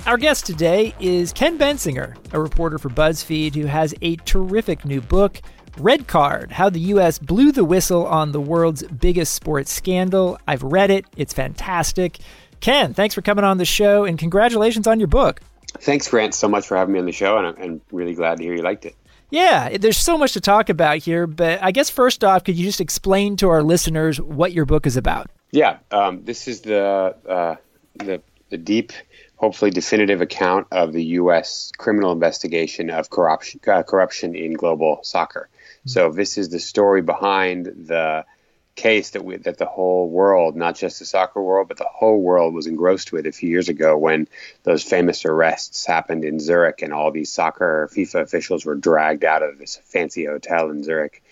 Our 0.07 0.15
guest 0.15 0.45
today 0.45 0.95
is 1.01 1.33
Ken 1.33 1.59
Bensinger, 1.59 2.15
a 2.31 2.39
reporter 2.39 2.77
for 2.79 2.87
BuzzFeed 2.87 3.55
who 3.55 3.65
has 3.65 3.93
a 4.01 4.15
terrific 4.15 4.85
new 4.85 5.01
book, 5.01 5.41
Red 5.77 6.07
Card 6.07 6.53
How 6.53 6.69
the 6.69 6.79
U.S. 6.79 7.19
Blew 7.19 7.51
the 7.51 7.65
Whistle 7.65 8.07
on 8.07 8.31
the 8.31 8.39
World's 8.39 8.83
Biggest 8.83 9.33
Sports 9.33 9.69
Scandal. 9.69 10.39
I've 10.47 10.63
read 10.63 10.91
it, 10.91 11.03
it's 11.17 11.33
fantastic. 11.33 12.19
Ken, 12.61 12.93
thanks 12.93 13.15
for 13.15 13.21
coming 13.21 13.43
on 13.43 13.57
the 13.57 13.65
show 13.65 14.05
and 14.05 14.17
congratulations 14.17 14.87
on 14.87 14.99
your 14.99 15.07
book. 15.07 15.41
Thanks, 15.79 16.07
Grant, 16.07 16.35
so 16.35 16.47
much 16.47 16.67
for 16.67 16.77
having 16.77 16.93
me 16.93 16.99
on 16.99 17.05
the 17.05 17.11
show, 17.11 17.37
and 17.37 17.47
I'm, 17.47 17.81
really 17.91 18.13
glad 18.13 18.37
to 18.37 18.43
hear 18.43 18.53
you 18.53 18.61
liked 18.61 18.85
it. 18.85 18.95
Yeah, 19.31 19.77
there's 19.77 19.97
so 19.97 20.17
much 20.17 20.33
to 20.33 20.41
talk 20.41 20.69
about 20.69 20.97
here, 20.97 21.25
but 21.25 21.63
I 21.63 21.71
guess 21.71 21.89
first 21.89 22.23
off, 22.23 22.43
could 22.43 22.55
you 22.57 22.65
just 22.65 22.81
explain 22.81 23.35
to 23.37 23.49
our 23.49 23.63
listeners 23.63 24.21
what 24.21 24.51
your 24.51 24.65
book 24.65 24.85
is 24.85 24.97
about? 24.97 25.31
Yeah, 25.51 25.79
um, 25.89 26.23
this 26.23 26.47
is 26.47 26.61
the 26.61 27.15
uh, 27.27 27.55
the 27.95 28.21
the 28.49 28.57
deep 28.57 28.91
hopefully 29.37 29.71
definitive 29.71 30.21
account 30.21 30.67
of 30.71 30.93
the 30.93 31.03
U.S. 31.15 31.71
criminal 31.77 32.11
investigation 32.11 32.89
of 32.91 33.09
corruption, 33.09 33.59
uh, 33.67 33.81
corruption 33.81 34.35
in 34.35 34.53
global 34.53 34.99
soccer. 35.01 35.49
Mm-hmm. 35.51 35.89
So 35.89 36.11
this 36.11 36.37
is 36.37 36.49
the 36.49 36.59
story 36.59 37.01
behind 37.01 37.65
the 37.65 38.25
case 38.75 39.11
that 39.11 39.23
we, 39.23 39.37
that 39.37 39.57
the 39.57 39.65
whole 39.65 40.09
world, 40.09 40.55
not 40.55 40.75
just 40.75 40.99
the 40.99 41.05
soccer 41.05 41.41
world, 41.41 41.67
but 41.67 41.77
the 41.77 41.89
whole 41.91 42.21
world 42.21 42.53
was 42.53 42.67
engrossed 42.67 43.11
with 43.11 43.27
a 43.27 43.31
few 43.31 43.49
years 43.49 43.69
ago 43.69 43.97
when 43.97 44.27
those 44.63 44.83
famous 44.83 45.25
arrests 45.25 45.85
happened 45.85 46.23
in 46.25 46.39
Zurich 46.39 46.81
and 46.81 46.93
all 46.93 47.11
these 47.11 47.31
soccer 47.31 47.89
FIFA 47.93 48.21
officials 48.21 48.65
were 48.65 48.75
dragged 48.75 49.23
out 49.23 49.43
of 49.43 49.57
this 49.57 49.79
fancy 49.85 50.25
hotel 50.25 50.69
in 50.69 50.83
Zurich 50.83 51.23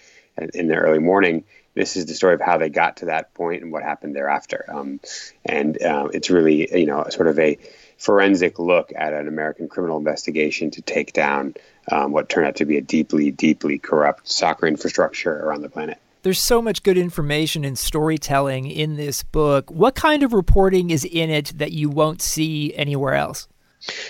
in 0.54 0.68
the 0.68 0.76
early 0.76 1.00
morning 1.00 1.44
this 1.80 1.96
is 1.96 2.06
the 2.06 2.14
story 2.14 2.34
of 2.34 2.42
how 2.42 2.58
they 2.58 2.70
got 2.70 2.98
to 2.98 3.06
that 3.06 3.34
point 3.34 3.64
and 3.64 3.72
what 3.72 3.84
happened 3.84 4.16
thereafter. 4.16 4.66
Um, 4.68 5.00
and 5.46 5.82
uh, 5.82 6.10
it's 6.14 6.30
really, 6.30 6.68
you 6.78 6.86
know, 6.86 7.06
sort 7.10 7.28
of 7.28 7.40
a 7.40 7.58
forensic 7.98 8.60
look 8.60 8.92
at 8.96 9.14
an 9.14 9.28
American 9.28 9.70
criminal 9.70 9.98
investigation 9.98 10.72
to 10.72 10.82
take 10.82 11.14
down 11.14 11.56
um, 11.92 12.12
what 12.12 12.28
turned 12.28 12.48
out 12.48 12.58
to 12.58 12.66
be 12.66 12.78
a 12.78 12.82
deeply, 12.82 13.32
deeply 13.32 13.78
corrupt 13.78 14.30
soccer 14.30 14.68
infrastructure 14.68 15.34
around 15.34 15.62
the 15.62 15.70
planet. 15.70 16.00
There's 16.22 16.44
so 16.44 16.62
much 16.62 16.84
good 16.84 16.98
information 16.98 17.64
and 17.64 17.78
storytelling 17.78 18.70
in 18.70 18.98
this 18.98 19.24
book. 19.24 19.72
What 19.72 19.96
kind 19.96 20.24
of 20.24 20.34
reporting 20.34 20.90
is 20.90 21.06
in 21.06 21.30
it 21.30 21.54
that 21.58 21.72
you 21.72 21.90
won't 21.90 22.22
see 22.22 22.74
anywhere 22.76 23.14
else? 23.14 23.48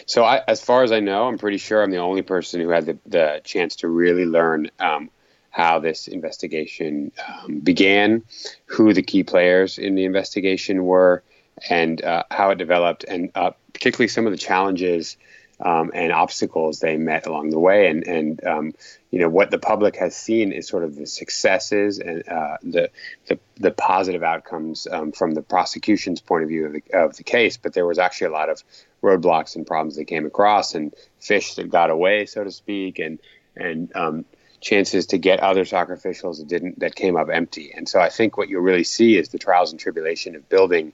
So, 0.07 0.23
I, 0.23 0.41
as 0.47 0.61
far 0.61 0.83
as 0.83 0.91
I 0.91 0.99
know, 0.99 1.27
I'm 1.27 1.37
pretty 1.37 1.59
sure 1.59 1.83
I'm 1.83 1.91
the 1.91 1.97
only 1.97 2.23
person 2.23 2.59
who 2.59 2.69
had 2.69 2.87
the, 2.87 2.97
the 3.05 3.41
chance 3.43 3.75
to 3.77 3.87
really 3.87 4.25
learn 4.25 4.71
um, 4.79 5.11
how 5.51 5.77
this 5.77 6.07
investigation 6.07 7.11
um, 7.27 7.59
began, 7.59 8.23
who 8.65 8.93
the 8.93 9.03
key 9.03 9.23
players 9.23 9.77
in 9.77 9.93
the 9.93 10.05
investigation 10.05 10.85
were, 10.85 11.21
and 11.69 12.03
uh, 12.03 12.23
how 12.31 12.49
it 12.49 12.57
developed, 12.57 13.03
and 13.03 13.29
uh, 13.35 13.51
particularly 13.73 14.07
some 14.07 14.25
of 14.25 14.31
the 14.31 14.37
challenges 14.37 15.17
um, 15.59 15.91
and 15.93 16.11
obstacles 16.11 16.79
they 16.79 16.97
met 16.97 17.25
along 17.25 17.49
the 17.49 17.59
way. 17.59 17.87
And, 17.87 18.07
and 18.07 18.43
um, 18.45 18.73
you 19.11 19.19
know, 19.19 19.29
what 19.29 19.51
the 19.51 19.57
public 19.57 19.95
has 19.97 20.15
seen 20.15 20.51
is 20.51 20.67
sort 20.67 20.83
of 20.83 20.95
the 20.95 21.05
successes 21.05 21.99
and 21.99 22.27
uh, 22.27 22.57
the, 22.63 22.91
the, 23.27 23.39
the 23.57 23.71
positive 23.71 24.23
outcomes 24.23 24.87
um, 24.89 25.11
from 25.11 25.33
the 25.33 25.41
prosecution's 25.41 26.21
point 26.21 26.43
of 26.43 26.49
view 26.49 26.65
of 26.67 26.73
the, 26.73 26.83
of 26.93 27.17
the 27.17 27.23
case. 27.23 27.57
But 27.57 27.73
there 27.73 27.85
was 27.85 27.99
actually 27.99 28.27
a 28.27 28.31
lot 28.31 28.49
of 28.49 28.63
roadblocks 29.01 29.55
and 29.55 29.65
problems 29.65 29.95
they 29.95 30.05
came 30.05 30.25
across, 30.25 30.75
and 30.75 30.93
fish 31.19 31.55
that 31.55 31.69
got 31.69 31.89
away, 31.89 32.25
so 32.25 32.43
to 32.43 32.51
speak, 32.51 32.99
and 32.99 33.19
and 33.55 33.95
um, 33.95 34.25
chances 34.61 35.07
to 35.07 35.17
get 35.17 35.39
other 35.39 35.65
soccer 35.65 35.93
officials 35.93 36.39
that 36.39 36.47
didn't 36.47 36.79
that 36.79 36.95
came 36.95 37.15
up 37.15 37.29
empty. 37.29 37.73
And 37.75 37.87
so 37.87 37.99
I 37.99 38.09
think 38.09 38.37
what 38.37 38.49
you'll 38.49 38.61
really 38.61 38.83
see 38.83 39.17
is 39.17 39.29
the 39.29 39.39
trials 39.39 39.71
and 39.71 39.79
tribulation 39.79 40.35
of 40.35 40.47
building 40.49 40.93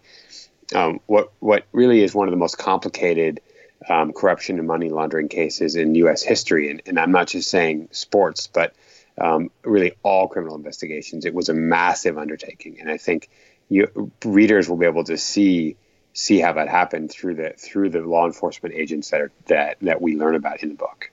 um, 0.74 1.00
what 1.06 1.32
what 1.40 1.66
really 1.72 2.02
is 2.02 2.16
one 2.16 2.28
of 2.28 2.32
the 2.32 2.38
most 2.38 2.58
complicated 2.58 3.42
um, 3.90 4.14
corruption 4.14 4.58
and 4.60 4.68
money 4.68 4.90
laundering 4.90 5.30
cases 5.30 5.76
in 5.76 5.96
U.S. 5.96 6.24
history. 6.24 6.70
And, 6.70 6.82
and 6.86 7.00
I'm 7.00 7.12
not 7.12 7.28
just 7.28 7.50
saying 7.50 7.90
sports, 7.92 8.48
but 8.48 8.74
um, 9.20 9.50
really 9.64 9.94
all 10.04 10.28
criminal 10.28 10.56
investigations. 10.56 11.26
It 11.26 11.34
was 11.34 11.50
a 11.50 11.54
massive 11.54 12.18
undertaking, 12.18 12.80
and 12.80 12.90
I 12.90 12.98
think 12.98 13.30
you, 13.70 14.12
readers 14.24 14.70
will 14.70 14.78
be 14.78 14.86
able 14.86 15.06
to 15.06 15.18
see 15.18 15.78
see 16.14 16.40
how 16.40 16.54
that 16.54 16.70
happened 16.70 17.12
through 17.12 17.36
the 17.36 17.54
through 17.58 17.90
the 17.90 18.00
law 18.00 18.26
enforcement 18.26 18.76
agents 18.76 19.12
that 19.12 19.22
are 19.22 19.32
that 19.48 19.78
that 19.82 20.02
we 20.02 20.16
learn 20.16 20.36
about 20.36 20.64
in 20.64 20.70
the 20.70 20.76
book. 20.76 21.12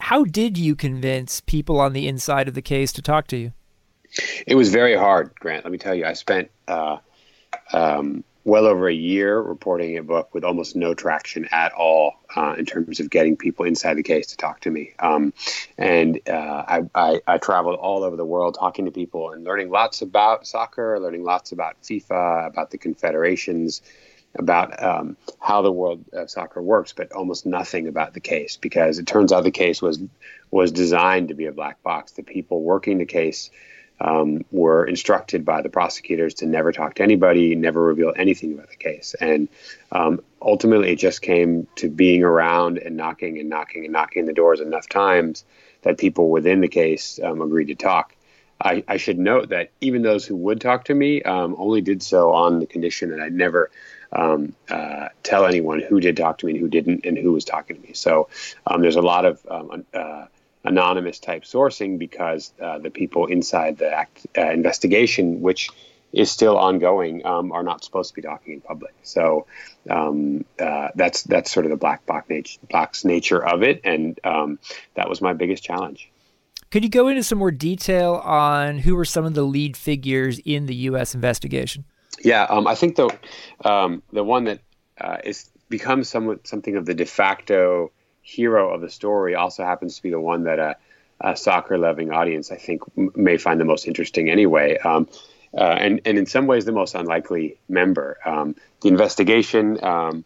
How 0.00 0.24
did 0.24 0.56
you 0.56 0.74
convince 0.74 1.40
people 1.40 1.80
on 1.80 1.92
the 1.92 2.08
inside 2.08 2.48
of 2.48 2.54
the 2.54 2.62
case 2.62 2.92
to 2.92 3.02
talk 3.02 3.26
to 3.28 3.36
you? 3.36 3.52
It 4.46 4.54
was 4.54 4.70
very 4.70 4.96
hard, 4.96 5.34
Grant. 5.38 5.64
Let 5.64 5.70
me 5.72 5.78
tell 5.78 5.94
you, 5.94 6.04
I 6.04 6.14
spent 6.14 6.50
uh, 6.66 6.98
um, 7.72 8.24
well 8.44 8.66
over 8.66 8.88
a 8.88 8.94
year 8.94 9.38
reporting 9.38 9.98
a 9.98 10.02
book 10.02 10.34
with 10.34 10.44
almost 10.44 10.74
no 10.74 10.94
traction 10.94 11.46
at 11.52 11.72
all 11.72 12.14
uh, 12.34 12.54
in 12.58 12.64
terms 12.64 13.00
of 13.00 13.10
getting 13.10 13.36
people 13.36 13.66
inside 13.66 13.94
the 13.94 14.02
case 14.02 14.28
to 14.28 14.36
talk 14.36 14.60
to 14.60 14.70
me. 14.70 14.92
Um, 14.98 15.32
and 15.76 16.20
uh, 16.28 16.64
I, 16.66 16.82
I, 16.94 17.20
I, 17.26 17.38
traveled 17.38 17.76
all 17.76 18.02
over 18.02 18.16
the 18.16 18.24
world 18.24 18.56
talking 18.58 18.86
to 18.86 18.90
people 18.90 19.32
and 19.32 19.44
learning 19.44 19.70
lots 19.70 20.00
about 20.00 20.46
soccer, 20.46 20.98
learning 20.98 21.24
lots 21.24 21.52
about 21.52 21.82
FIFA, 21.82 22.46
about 22.46 22.70
the 22.70 22.78
confederations, 22.78 23.82
about 24.34 24.82
um, 24.82 25.16
how 25.40 25.62
the 25.62 25.72
world 25.72 26.04
of 26.12 26.30
soccer 26.30 26.62
works, 26.62 26.92
but 26.92 27.12
almost 27.12 27.46
nothing 27.46 27.88
about 27.88 28.14
the 28.14 28.20
case 28.20 28.56
because 28.56 28.98
it 28.98 29.06
turns 29.06 29.32
out 29.32 29.44
the 29.44 29.50
case 29.50 29.82
was 29.82 30.00
was 30.50 30.72
designed 30.72 31.28
to 31.28 31.34
be 31.34 31.46
a 31.46 31.52
black 31.52 31.82
box. 31.82 32.12
The 32.12 32.22
people 32.22 32.62
working 32.62 32.98
the 32.98 33.06
case 33.06 33.50
um, 34.00 34.44
were 34.50 34.84
instructed 34.84 35.44
by 35.44 35.62
the 35.62 35.68
prosecutors 35.68 36.34
to 36.34 36.46
never 36.46 36.72
talk 36.72 36.94
to 36.94 37.02
anybody, 37.02 37.54
never 37.54 37.82
reveal 37.82 38.12
anything 38.16 38.54
about 38.54 38.70
the 38.70 38.76
case. 38.76 39.14
And 39.20 39.48
um, 39.92 40.22
ultimately, 40.40 40.92
it 40.92 40.96
just 40.96 41.20
came 41.22 41.66
to 41.76 41.90
being 41.90 42.22
around 42.22 42.78
and 42.78 42.96
knocking 42.96 43.38
and 43.38 43.50
knocking 43.50 43.84
and 43.84 43.92
knocking 43.92 44.24
the 44.24 44.32
doors 44.32 44.60
enough 44.60 44.88
times 44.88 45.44
that 45.82 45.98
people 45.98 46.30
within 46.30 46.60
the 46.60 46.68
case 46.68 47.20
um, 47.22 47.42
agreed 47.42 47.66
to 47.66 47.74
talk. 47.74 48.14
I, 48.62 48.84
I, 48.86 48.98
should 48.98 49.18
note 49.18 49.48
that 49.50 49.70
even 49.80 50.02
those 50.02 50.26
who 50.26 50.36
would 50.36 50.60
talk 50.60 50.84
to 50.84 50.94
me 50.94 51.22
um, 51.22 51.56
only 51.58 51.80
did 51.80 52.02
so 52.02 52.32
on 52.32 52.58
the 52.58 52.66
condition 52.66 53.08
that 53.10 53.18
I'd 53.18 53.32
never 53.32 53.70
um, 54.12 54.54
uh, 54.68 55.08
tell 55.22 55.46
anyone 55.46 55.80
who 55.80 55.98
did 55.98 56.18
talk 56.18 56.38
to 56.38 56.46
me 56.46 56.52
and 56.52 56.60
who 56.60 56.68
didn't 56.68 57.06
and 57.06 57.16
who 57.16 57.32
was 57.32 57.46
talking 57.46 57.76
to 57.76 57.82
me. 57.82 57.94
So 57.94 58.28
um, 58.66 58.82
there's 58.82 58.96
a 58.96 59.02
lot 59.02 59.24
of 59.24 59.46
uh, 59.94 60.26
anonymous 60.64 61.18
type 61.18 61.44
sourcing 61.44 61.98
because 61.98 62.52
uh, 62.60 62.78
the 62.78 62.90
people 62.90 63.26
inside 63.26 63.78
the 63.78 63.90
act, 63.90 64.26
uh, 64.36 64.50
investigation, 64.50 65.40
which 65.40 65.70
is 66.12 66.30
still 66.30 66.58
ongoing, 66.58 67.24
um, 67.24 67.52
are 67.52 67.62
not 67.62 67.84
supposed 67.84 68.10
to 68.10 68.14
be 68.14 68.22
talking 68.22 68.54
in 68.54 68.60
public. 68.60 68.94
So 69.02 69.46
um, 69.88 70.44
uh, 70.58 70.88
that's 70.94 71.22
that's 71.22 71.50
sort 71.50 71.66
of 71.66 71.70
the 71.70 71.76
black 71.76 72.04
box 72.04 72.28
nature, 72.28 72.58
box 72.70 73.04
nature 73.04 73.44
of 73.44 73.62
it, 73.62 73.80
and 73.84 74.18
um, 74.24 74.58
that 74.94 75.08
was 75.08 75.20
my 75.20 75.32
biggest 75.32 75.62
challenge. 75.62 76.10
Could 76.70 76.84
you 76.84 76.90
go 76.90 77.08
into 77.08 77.22
some 77.22 77.38
more 77.38 77.50
detail 77.50 78.14
on 78.16 78.78
who 78.78 78.94
were 78.94 79.04
some 79.04 79.24
of 79.24 79.34
the 79.34 79.42
lead 79.42 79.76
figures 79.76 80.38
in 80.44 80.66
the 80.66 80.74
U.S. 80.74 81.14
investigation? 81.14 81.84
Yeah, 82.22 82.44
um, 82.44 82.66
I 82.66 82.74
think 82.74 82.96
the 82.96 83.10
um, 83.64 84.02
the 84.12 84.22
one 84.24 84.44
that 84.44 84.60
uh, 85.00 85.18
is 85.24 85.50
becomes 85.68 86.08
somewhat 86.08 86.46
something 86.46 86.76
of 86.76 86.84
the 86.84 86.94
de 86.94 87.06
facto 87.06 87.92
hero 88.30 88.72
of 88.72 88.80
the 88.80 88.90
story 88.90 89.34
also 89.34 89.64
happens 89.64 89.96
to 89.96 90.02
be 90.02 90.10
the 90.10 90.20
one 90.20 90.44
that 90.44 90.58
a, 90.58 90.76
a 91.20 91.36
soccer 91.36 91.78
loving 91.78 92.12
audience 92.12 92.50
I 92.50 92.56
think 92.56 92.82
m- 92.96 93.10
may 93.14 93.36
find 93.36 93.60
the 93.60 93.64
most 93.64 93.86
interesting 93.86 94.30
anyway. 94.30 94.78
Um, 94.78 95.08
uh, 95.56 95.62
and, 95.62 96.00
and 96.04 96.16
in 96.16 96.26
some 96.26 96.46
ways, 96.46 96.64
the 96.64 96.72
most 96.72 96.94
unlikely 96.94 97.58
member. 97.68 98.18
Um, 98.24 98.54
the 98.82 98.88
investigation 98.88 99.82
um, 99.82 100.24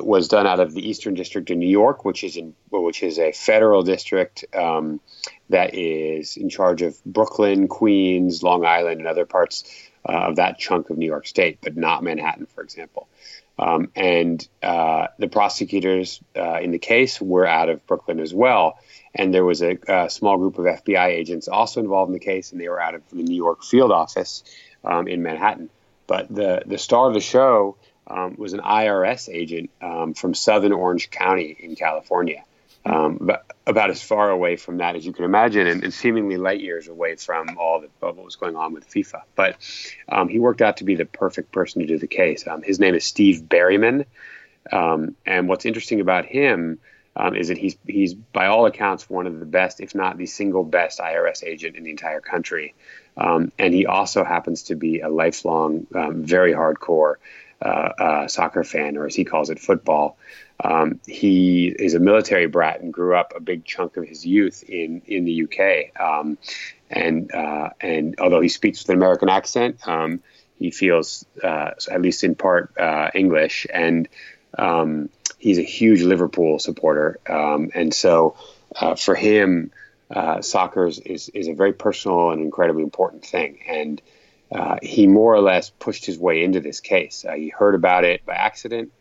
was 0.00 0.28
done 0.28 0.46
out 0.46 0.58
of 0.58 0.74
the 0.74 0.88
Eastern 0.88 1.14
District 1.14 1.48
of 1.50 1.58
New 1.58 1.68
York, 1.68 2.04
which 2.04 2.24
is 2.24 2.36
in 2.36 2.54
which 2.70 3.02
is 3.02 3.18
a 3.18 3.32
federal 3.32 3.82
district 3.82 4.44
um, 4.54 5.00
that 5.50 5.74
is 5.74 6.36
in 6.36 6.48
charge 6.48 6.82
of 6.82 7.02
Brooklyn, 7.04 7.68
Queens, 7.68 8.42
Long 8.42 8.64
Island, 8.64 9.00
and 9.00 9.08
other 9.08 9.26
parts 9.26 9.64
uh, 10.08 10.12
of 10.12 10.36
that 10.36 10.58
chunk 10.58 10.90
of 10.90 10.98
New 10.98 11.06
York 11.06 11.26
State, 11.26 11.58
but 11.62 11.76
not 11.76 12.02
Manhattan, 12.02 12.46
for 12.46 12.62
example. 12.62 13.08
Um, 13.62 13.92
and 13.94 14.46
uh, 14.60 15.06
the 15.18 15.28
prosecutors 15.28 16.20
uh, 16.36 16.58
in 16.60 16.72
the 16.72 16.80
case 16.80 17.20
were 17.20 17.46
out 17.46 17.68
of 17.68 17.86
Brooklyn 17.86 18.18
as 18.18 18.34
well. 18.34 18.76
And 19.14 19.32
there 19.32 19.44
was 19.44 19.62
a, 19.62 19.78
a, 19.86 20.10
small 20.10 20.36
group 20.36 20.58
of 20.58 20.64
FBI 20.64 21.06
agents 21.06 21.46
also 21.46 21.78
involved 21.78 22.08
in 22.08 22.14
the 22.14 22.24
case, 22.24 22.50
and 22.50 22.60
they 22.60 22.68
were 22.68 22.80
out 22.80 22.96
of 22.96 23.02
the 23.10 23.22
New 23.22 23.36
York 23.36 23.62
field 23.62 23.92
office 23.92 24.42
um, 24.84 25.06
in 25.06 25.22
Manhattan. 25.22 25.70
But 26.08 26.34
the, 26.34 26.62
the 26.66 26.78
star 26.78 27.06
of 27.06 27.14
the 27.14 27.20
show 27.20 27.76
um, 28.08 28.34
was 28.36 28.52
an 28.52 28.60
IRS 28.60 29.28
agent 29.32 29.70
um, 29.80 30.14
from 30.14 30.34
Southern 30.34 30.72
Orange 30.72 31.10
County 31.10 31.56
in 31.60 31.76
California 31.76 32.42
um, 32.84 33.18
but 33.20 33.46
about 33.66 33.90
as 33.90 34.02
far 34.02 34.30
away 34.30 34.56
from 34.56 34.78
that 34.78 34.96
as 34.96 35.06
you 35.06 35.12
can 35.12 35.24
imagine, 35.24 35.66
and, 35.66 35.84
and 35.84 35.94
seemingly 35.94 36.36
light 36.36 36.60
years 36.60 36.88
away 36.88 37.14
from 37.16 37.56
all 37.58 37.80
the, 37.80 37.88
what 38.00 38.16
was 38.16 38.36
going 38.36 38.56
on 38.56 38.72
with 38.72 38.88
FIFA. 38.88 39.22
But 39.36 39.56
um, 40.08 40.28
he 40.28 40.38
worked 40.38 40.62
out 40.62 40.78
to 40.78 40.84
be 40.84 40.94
the 40.94 41.04
perfect 41.04 41.52
person 41.52 41.80
to 41.82 41.86
do 41.86 41.98
the 41.98 42.08
case. 42.08 42.46
Um, 42.46 42.62
his 42.62 42.80
name 42.80 42.94
is 42.94 43.04
Steve 43.04 43.42
Berryman, 43.42 44.04
um, 44.70 45.14
and 45.24 45.48
what's 45.48 45.64
interesting 45.64 46.00
about 46.00 46.26
him 46.26 46.80
um, 47.14 47.36
is 47.36 47.48
that 47.48 47.58
he's 47.58 47.76
he's 47.86 48.14
by 48.14 48.46
all 48.46 48.66
accounts 48.66 49.08
one 49.08 49.26
of 49.26 49.38
the 49.38 49.46
best, 49.46 49.80
if 49.80 49.94
not 49.94 50.16
the 50.16 50.26
single 50.26 50.64
best, 50.64 50.98
IRS 50.98 51.44
agent 51.44 51.76
in 51.76 51.84
the 51.84 51.90
entire 51.90 52.20
country. 52.20 52.74
Um, 53.16 53.52
and 53.58 53.74
he 53.74 53.86
also 53.86 54.24
happens 54.24 54.64
to 54.64 54.74
be 54.74 55.00
a 55.00 55.08
lifelong, 55.10 55.86
very 55.90 56.54
hardcore 56.54 57.16
uh, 57.62 57.92
uh, 57.98 58.28
soccer 58.28 58.64
fan, 58.64 58.96
or 58.96 59.06
as 59.06 59.14
he 59.14 59.24
calls 59.24 59.48
it, 59.48 59.60
football. 59.60 60.16
Um, 60.62 61.00
he 61.06 61.68
is 61.68 61.94
a 61.94 61.98
military 61.98 62.46
brat 62.46 62.80
and 62.80 62.92
grew 62.92 63.16
up 63.16 63.32
a 63.34 63.40
big 63.40 63.64
chunk 63.64 63.96
of 63.96 64.06
his 64.06 64.24
youth 64.24 64.62
in 64.68 65.02
in 65.06 65.24
the 65.24 65.44
UK. 65.44 66.00
Um, 66.00 66.38
and 66.90 67.32
uh, 67.34 67.70
and 67.80 68.14
although 68.20 68.40
he 68.40 68.48
speaks 68.48 68.82
with 68.82 68.90
an 68.90 68.96
American 68.96 69.28
accent, 69.28 69.86
um, 69.86 70.20
he 70.58 70.70
feels 70.70 71.24
uh, 71.42 71.70
at 71.90 72.00
least 72.00 72.22
in 72.24 72.34
part 72.34 72.72
uh, 72.78 73.10
English, 73.14 73.66
and 73.72 74.08
um, 74.56 75.08
he's 75.38 75.58
a 75.58 75.62
huge 75.62 76.02
Liverpool 76.02 76.58
supporter. 76.58 77.18
Um, 77.28 77.70
and 77.74 77.92
so 77.92 78.36
uh, 78.76 78.94
for 78.94 79.14
him, 79.14 79.72
uh, 80.10 80.42
soccer 80.42 80.86
is, 80.86 81.00
is 81.00 81.48
a 81.48 81.54
very 81.54 81.72
personal 81.72 82.30
and 82.30 82.42
incredibly 82.42 82.82
important 82.82 83.24
thing. 83.24 83.58
And 83.66 84.00
uh, 84.52 84.76
he 84.82 85.06
more 85.06 85.34
or 85.34 85.40
less 85.40 85.70
pushed 85.70 86.04
his 86.04 86.18
way 86.18 86.44
into 86.44 86.60
this 86.60 86.80
case. 86.80 87.24
he 87.34 87.48
heard 87.48 87.74
about 87.74 88.04
it 88.04 88.24
by 88.26 88.34
accident 88.34 88.92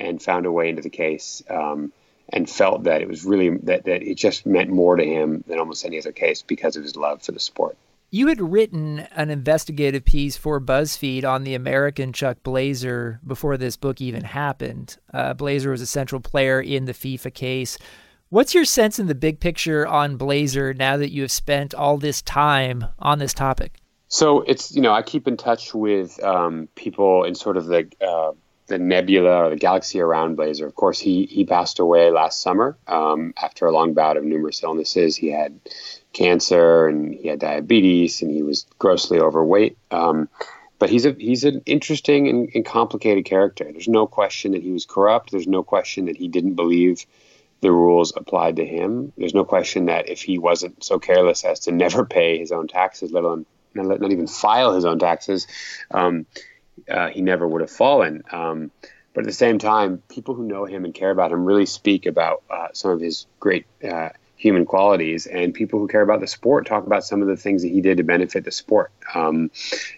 and 0.00 0.22
found 0.22 0.46
a 0.46 0.52
way 0.52 0.68
into 0.68 0.82
the 0.82 0.90
case 0.90 1.42
um, 1.50 1.92
and 2.32 2.48
felt 2.48 2.84
that 2.84 3.02
it 3.02 3.08
was 3.08 3.24
really 3.24 3.56
that, 3.58 3.84
that 3.84 4.02
it 4.02 4.14
just 4.14 4.46
meant 4.46 4.70
more 4.70 4.96
to 4.96 5.04
him 5.04 5.44
than 5.46 5.58
almost 5.58 5.84
any 5.84 5.98
other 5.98 6.12
case 6.12 6.42
because 6.42 6.76
of 6.76 6.82
his 6.82 6.96
love 6.96 7.22
for 7.22 7.32
the 7.32 7.40
sport. 7.40 7.76
You 8.12 8.26
had 8.26 8.40
written 8.40 9.06
an 9.14 9.30
investigative 9.30 10.04
piece 10.04 10.36
for 10.36 10.60
BuzzFeed 10.60 11.24
on 11.24 11.44
the 11.44 11.54
American 11.54 12.12
Chuck 12.12 12.38
Blazer 12.42 13.20
before 13.24 13.56
this 13.56 13.76
book 13.76 14.00
even 14.00 14.24
happened. 14.24 14.96
Uh, 15.14 15.32
Blazer 15.34 15.70
was 15.70 15.80
a 15.80 15.86
central 15.86 16.20
player 16.20 16.60
in 16.60 16.86
the 16.86 16.92
FIFA 16.92 17.32
case. 17.32 17.78
What's 18.30 18.52
your 18.52 18.64
sense 18.64 18.98
in 18.98 19.06
the 19.06 19.14
big 19.14 19.38
picture 19.38 19.86
on 19.86 20.16
Blazer 20.16 20.74
now 20.74 20.96
that 20.96 21.12
you 21.12 21.22
have 21.22 21.30
spent 21.30 21.72
all 21.72 21.98
this 21.98 22.20
time 22.22 22.84
on 22.98 23.20
this 23.20 23.32
topic? 23.32 23.76
So 24.08 24.40
it's 24.40 24.74
you 24.74 24.82
know 24.82 24.92
I 24.92 25.02
keep 25.02 25.28
in 25.28 25.36
touch 25.36 25.72
with 25.72 26.22
um, 26.24 26.68
people 26.74 27.22
in 27.22 27.36
sort 27.36 27.56
of 27.56 27.66
the 27.66 27.88
uh, 28.00 28.32
the 28.70 28.78
nebula 28.78 29.44
or 29.44 29.50
the 29.50 29.56
galaxy 29.56 30.00
around 30.00 30.36
Blazer. 30.36 30.66
Of 30.66 30.74
course, 30.74 30.98
he 30.98 31.26
he 31.26 31.44
passed 31.44 31.78
away 31.78 32.10
last 32.10 32.40
summer 32.40 32.78
um, 32.86 33.34
after 33.36 33.66
a 33.66 33.72
long 33.72 33.92
bout 33.92 34.16
of 34.16 34.24
numerous 34.24 34.62
illnesses. 34.62 35.16
He 35.16 35.30
had 35.30 35.60
cancer 36.14 36.88
and 36.88 37.14
he 37.14 37.28
had 37.28 37.40
diabetes 37.40 38.22
and 38.22 38.30
he 38.30 38.42
was 38.42 38.66
grossly 38.78 39.20
overweight. 39.20 39.76
Um, 39.90 40.28
but 40.78 40.88
he's 40.88 41.04
a 41.04 41.12
he's 41.12 41.44
an 41.44 41.62
interesting 41.66 42.28
and, 42.28 42.48
and, 42.54 42.64
complicated 42.64 43.26
character. 43.26 43.70
There's 43.70 43.88
no 43.88 44.06
question 44.06 44.52
that 44.52 44.62
he 44.62 44.72
was 44.72 44.86
corrupt. 44.86 45.30
There's 45.30 45.46
no 45.46 45.62
question 45.62 46.06
that 46.06 46.16
he 46.16 46.28
didn't 46.28 46.54
believe 46.54 47.04
the 47.60 47.70
rules 47.70 48.14
applied 48.16 48.56
to 48.56 48.64
him. 48.64 49.12
There's 49.18 49.34
no 49.34 49.44
question 49.44 49.86
that 49.86 50.08
if 50.08 50.22
he 50.22 50.38
wasn't 50.38 50.82
so 50.82 50.98
careless 50.98 51.44
as 51.44 51.60
to 51.60 51.72
never 51.84 52.06
pay 52.06 52.38
his 52.38 52.50
own 52.50 52.66
taxes, 52.66 53.12
let 53.12 53.24
alone 53.24 53.44
not 53.74 54.10
even 54.10 54.26
file 54.26 54.74
his 54.74 54.84
own 54.84 54.98
taxes, 54.98 55.46
um, 55.92 56.26
uh, 56.88 57.08
he 57.08 57.22
never 57.22 57.46
would 57.46 57.60
have 57.60 57.70
fallen. 57.70 58.22
Um, 58.30 58.70
but 59.12 59.22
at 59.22 59.26
the 59.26 59.32
same 59.32 59.58
time, 59.58 60.02
people 60.08 60.34
who 60.34 60.44
know 60.44 60.64
him 60.64 60.84
and 60.84 60.94
care 60.94 61.10
about 61.10 61.32
him 61.32 61.44
really 61.44 61.66
speak 61.66 62.06
about 62.06 62.42
uh, 62.48 62.68
some 62.72 62.92
of 62.92 63.00
his 63.00 63.26
great 63.40 63.66
uh, 63.82 64.10
human 64.36 64.64
qualities, 64.64 65.26
and 65.26 65.52
people 65.52 65.78
who 65.78 65.88
care 65.88 66.00
about 66.00 66.20
the 66.20 66.26
sport 66.26 66.66
talk 66.66 66.86
about 66.86 67.04
some 67.04 67.20
of 67.20 67.28
the 67.28 67.36
things 67.36 67.62
that 67.62 67.68
he 67.68 67.80
did 67.80 67.98
to 67.98 68.04
benefit 68.04 68.44
the 68.44 68.52
sport. 68.52 68.92
Um, 69.14 69.50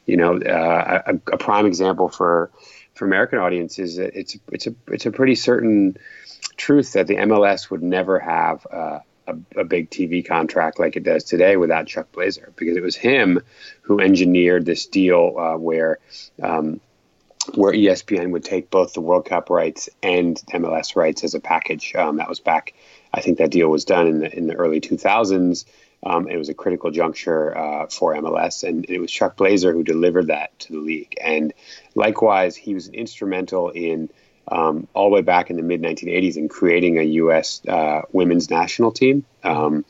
you 0.06 0.16
know, 0.16 0.38
uh, 0.38 1.02
a, 1.06 1.14
a, 1.32 1.38
prime 1.38 1.66
example 1.66 2.08
for 2.08 2.50
for 2.94 3.04
American 3.04 3.38
audiences, 3.38 3.98
it's 3.98 4.36
it's 4.50 4.66
a 4.66 4.74
it's 4.88 5.06
a 5.06 5.10
pretty 5.10 5.34
certain 5.34 5.96
truth 6.56 6.94
that 6.94 7.06
the 7.06 7.16
MLS 7.16 7.70
would 7.70 7.82
never 7.82 8.18
have 8.18 8.66
uh, 8.70 8.98
a, 9.32 9.60
a, 9.60 9.64
big 9.64 9.90
TV 9.90 10.26
contract 10.26 10.78
like 10.78 10.96
it 10.96 11.02
does 11.02 11.24
today 11.24 11.56
without 11.56 11.86
Chuck 11.86 12.12
Blazer, 12.12 12.52
because 12.56 12.76
it 12.76 12.82
was 12.82 12.96
him 12.96 13.40
who 13.82 14.00
engineered 14.00 14.64
this 14.64 14.86
deal 14.86 15.36
uh, 15.38 15.56
where. 15.56 15.98
Um, 16.42 16.80
where 17.54 17.72
ESPN 17.72 18.30
would 18.30 18.44
take 18.44 18.70
both 18.70 18.92
the 18.92 19.00
World 19.00 19.24
Cup 19.24 19.50
rights 19.50 19.88
and 20.00 20.40
MLS 20.52 20.94
rights 20.94 21.24
as 21.24 21.34
a 21.34 21.40
package. 21.40 21.92
Um, 21.96 22.18
that 22.18 22.28
was 22.28 22.38
back, 22.38 22.72
I 23.12 23.20
think 23.20 23.38
that 23.38 23.50
deal 23.50 23.68
was 23.68 23.84
done 23.84 24.06
in 24.06 24.18
the 24.20 24.38
in 24.38 24.46
the 24.46 24.54
early 24.54 24.80
2000s. 24.80 25.64
Um, 26.04 26.28
it 26.28 26.36
was 26.36 26.48
a 26.48 26.54
critical 26.54 26.90
juncture 26.90 27.56
uh, 27.56 27.86
for 27.86 28.14
MLS, 28.14 28.62
and 28.62 28.84
it 28.88 28.98
was 28.98 29.10
Chuck 29.10 29.36
Blazer 29.36 29.72
who 29.72 29.84
delivered 29.84 30.28
that 30.28 30.58
to 30.60 30.72
the 30.72 30.78
league. 30.78 31.16
And 31.20 31.52
likewise, 31.94 32.56
he 32.56 32.74
was 32.74 32.88
instrumental 32.88 33.70
in 33.70 34.10
um, 34.48 34.88
all 34.94 35.08
the 35.08 35.14
way 35.14 35.22
back 35.22 35.50
in 35.50 35.56
the 35.56 35.62
mid 35.62 35.82
1980s 35.82 36.36
in 36.36 36.48
creating 36.48 36.98
a 36.98 37.02
U.S. 37.02 37.62
Uh, 37.66 38.02
women's 38.12 38.50
national 38.50 38.92
team. 38.92 39.24
Um, 39.44 39.84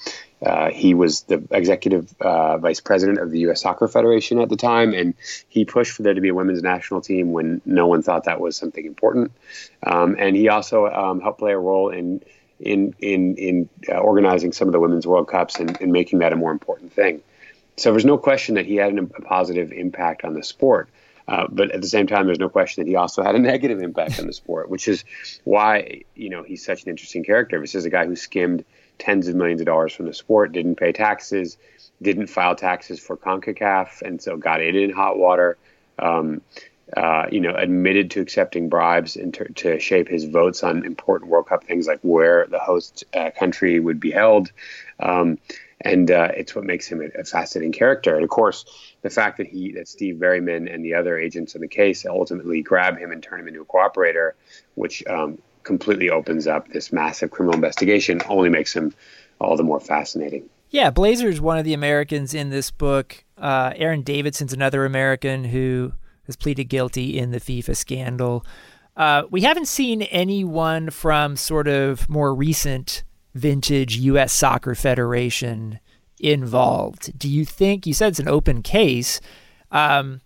uh, 0.44 0.70
he 0.70 0.92
was 0.92 1.22
the 1.22 1.42
executive 1.52 2.12
uh, 2.20 2.58
vice 2.58 2.80
president 2.80 3.18
of 3.18 3.30
the 3.30 3.40
U.S. 3.40 3.62
Soccer 3.62 3.86
Federation 3.86 4.40
at 4.40 4.48
the 4.48 4.56
time, 4.56 4.92
and 4.92 5.14
he 5.48 5.64
pushed 5.64 5.92
for 5.92 6.02
there 6.02 6.14
to 6.14 6.20
be 6.20 6.30
a 6.30 6.34
women's 6.34 6.62
national 6.62 7.00
team 7.00 7.32
when 7.32 7.60
no 7.64 7.86
one 7.86 8.02
thought 8.02 8.24
that 8.24 8.40
was 8.40 8.56
something 8.56 8.84
important. 8.84 9.30
Um, 9.84 10.16
and 10.18 10.34
he 10.34 10.48
also 10.48 10.86
um, 10.86 11.20
helped 11.20 11.38
play 11.38 11.52
a 11.52 11.58
role 11.58 11.90
in 11.90 12.22
in 12.58 12.94
in 12.98 13.36
in 13.36 13.68
uh, 13.88 13.98
organizing 13.98 14.52
some 14.52 14.68
of 14.68 14.72
the 14.72 14.80
women's 14.80 15.06
World 15.06 15.28
Cups 15.28 15.56
and, 15.56 15.80
and, 15.80 15.92
making 15.92 16.20
that 16.20 16.32
a 16.32 16.36
more 16.36 16.52
important 16.52 16.92
thing. 16.92 17.20
So 17.76 17.90
there's 17.90 18.04
no 18.04 18.18
question 18.18 18.56
that 18.56 18.66
he 18.66 18.76
had 18.76 18.92
an, 18.92 18.98
a 18.98 19.22
positive 19.22 19.72
impact 19.72 20.24
on 20.24 20.34
the 20.34 20.42
sport. 20.42 20.88
Uh, 21.28 21.46
but 21.48 21.70
at 21.70 21.80
the 21.80 21.88
same 21.88 22.06
time, 22.06 22.26
there's 22.26 22.38
no 22.38 22.48
question 22.48 22.84
that 22.84 22.90
he 22.90 22.96
also 22.96 23.22
had 23.22 23.34
a 23.34 23.38
negative 23.52 23.80
impact 23.80 24.18
on 24.18 24.26
the 24.26 24.32
sport, 24.32 24.68
which 24.68 24.88
is 24.88 25.04
why 25.44 26.02
you 26.14 26.30
know 26.30 26.42
he's 26.42 26.64
such 26.64 26.82
an 26.84 26.90
interesting 26.90 27.24
character. 27.24 27.60
This 27.60 27.74
is 27.74 27.84
a 27.84 27.90
guy 27.90 28.06
who 28.06 28.16
skimmed 28.16 28.64
tens 28.98 29.28
of 29.28 29.34
millions 29.34 29.60
of 29.60 29.66
dollars 29.66 29.92
from 29.92 30.06
the 30.06 30.14
sport, 30.14 30.52
didn't 30.52 30.76
pay 30.76 30.92
taxes, 30.92 31.56
didn't 32.00 32.26
file 32.28 32.54
taxes 32.54 33.00
for 33.00 33.16
CONCACAF, 33.16 34.02
and 34.02 34.20
so 34.20 34.36
got 34.36 34.60
it 34.60 34.76
in 34.76 34.90
hot 34.90 35.18
water. 35.18 35.56
Um, 35.98 36.42
uh, 36.96 37.26
you 37.32 37.40
know, 37.40 37.54
admitted 37.54 38.10
to 38.10 38.20
accepting 38.20 38.68
bribes 38.68 39.16
ter- 39.32 39.44
to 39.46 39.78
shape 39.80 40.08
his 40.08 40.24
votes 40.24 40.62
on 40.62 40.84
important 40.84 41.30
World 41.30 41.46
Cup 41.46 41.64
things 41.64 41.86
like 41.86 42.00
where 42.02 42.46
the 42.48 42.58
host 42.58 43.04
uh, 43.14 43.30
country 43.30 43.80
would 43.80 43.98
be 43.98 44.10
held. 44.10 44.52
Um, 45.00 45.38
and 45.80 46.10
uh, 46.10 46.28
it's 46.36 46.54
what 46.54 46.64
makes 46.64 46.86
him 46.86 47.00
a, 47.00 47.20
a, 47.20 47.24
fascinating 47.24 47.72
character. 47.72 48.14
And 48.14 48.22
of 48.22 48.30
course, 48.30 48.91
the 49.02 49.10
fact 49.10 49.36
that 49.38 49.46
he, 49.46 49.72
that 49.72 49.88
Steve 49.88 50.16
Berryman 50.16 50.72
and 50.72 50.84
the 50.84 50.94
other 50.94 51.18
agents 51.18 51.54
in 51.54 51.60
the 51.60 51.68
case 51.68 52.06
ultimately 52.06 52.62
grab 52.62 52.98
him 52.98 53.10
and 53.10 53.22
turn 53.22 53.40
him 53.40 53.48
into 53.48 53.60
a 53.60 53.64
cooperator, 53.64 54.32
which 54.74 55.04
um, 55.06 55.38
completely 55.64 56.08
opens 56.08 56.46
up 56.46 56.68
this 56.68 56.92
massive 56.92 57.30
criminal 57.30 57.54
investigation, 57.54 58.20
only 58.28 58.48
makes 58.48 58.74
him 58.74 58.94
all 59.40 59.56
the 59.56 59.62
more 59.62 59.80
fascinating. 59.80 60.48
Yeah, 60.70 60.90
Blazer's 60.90 61.40
one 61.40 61.58
of 61.58 61.64
the 61.64 61.74
Americans 61.74 62.32
in 62.32 62.50
this 62.50 62.70
book. 62.70 63.24
Uh, 63.36 63.72
Aaron 63.76 64.02
Davidson's 64.02 64.52
another 64.52 64.84
American 64.84 65.44
who 65.44 65.92
has 66.26 66.36
pleaded 66.36 66.64
guilty 66.64 67.18
in 67.18 67.30
the 67.30 67.40
FIFA 67.40 67.76
scandal. 67.76 68.46
Uh, 68.96 69.24
we 69.30 69.42
haven't 69.42 69.68
seen 69.68 70.02
anyone 70.02 70.90
from 70.90 71.36
sort 71.36 71.66
of 71.66 72.08
more 72.08 72.34
recent 72.34 73.04
vintage 73.34 73.96
U.S. 73.96 74.32
Soccer 74.32 74.74
Federation 74.74 75.80
involved. 76.22 77.18
Do 77.18 77.28
you 77.28 77.44
think 77.44 77.86
you 77.86 77.94
said 77.94 78.08
it's 78.08 78.18
an 78.18 78.28
open 78.28 78.62
case? 78.62 79.20
Um, 79.70 80.20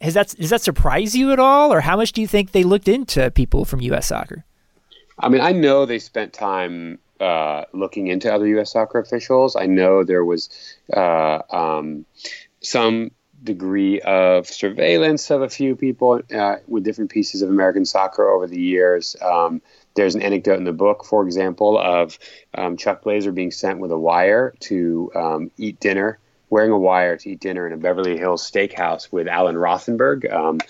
has 0.00 0.14
that 0.14 0.34
does 0.38 0.50
that 0.50 0.62
surprise 0.62 1.14
you 1.14 1.32
at 1.32 1.38
all, 1.38 1.72
or 1.72 1.80
how 1.80 1.96
much 1.96 2.12
do 2.12 2.20
you 2.20 2.26
think 2.26 2.52
they 2.52 2.64
looked 2.64 2.88
into 2.88 3.30
people 3.30 3.64
from 3.64 3.80
U.S. 3.80 4.06
Soccer? 4.06 4.44
I 5.18 5.28
mean, 5.28 5.40
I 5.40 5.52
know 5.52 5.86
they 5.86 5.98
spent 5.98 6.32
time 6.32 6.98
uh, 7.20 7.64
looking 7.72 8.08
into 8.08 8.32
other 8.32 8.46
U.S. 8.48 8.72
soccer 8.72 8.98
officials. 8.98 9.56
I 9.56 9.66
know 9.66 10.04
there 10.04 10.24
was 10.24 10.50
uh, 10.92 11.40
um, 11.50 12.04
some 12.60 13.10
degree 13.42 14.00
of 14.00 14.46
surveillance 14.46 15.30
of 15.30 15.42
a 15.42 15.48
few 15.48 15.76
people 15.76 16.20
uh, 16.34 16.56
with 16.66 16.84
different 16.84 17.10
pieces 17.10 17.42
of 17.42 17.48
American 17.48 17.84
soccer 17.84 18.28
over 18.28 18.46
the 18.46 18.60
years. 18.60 19.16
Um, 19.22 19.62
there's 19.96 20.14
an 20.14 20.22
anecdote 20.22 20.58
in 20.58 20.64
the 20.64 20.72
book, 20.72 21.04
for 21.04 21.24
example, 21.24 21.78
of 21.78 22.18
um, 22.54 22.76
Chuck 22.76 23.02
Blazer 23.02 23.32
being 23.32 23.50
sent 23.50 23.80
with 23.80 23.90
a 23.90 23.98
wire 23.98 24.54
to 24.60 25.10
um, 25.14 25.50
eat 25.56 25.80
dinner, 25.80 26.18
wearing 26.50 26.70
a 26.70 26.78
wire 26.78 27.16
to 27.16 27.30
eat 27.30 27.40
dinner 27.40 27.66
in 27.66 27.72
a 27.72 27.76
Beverly 27.76 28.16
Hills 28.16 28.48
steakhouse 28.48 29.10
with 29.10 29.26
Alan 29.26 29.56
Rothenberg. 29.56 30.32
Um, 30.32 30.60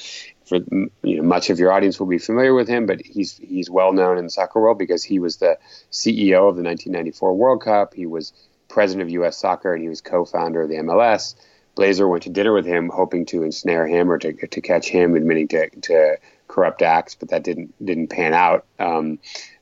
for 0.47 0.59
you 1.03 1.17
know, 1.17 1.23
much 1.23 1.51
of 1.51 1.59
your 1.59 1.73
audience 1.73 1.99
will 1.99 2.07
be 2.07 2.19
familiar 2.19 2.55
with 2.55 2.69
him, 2.69 2.87
but 2.87 3.01
he's 3.05 3.37
he's 3.37 3.69
well 3.69 3.93
known 3.93 4.17
in 4.17 4.25
the 4.25 4.31
soccer 4.31 4.61
world 4.61 4.79
because 4.79 5.03
he 5.03 5.19
was 5.19 5.39
the 5.39 5.59
CEO 5.91 6.49
of 6.49 6.57
the 6.57 6.63
1994 6.63 7.35
World 7.35 7.63
Cup. 7.63 7.95
He 7.95 8.07
was 8.07 8.33
president 8.69 9.03
of 9.03 9.11
U.S. 9.11 9.37
Soccer, 9.37 9.75
and 9.75 9.83
he 9.83 9.89
was 9.89 10.01
co-founder 10.01 10.63
of 10.63 10.69
the 10.69 10.77
MLS. 10.77 11.35
Blazer 11.75 12.09
went 12.09 12.23
to 12.23 12.31
dinner 12.31 12.55
with 12.55 12.65
him, 12.65 12.89
hoping 12.89 13.27
to 13.27 13.43
ensnare 13.43 13.87
him 13.87 14.11
or 14.11 14.19
to, 14.19 14.33
to 14.33 14.61
catch 14.61 14.89
him 14.89 15.15
admitting 15.15 15.49
to, 15.49 15.69
to 15.83 16.17
corrupt 16.57 16.81
acts, 16.81 17.15
but 17.15 17.29
that 17.29 17.45
didn't 17.45 17.75
didn't 17.85 18.09
pan 18.09 18.33
out. 18.33 18.65
Um, 18.79 19.19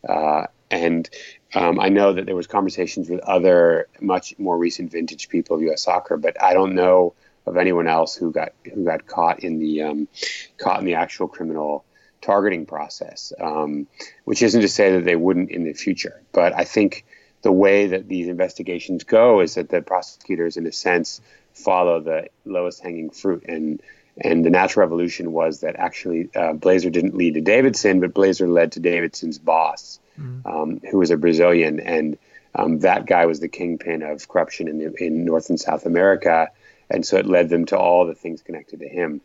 uh, 0.09 0.47
and 0.71 1.11
um, 1.53 1.81
I 1.81 1.89
know 1.89 2.13
that 2.13 2.25
there 2.25 2.37
was 2.37 2.47
conversations 2.47 3.11
with 3.11 3.21
other 3.21 3.89
much 4.01 4.39
more 4.39 4.57
recent 4.57 4.93
vintage 4.93 5.29
people 5.29 5.57
of 5.57 5.63
U.S. 5.63 5.83
soccer, 5.83 6.17
but 6.17 6.41
I 6.41 6.55
don't 6.55 6.77
know 6.77 7.15
of 7.47 7.57
anyone 7.57 7.89
else 7.89 8.15
who 8.15 8.31
got 8.31 8.53
who 8.73 8.85
got 8.85 9.07
caught 9.09 9.41
in 9.41 9.59
the 9.59 9.83
um, 9.83 10.09
caught 10.57 10.79
in 10.79 10.87
the 10.87 10.95
actual 10.95 11.27
criminal 11.27 11.85
targeting 12.23 12.65
process. 12.65 13.33
Um, 13.41 13.89
which 14.25 14.41
isn't 14.41 14.61
to 14.61 14.69
say 14.69 14.93
that 14.93 15.05
they 15.05 15.17
wouldn't 15.17 15.51
in 15.51 15.65
the 15.65 15.73
future, 15.73 16.23
but 16.31 16.53
I 16.55 16.65
think 16.65 17.05
the 17.43 17.53
way 17.53 17.89
that 17.89 18.09
these 18.09 18.29
investigations 18.29 19.03
go 19.03 19.41
is 19.41 19.57
that 19.57 19.69
the 19.69 19.83
prosecutors, 19.83 20.57
in 20.57 20.67
a 20.67 20.73
sense, 20.73 21.21
follow 21.55 22.01
the 22.01 22.29
lowest 22.45 22.83
hanging 22.83 23.11
fruit. 23.11 23.45
And 23.49 23.83
and 24.19 24.45
the 24.45 24.51
natural 24.51 24.87
evolution 24.87 25.33
was 25.33 25.61
that 25.61 25.77
actually 25.77 26.29
uh, 26.35 26.53
Blazer 26.53 26.91
didn't 26.91 27.17
lead 27.17 27.35
to 27.35 27.41
Davidson, 27.41 28.01
but 28.01 28.15
Blazer 28.15 28.49
led 28.49 28.73
to 28.73 28.81
Davidson's 28.81 29.39
boss, 29.39 29.99
mm-hmm. 30.19 30.47
um, 30.47 30.81
who 30.91 30.99
was 30.99 31.11
a 31.11 31.17
Brazilian, 31.17 31.81
and 31.81 32.19
um, 32.55 32.79
that 32.81 33.07
guy 33.07 33.27
was 33.27 33.41
the 33.41 33.49
kingpin 33.49 34.03
of 34.03 34.29
corruption 34.29 34.69
in 34.69 34.95
in 34.99 35.25
North 35.25 35.51
and 35.51 35.59
South 35.59 35.87
America, 35.87 36.51
and 36.89 37.05
so 37.05 37.17
it 37.17 37.27
led 37.27 37.49
them 37.49 37.67
to 37.67 37.79
all 37.79 38.07
the 38.07 38.15
things 38.15 38.43
connected 38.43 38.81
to 38.81 38.89
him. 38.89 39.21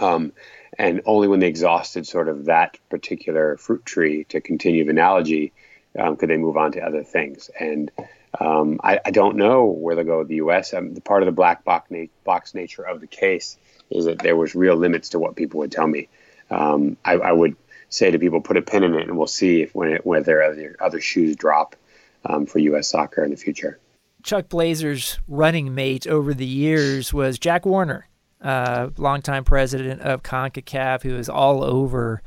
Um, 0.00 0.32
and 0.78 1.02
only 1.04 1.28
when 1.28 1.40
they 1.40 1.48
exhausted 1.48 2.06
sort 2.06 2.28
of 2.28 2.46
that 2.46 2.78
particular 2.88 3.56
fruit 3.58 3.84
tree, 3.84 4.24
to 4.24 4.40
continue 4.40 4.84
the 4.84 4.90
analogy, 4.90 5.52
um, 5.98 6.16
could 6.16 6.30
they 6.30 6.38
move 6.38 6.56
on 6.56 6.72
to 6.72 6.80
other 6.80 7.04
things. 7.04 7.50
And 7.58 7.90
um, 8.38 8.80
I, 8.82 8.98
I, 9.04 9.10
don't 9.10 9.36
know 9.36 9.66
where 9.66 9.94
they'll 9.94 10.06
go 10.06 10.20
with 10.20 10.28
the 10.28 10.36
U.S. 10.36 10.72
Um, 10.72 10.94
the 10.94 11.02
part 11.02 11.22
of 11.22 11.26
the 11.26 11.32
black 11.32 11.64
box, 11.64 11.90
na- 11.90 12.06
box, 12.24 12.54
nature 12.54 12.82
of 12.82 13.02
the 13.02 13.06
case 13.06 13.58
is 13.92 14.04
that 14.06 14.18
there 14.20 14.36
was 14.36 14.54
real 14.54 14.76
limits 14.76 15.10
to 15.10 15.18
what 15.18 15.36
people 15.36 15.58
would 15.60 15.72
tell 15.72 15.86
me. 15.86 16.08
Um, 16.50 16.96
I, 17.04 17.14
I, 17.14 17.32
would 17.32 17.56
say 17.88 18.10
to 18.10 18.18
people, 18.18 18.40
put 18.40 18.56
a 18.56 18.62
pin 18.62 18.82
in 18.82 18.94
it, 18.94 19.08
and 19.08 19.16
we'll 19.16 19.26
see 19.26 19.62
if 19.62 19.74
when 19.74 19.92
it, 19.92 20.06
whether 20.06 20.42
other, 20.42 20.76
other 20.80 21.00
shoes 21.00 21.36
drop 21.36 21.76
um, 22.24 22.46
for 22.46 22.58
U.S. 22.58 22.88
soccer 22.88 23.24
in 23.24 23.30
the 23.30 23.36
future. 23.36 23.78
Chuck 24.22 24.48
Blazer's 24.48 25.18
running 25.26 25.74
mate 25.74 26.06
over 26.06 26.32
the 26.34 26.46
years 26.46 27.12
was 27.12 27.38
Jack 27.38 27.66
Warner, 27.66 28.08
uh, 28.40 28.90
longtime 28.96 29.44
president 29.44 30.00
of 30.02 30.22
CONCACAF, 30.22 31.02
who 31.02 31.16
is 31.16 31.28
all 31.28 31.64
over 31.64 32.22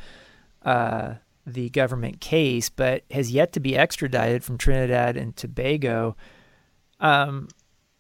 uh, 0.63 1.15
the 1.45 1.69
government 1.69 2.19
case, 2.19 2.69
but 2.69 3.03
has 3.11 3.31
yet 3.31 3.53
to 3.53 3.59
be 3.59 3.77
extradited 3.77 4.43
from 4.43 4.57
Trinidad 4.57 5.15
and 5.15 5.35
Tobago. 5.35 6.17
Um, 6.99 7.47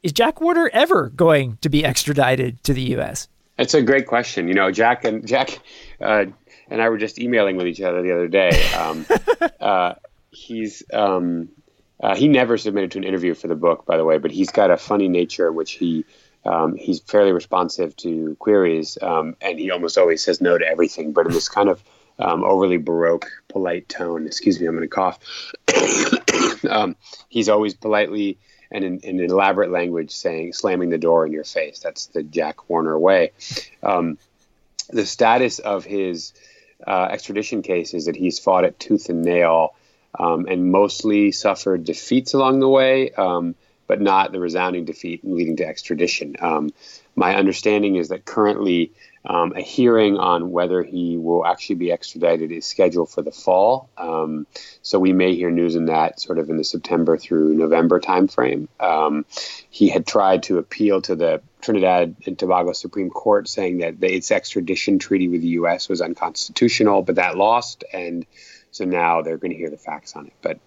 is 0.03 0.11
Jack 0.11 0.41
Warner 0.41 0.69
ever 0.73 1.09
going 1.09 1.57
to 1.61 1.69
be 1.69 1.85
extradited 1.85 2.63
to 2.63 2.73
the 2.73 2.81
U.S.? 2.91 3.27
It's 3.57 3.73
a 3.73 3.81
great 3.81 4.07
question. 4.07 4.47
You 4.47 4.53
know, 4.53 4.71
Jack 4.71 5.05
and 5.05 5.25
Jack 5.25 5.59
uh, 6.01 6.25
and 6.69 6.81
I 6.81 6.89
were 6.89 6.97
just 6.97 7.19
emailing 7.19 7.57
with 7.57 7.67
each 7.67 7.81
other 7.81 8.01
the 8.01 8.13
other 8.13 8.27
day. 8.27 8.51
Um, 8.73 9.05
uh, 9.59 9.93
he's 10.31 10.83
um, 10.93 11.49
uh, 12.01 12.15
he 12.15 12.27
never 12.27 12.57
submitted 12.57 12.91
to 12.91 12.97
an 12.97 13.03
interview 13.03 13.33
for 13.33 13.47
the 13.47 13.55
book, 13.55 13.85
by 13.85 13.97
the 13.97 14.03
way, 14.03 14.17
but 14.17 14.31
he's 14.31 14.49
got 14.49 14.71
a 14.71 14.77
funny 14.77 15.07
nature 15.07 15.47
in 15.47 15.55
which 15.55 15.73
he 15.73 16.05
um, 16.43 16.75
he's 16.75 16.99
fairly 16.99 17.31
responsive 17.31 17.95
to 17.97 18.35
queries, 18.39 18.97
um, 19.01 19.35
and 19.41 19.57
he 19.57 19.71
almost 19.71 19.97
always 19.97 20.23
says 20.23 20.41
no 20.41 20.57
to 20.57 20.65
everything, 20.65 21.11
but 21.11 21.25
in 21.25 21.31
this 21.31 21.49
kind 21.49 21.69
of 21.69 21.83
um, 22.19 22.43
overly 22.43 22.77
baroque, 22.77 23.27
polite 23.47 23.89
tone. 23.89 24.27
Excuse 24.27 24.59
me, 24.59 24.67
I'm 24.67 24.75
going 24.75 24.87
to 24.87 24.93
cough. 24.93 25.19
um, 26.69 26.95
he's 27.29 27.49
always 27.49 27.73
politely 27.73 28.37
and 28.75 28.83
in, 29.03 29.19
in, 29.19 29.19
elaborate 29.19 29.71
language 29.71 30.11
saying, 30.11 30.53
slamming 30.53 30.89
the 30.89 30.97
door 30.97 31.25
in 31.25 31.31
your 31.31 31.45
face. 31.45 31.79
That's 31.79 32.07
the 32.07 32.23
Jack 32.23 32.69
Warner 32.69 32.97
way. 32.99 33.31
Um, 33.81 34.17
the 34.89 35.05
status 35.05 35.59
of 35.59 35.85
his 35.85 36.33
uh, 36.85 37.07
extradition 37.09 37.61
case 37.61 37.93
is 37.93 38.05
that 38.05 38.15
he's 38.15 38.37
fought 38.37 38.65
it 38.65 38.79
tooth 38.79 39.09
and 39.09 39.23
nail 39.23 39.75
um, 40.19 40.45
and 40.47 40.71
mostly 40.71 41.31
suffered 41.31 41.85
defeats 41.85 42.33
along 42.33 42.59
the 42.59 42.69
way, 42.69 43.11
um, 43.11 43.55
but 43.87 44.01
not 44.01 44.31
the 44.31 44.39
resounding 44.39 44.85
defeat 44.85 45.21
leading 45.23 45.57
to 45.57 45.65
extradition. 45.65 46.35
Um, 46.39 46.71
my 47.15 47.35
understanding 47.35 47.95
is 47.95 48.09
that 48.09 48.25
currently 48.25 48.91
um, 49.25 49.53
a 49.55 49.61
hearing 49.61 50.17
on 50.17 50.51
whether 50.51 50.83
he 50.83 51.17
will 51.17 51.45
actually 51.45 51.75
be 51.75 51.91
extradited 51.91 52.51
is 52.51 52.65
scheduled 52.65 53.09
for 53.09 53.21
the 53.21 53.31
fall. 53.31 53.89
Um, 53.97 54.45
so 54.81 54.99
we 54.99 55.13
may 55.13 55.35
hear 55.35 55.49
news 55.49 55.75
in 55.75 55.85
that 55.85 56.19
sort 56.19 56.37
of 56.37 56.49
in 56.49 56.57
the 56.57 56.63
September 56.63 57.17
through 57.17 57.53
November 57.55 57.99
timeframe. 57.99 58.67
Um, 58.79 59.25
he 59.69 59.89
had 59.89 60.05
tried 60.05 60.43
to 60.43 60.57
appeal 60.57 61.01
to 61.03 61.15
the 61.15 61.41
Trinidad 61.61 62.15
and 62.25 62.37
Tobago 62.37 62.73
Supreme 62.73 63.09
Court, 63.09 63.49
saying 63.49 63.79
that 63.79 63.99
the, 63.99 64.13
its 64.13 64.31
extradition 64.31 64.99
treaty 64.99 65.27
with 65.27 65.41
the 65.41 65.47
U.S. 65.59 65.89
was 65.89 66.01
unconstitutional, 66.01 67.01
but 67.01 67.15
that 67.15 67.37
lost, 67.37 67.83
and 67.91 68.25
so 68.71 68.85
now 68.85 69.21
they're 69.21 69.37
going 69.37 69.51
to 69.51 69.57
hear 69.57 69.71
the 69.71 69.77
facts 69.77 70.15
on 70.15 70.27
it. 70.27 70.33
But 70.41 70.59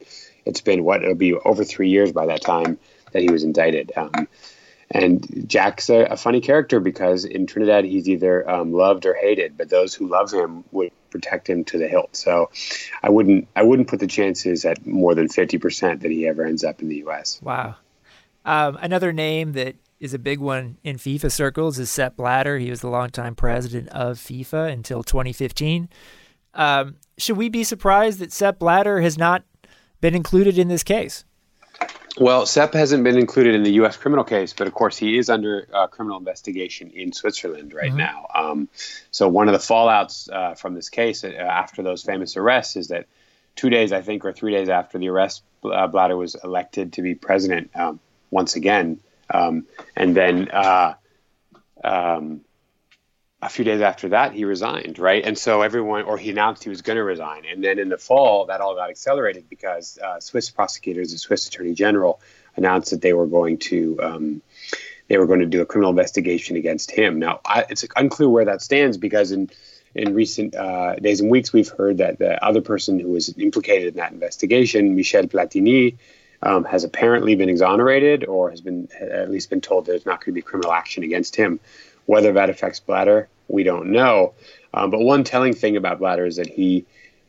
it's 0.45 0.61
been 0.61 0.83
what 0.83 1.03
it'll 1.03 1.15
be 1.15 1.35
over 1.35 1.63
three 1.63 1.91
years 1.91 2.11
by 2.11 2.27
that 2.27 2.41
time 2.41 2.79
that 3.13 3.23
he 3.23 3.31
was 3.31 3.45
indicted. 3.45 3.93
Um, 3.97 4.27
and 4.91 5.49
Jack's 5.49 5.91
a, 5.91 6.05
a, 6.05 6.17
funny 6.17 6.41
character 6.41 6.81
because 6.81 7.25
in 7.25 7.47
Trinidad 7.47 7.85
he's 7.85 8.09
either 8.09 8.49
um, 8.49 8.73
loved 8.73 9.05
or 9.05 9.15
hated, 9.15 9.57
but 9.59 9.69
those 9.69 9.95
who 9.95 10.09
love 10.09 10.33
him 10.33 10.65
would 10.73 10.93
protect 11.11 11.49
him 11.49 11.65
to 11.65 11.79
the 11.79 11.89
hilt. 11.89 12.17
So 12.17 12.51
I 13.03 13.11
wouldn't 13.11 13.49
I 13.55 13.63
wouldn't 13.63 13.89
put 13.89 14.01
the 14.01 14.07
chances 14.07 14.65
at 14.65 14.87
more 14.87 15.15
than 15.15 15.29
fifty 15.29 15.59
percent 15.59 16.01
that 16.03 16.11
he 16.11 16.27
ever 16.27 16.45
ends 16.45 16.65
up 16.65 16.81
in 16.81 16.89
the 16.89 16.97
U.S. 16.97 17.41
Wow. 17.43 17.77
Um, 18.45 18.79
another 18.81 19.13
name 19.13 19.53
that 19.53 19.77
is 20.01 20.15
a 20.15 20.19
big 20.19 20.39
one 20.39 20.79
in 20.85 20.97
FIFA 20.97 21.31
circles 21.31 21.79
is 21.79 21.91
Sepp 21.91 22.17
Blatter. 22.17 22.59
He 22.59 22.71
was 22.71 22.81
the 22.81 22.89
longtime 22.89 23.35
president 23.35 23.89
of 23.91 24.17
FIFA 24.17 24.73
until 24.73 25.03
2015. 25.03 25.89
Um, 26.55 26.97
should 27.19 27.37
we 27.37 27.49
be 27.49 27.65
surprised 27.65 28.21
that 28.21 28.33
Sepp 28.33 28.59
Blatter 28.59 29.01
has 29.01 29.19
not 29.19 29.45
been 30.01 30.15
included 30.15 30.57
in 30.57 30.69
this 30.69 30.85
case? 30.85 31.25
Well, 32.21 32.47
Sepp 32.47 32.75
hasn't 32.75 33.05
been 33.05 33.17
included 33.17 33.55
in 33.55 33.63
the 33.63 33.73
U.S. 33.75 33.97
criminal 33.97 34.25
case, 34.25 34.53
but 34.53 34.67
of 34.67 34.75
course 34.75 34.97
he 34.97 35.19
is 35.19 35.31
under 35.31 35.69
uh, 35.73 35.87
criminal 35.87 36.19
investigation 36.19 36.91
in 36.91 37.13
Switzerland 37.13 37.73
right 37.73 37.91
mm-hmm. 37.91 37.99
now. 37.99 38.27
Um, 38.35 38.69
so 39.13 39.29
one 39.29 39.49
of 39.49 39.53
the 39.53 39.61
fallouts 39.61 40.29
uh, 40.31 40.55
from 40.55 40.75
this 40.75 40.89
case 40.89 41.23
uh, 41.23 41.29
after 41.29 41.83
those 41.83 42.03
famous 42.03 42.37
arrests 42.37 42.75
is 42.77 42.89
that 42.89 43.07
two 43.55 43.71
days, 43.71 43.93
I 43.93 44.03
think, 44.03 44.25
or 44.25 44.33
three 44.33 44.53
days 44.53 44.69
after 44.69 44.99
the 44.99 45.09
arrest, 45.09 45.43
uh, 45.65 45.87
Blatter 45.87 46.17
was 46.17 46.35
elected 46.43 46.95
to 46.95 47.03
be 47.03 47.15
president 47.15 47.71
um, 47.77 48.01
once 48.31 48.57
again, 48.57 49.01
um, 49.33 49.67
and 49.95 50.17
then 50.17 50.49
uh, 50.51 50.95
um, 51.85 52.41
a 53.41 53.49
few 53.49 53.65
days 53.65 53.81
after 53.81 54.09
that, 54.09 54.33
he 54.33 54.45
resigned, 54.45 54.99
right? 54.99 55.25
And 55.25 55.39
so 55.39 55.63
everyone, 55.63 56.03
or 56.03 56.19
he 56.19 56.31
announced 56.31 56.65
he 56.65 56.71
was 56.71 56.83
going 56.83 56.97
to 56.97 57.05
resign. 57.05 57.45
And 57.51 57.63
then 57.63 57.79
in 57.79 57.89
the 57.89 57.99
fall, 57.99 58.47
that 58.47 58.61
all 58.61 58.75
got 58.75 58.91
accelerated 58.91 59.49
because 59.49 59.99
uh, 59.99 60.19
Swiss 60.19 60.51
prosecutors, 60.51 61.13
the 61.13 61.19
Swiss 61.19 61.47
Attorney 61.47 61.75
General, 61.75 62.21
announced 62.57 62.91
that 62.91 63.01
they 63.01 63.13
were 63.13 63.29
going 63.29 63.59
to 63.59 63.99
um, 64.03 64.43
they 65.07 65.19
were 65.19 65.27
going 65.27 65.41
to 65.41 65.47
do 65.47 65.63
a 65.63 65.67
criminal 65.67 65.91
investigation 65.91 66.57
against 66.57 66.91
him. 66.91 67.19
Now, 67.19 67.41
I, 67.45 67.65
it's 67.71 67.85
unclear 67.97 68.29
where 68.29 68.45
that 68.47 68.61
stands 68.61 68.97
because 68.97 69.31
in 69.31 69.51
in 69.95 70.15
recent 70.15 70.55
uh, 70.55 70.97
days 70.97 71.21
and 71.21 71.31
weeks, 71.31 71.53
we've 71.53 71.69
heard 71.69 71.99
that 71.99 72.19
the 72.19 72.45
other 72.45 72.61
person 72.61 72.99
who 72.99 73.11
was 73.11 73.33
implicated 73.39 73.89
in 73.89 73.95
that 73.95 74.13
investigation, 74.13 74.97
Michel 74.97 75.25
Platini, 75.25 75.97
um, 76.43 76.65
has 76.65 76.85
apparently 76.85 77.35
been 77.35 77.49
exonerated 77.49 78.25
or 78.25 78.51
has 78.51 78.61
been 78.61 78.89
at 79.01 79.31
least 79.31 79.51
been 79.51 79.61
told 79.61 79.87
there's 79.87 80.07
not 80.07 80.21
going 80.21 80.27
to 80.27 80.33
be 80.33 80.43
criminal 80.43 80.73
action 80.73 81.05
against 81.05 81.37
him. 81.37 81.59
Whether 82.09 82.33
that 82.33 82.49
affects 82.49 82.81
Blatter, 82.81 83.29
we 83.49 83.65
don't 83.65 83.93
know. 83.93 84.33
Um, 84.73 84.91
but 84.91 85.01
one 85.01 85.25
telling 85.25 85.53
thing 85.53 85.77
about 85.77 85.99
Blatter 85.99 86.25
is 86.25 86.37
that 86.37 86.47
he 86.47 86.87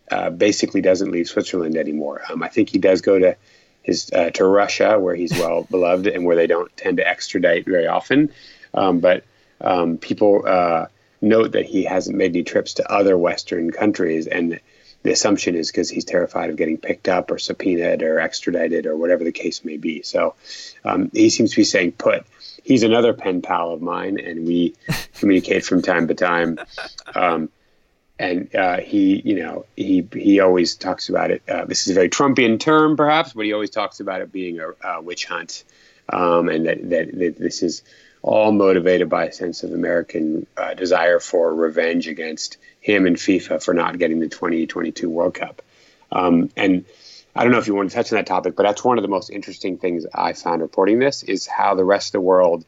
uh, 0.09 0.29
basically 0.29 0.79
doesn't 0.79 1.11
leave 1.11 1.27
Switzerland 1.27 1.75
anymore. 1.75 2.21
Um, 2.29 2.41
I 2.41 2.47
think 2.47 2.69
he 2.69 2.77
does 2.77 3.01
go 3.01 3.19
to 3.19 3.35
his 3.83 4.09
uh, 4.13 4.29
to 4.29 4.45
Russia, 4.45 4.97
where 4.97 5.15
he's 5.15 5.33
well 5.33 5.63
beloved 5.69 6.07
and 6.07 6.23
where 6.23 6.37
they 6.37 6.47
don't 6.47 6.75
tend 6.77 6.95
to 6.95 7.05
extradite 7.05 7.65
very 7.65 7.87
often. 7.87 8.31
Um, 8.73 9.01
but 9.01 9.25
um, 9.59 9.97
people 9.97 10.45
uh, 10.47 10.85
note 11.19 11.51
that 11.51 11.65
he 11.65 11.83
hasn't 11.83 12.15
made 12.15 12.31
any 12.31 12.43
trips 12.43 12.75
to 12.75 12.89
other 12.89 13.17
Western 13.17 13.71
countries, 13.71 14.27
and 14.27 14.61
the 15.03 15.11
assumption 15.11 15.55
is 15.55 15.69
because 15.69 15.89
he's 15.89 16.05
terrified 16.05 16.51
of 16.51 16.55
getting 16.55 16.77
picked 16.77 17.09
up 17.09 17.31
or 17.31 17.37
subpoenaed 17.37 18.01
or 18.01 18.21
extradited 18.21 18.85
or 18.85 18.95
whatever 18.95 19.25
the 19.25 19.33
case 19.33 19.65
may 19.65 19.75
be. 19.75 20.03
So 20.03 20.35
um, 20.85 21.11
he 21.13 21.29
seems 21.29 21.51
to 21.51 21.57
be 21.57 21.65
saying 21.65 21.93
put 21.93 22.25
he's 22.69 22.83
another 22.83 23.13
pen 23.13 23.41
pal 23.41 23.73
of 23.73 23.81
mine, 23.81 24.19
and 24.19 24.45
we 24.45 24.75
communicate 25.15 25.65
from 25.65 25.81
time 25.81 26.07
to 26.07 26.13
time. 26.13 26.59
Um, 27.15 27.49
and 28.19 28.53
uh, 28.55 28.77
he, 28.77 29.21
you 29.25 29.39
know, 29.41 29.65
he 29.75 30.07
he 30.13 30.39
always 30.39 30.75
talks 30.75 31.09
about 31.09 31.31
it. 31.31 31.41
Uh, 31.49 31.65
this 31.65 31.87
is 31.87 31.91
a 31.91 31.93
very 31.95 32.09
Trumpian 32.09 32.59
term, 32.59 32.95
perhaps, 32.95 33.33
but 33.33 33.45
he 33.45 33.53
always 33.53 33.71
talks 33.71 33.99
about 33.99 34.21
it 34.21 34.31
being 34.31 34.59
a, 34.59 34.87
a 34.87 35.01
witch 35.01 35.25
hunt, 35.25 35.63
um, 36.09 36.47
and 36.47 36.67
that, 36.67 36.89
that, 36.89 37.19
that 37.19 37.37
this 37.37 37.63
is 37.63 37.81
all 38.21 38.51
motivated 38.51 39.09
by 39.09 39.25
a 39.25 39.31
sense 39.31 39.63
of 39.63 39.73
American 39.73 40.45
uh, 40.57 40.73
desire 40.73 41.19
for 41.19 41.55
revenge 41.55 42.07
against 42.07 42.57
him 42.81 43.07
and 43.07 43.15
FIFA 43.15 43.63
for 43.63 43.73
not 43.73 43.97
getting 43.97 44.19
the 44.19 44.27
2022 44.27 45.09
World 45.09 45.33
Cup. 45.33 45.61
Um, 46.11 46.49
and 46.57 46.83
I 47.35 47.43
don't 47.43 47.51
know 47.51 47.59
if 47.59 47.67
you 47.67 47.75
want 47.75 47.89
to 47.89 47.95
touch 47.95 48.11
on 48.11 48.17
that 48.17 48.27
topic, 48.27 48.55
but 48.55 48.63
that's 48.63 48.83
one 48.83 48.97
of 48.97 49.01
the 49.01 49.07
most 49.07 49.29
interesting 49.29 49.77
things 49.77 50.05
I 50.13 50.33
found 50.33 50.61
reporting 50.61 50.99
this 50.99 51.23
is 51.23 51.45
how 51.47 51.75
the 51.75 51.85
rest 51.85 52.09
of 52.09 52.13
the 52.13 52.21
world 52.21 52.65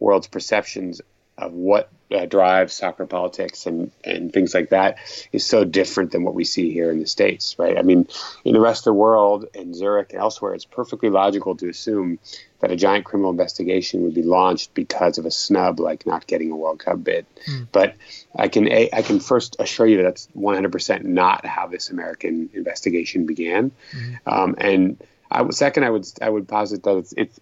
world's 0.00 0.28
perceptions 0.28 1.00
of 1.36 1.52
what 1.52 1.90
uh, 2.10 2.26
drives 2.26 2.72
soccer 2.72 3.06
politics 3.06 3.66
and, 3.66 3.90
and 4.02 4.32
things 4.32 4.54
like 4.54 4.70
that 4.70 4.98
is 5.32 5.46
so 5.46 5.64
different 5.64 6.10
than 6.10 6.24
what 6.24 6.34
we 6.34 6.44
see 6.44 6.72
here 6.72 6.90
in 6.90 6.98
the 6.98 7.06
States, 7.06 7.56
right? 7.58 7.78
I 7.78 7.82
mean, 7.82 8.08
in 8.44 8.54
the 8.54 8.60
rest 8.60 8.80
of 8.80 8.84
the 8.84 8.94
world, 8.94 9.46
in 9.54 9.74
Zurich 9.74 10.12
and 10.12 10.20
elsewhere, 10.20 10.54
it's 10.54 10.64
perfectly 10.64 11.10
logical 11.10 11.56
to 11.56 11.68
assume 11.68 12.18
that 12.60 12.72
a 12.72 12.76
giant 12.76 13.04
criminal 13.04 13.30
investigation 13.30 14.02
would 14.02 14.14
be 14.14 14.22
launched 14.22 14.74
because 14.74 15.18
of 15.18 15.26
a 15.26 15.30
snub 15.30 15.78
like 15.78 16.06
not 16.06 16.26
getting 16.26 16.50
a 16.50 16.56
World 16.56 16.80
Cup 16.80 17.02
bid. 17.04 17.26
Mm. 17.46 17.68
But 17.70 17.94
I 18.36 18.48
can 18.48 18.70
I 18.70 19.02
can 19.02 19.20
first 19.20 19.56
assure 19.58 19.86
you 19.86 19.98
that 19.98 20.02
that's 20.04 20.28
100% 20.36 21.04
not 21.04 21.46
how 21.46 21.68
this 21.68 21.90
American 21.90 22.50
investigation 22.52 23.26
began. 23.26 23.70
Mm. 23.92 24.18
Um, 24.26 24.54
and 24.58 25.04
I 25.30 25.42
would, 25.42 25.54
second, 25.54 25.84
I 25.84 25.90
would 25.90 26.06
I 26.20 26.28
would 26.28 26.48
posit 26.48 26.82
that 26.82 26.96
it's, 26.96 27.14
it's 27.16 27.40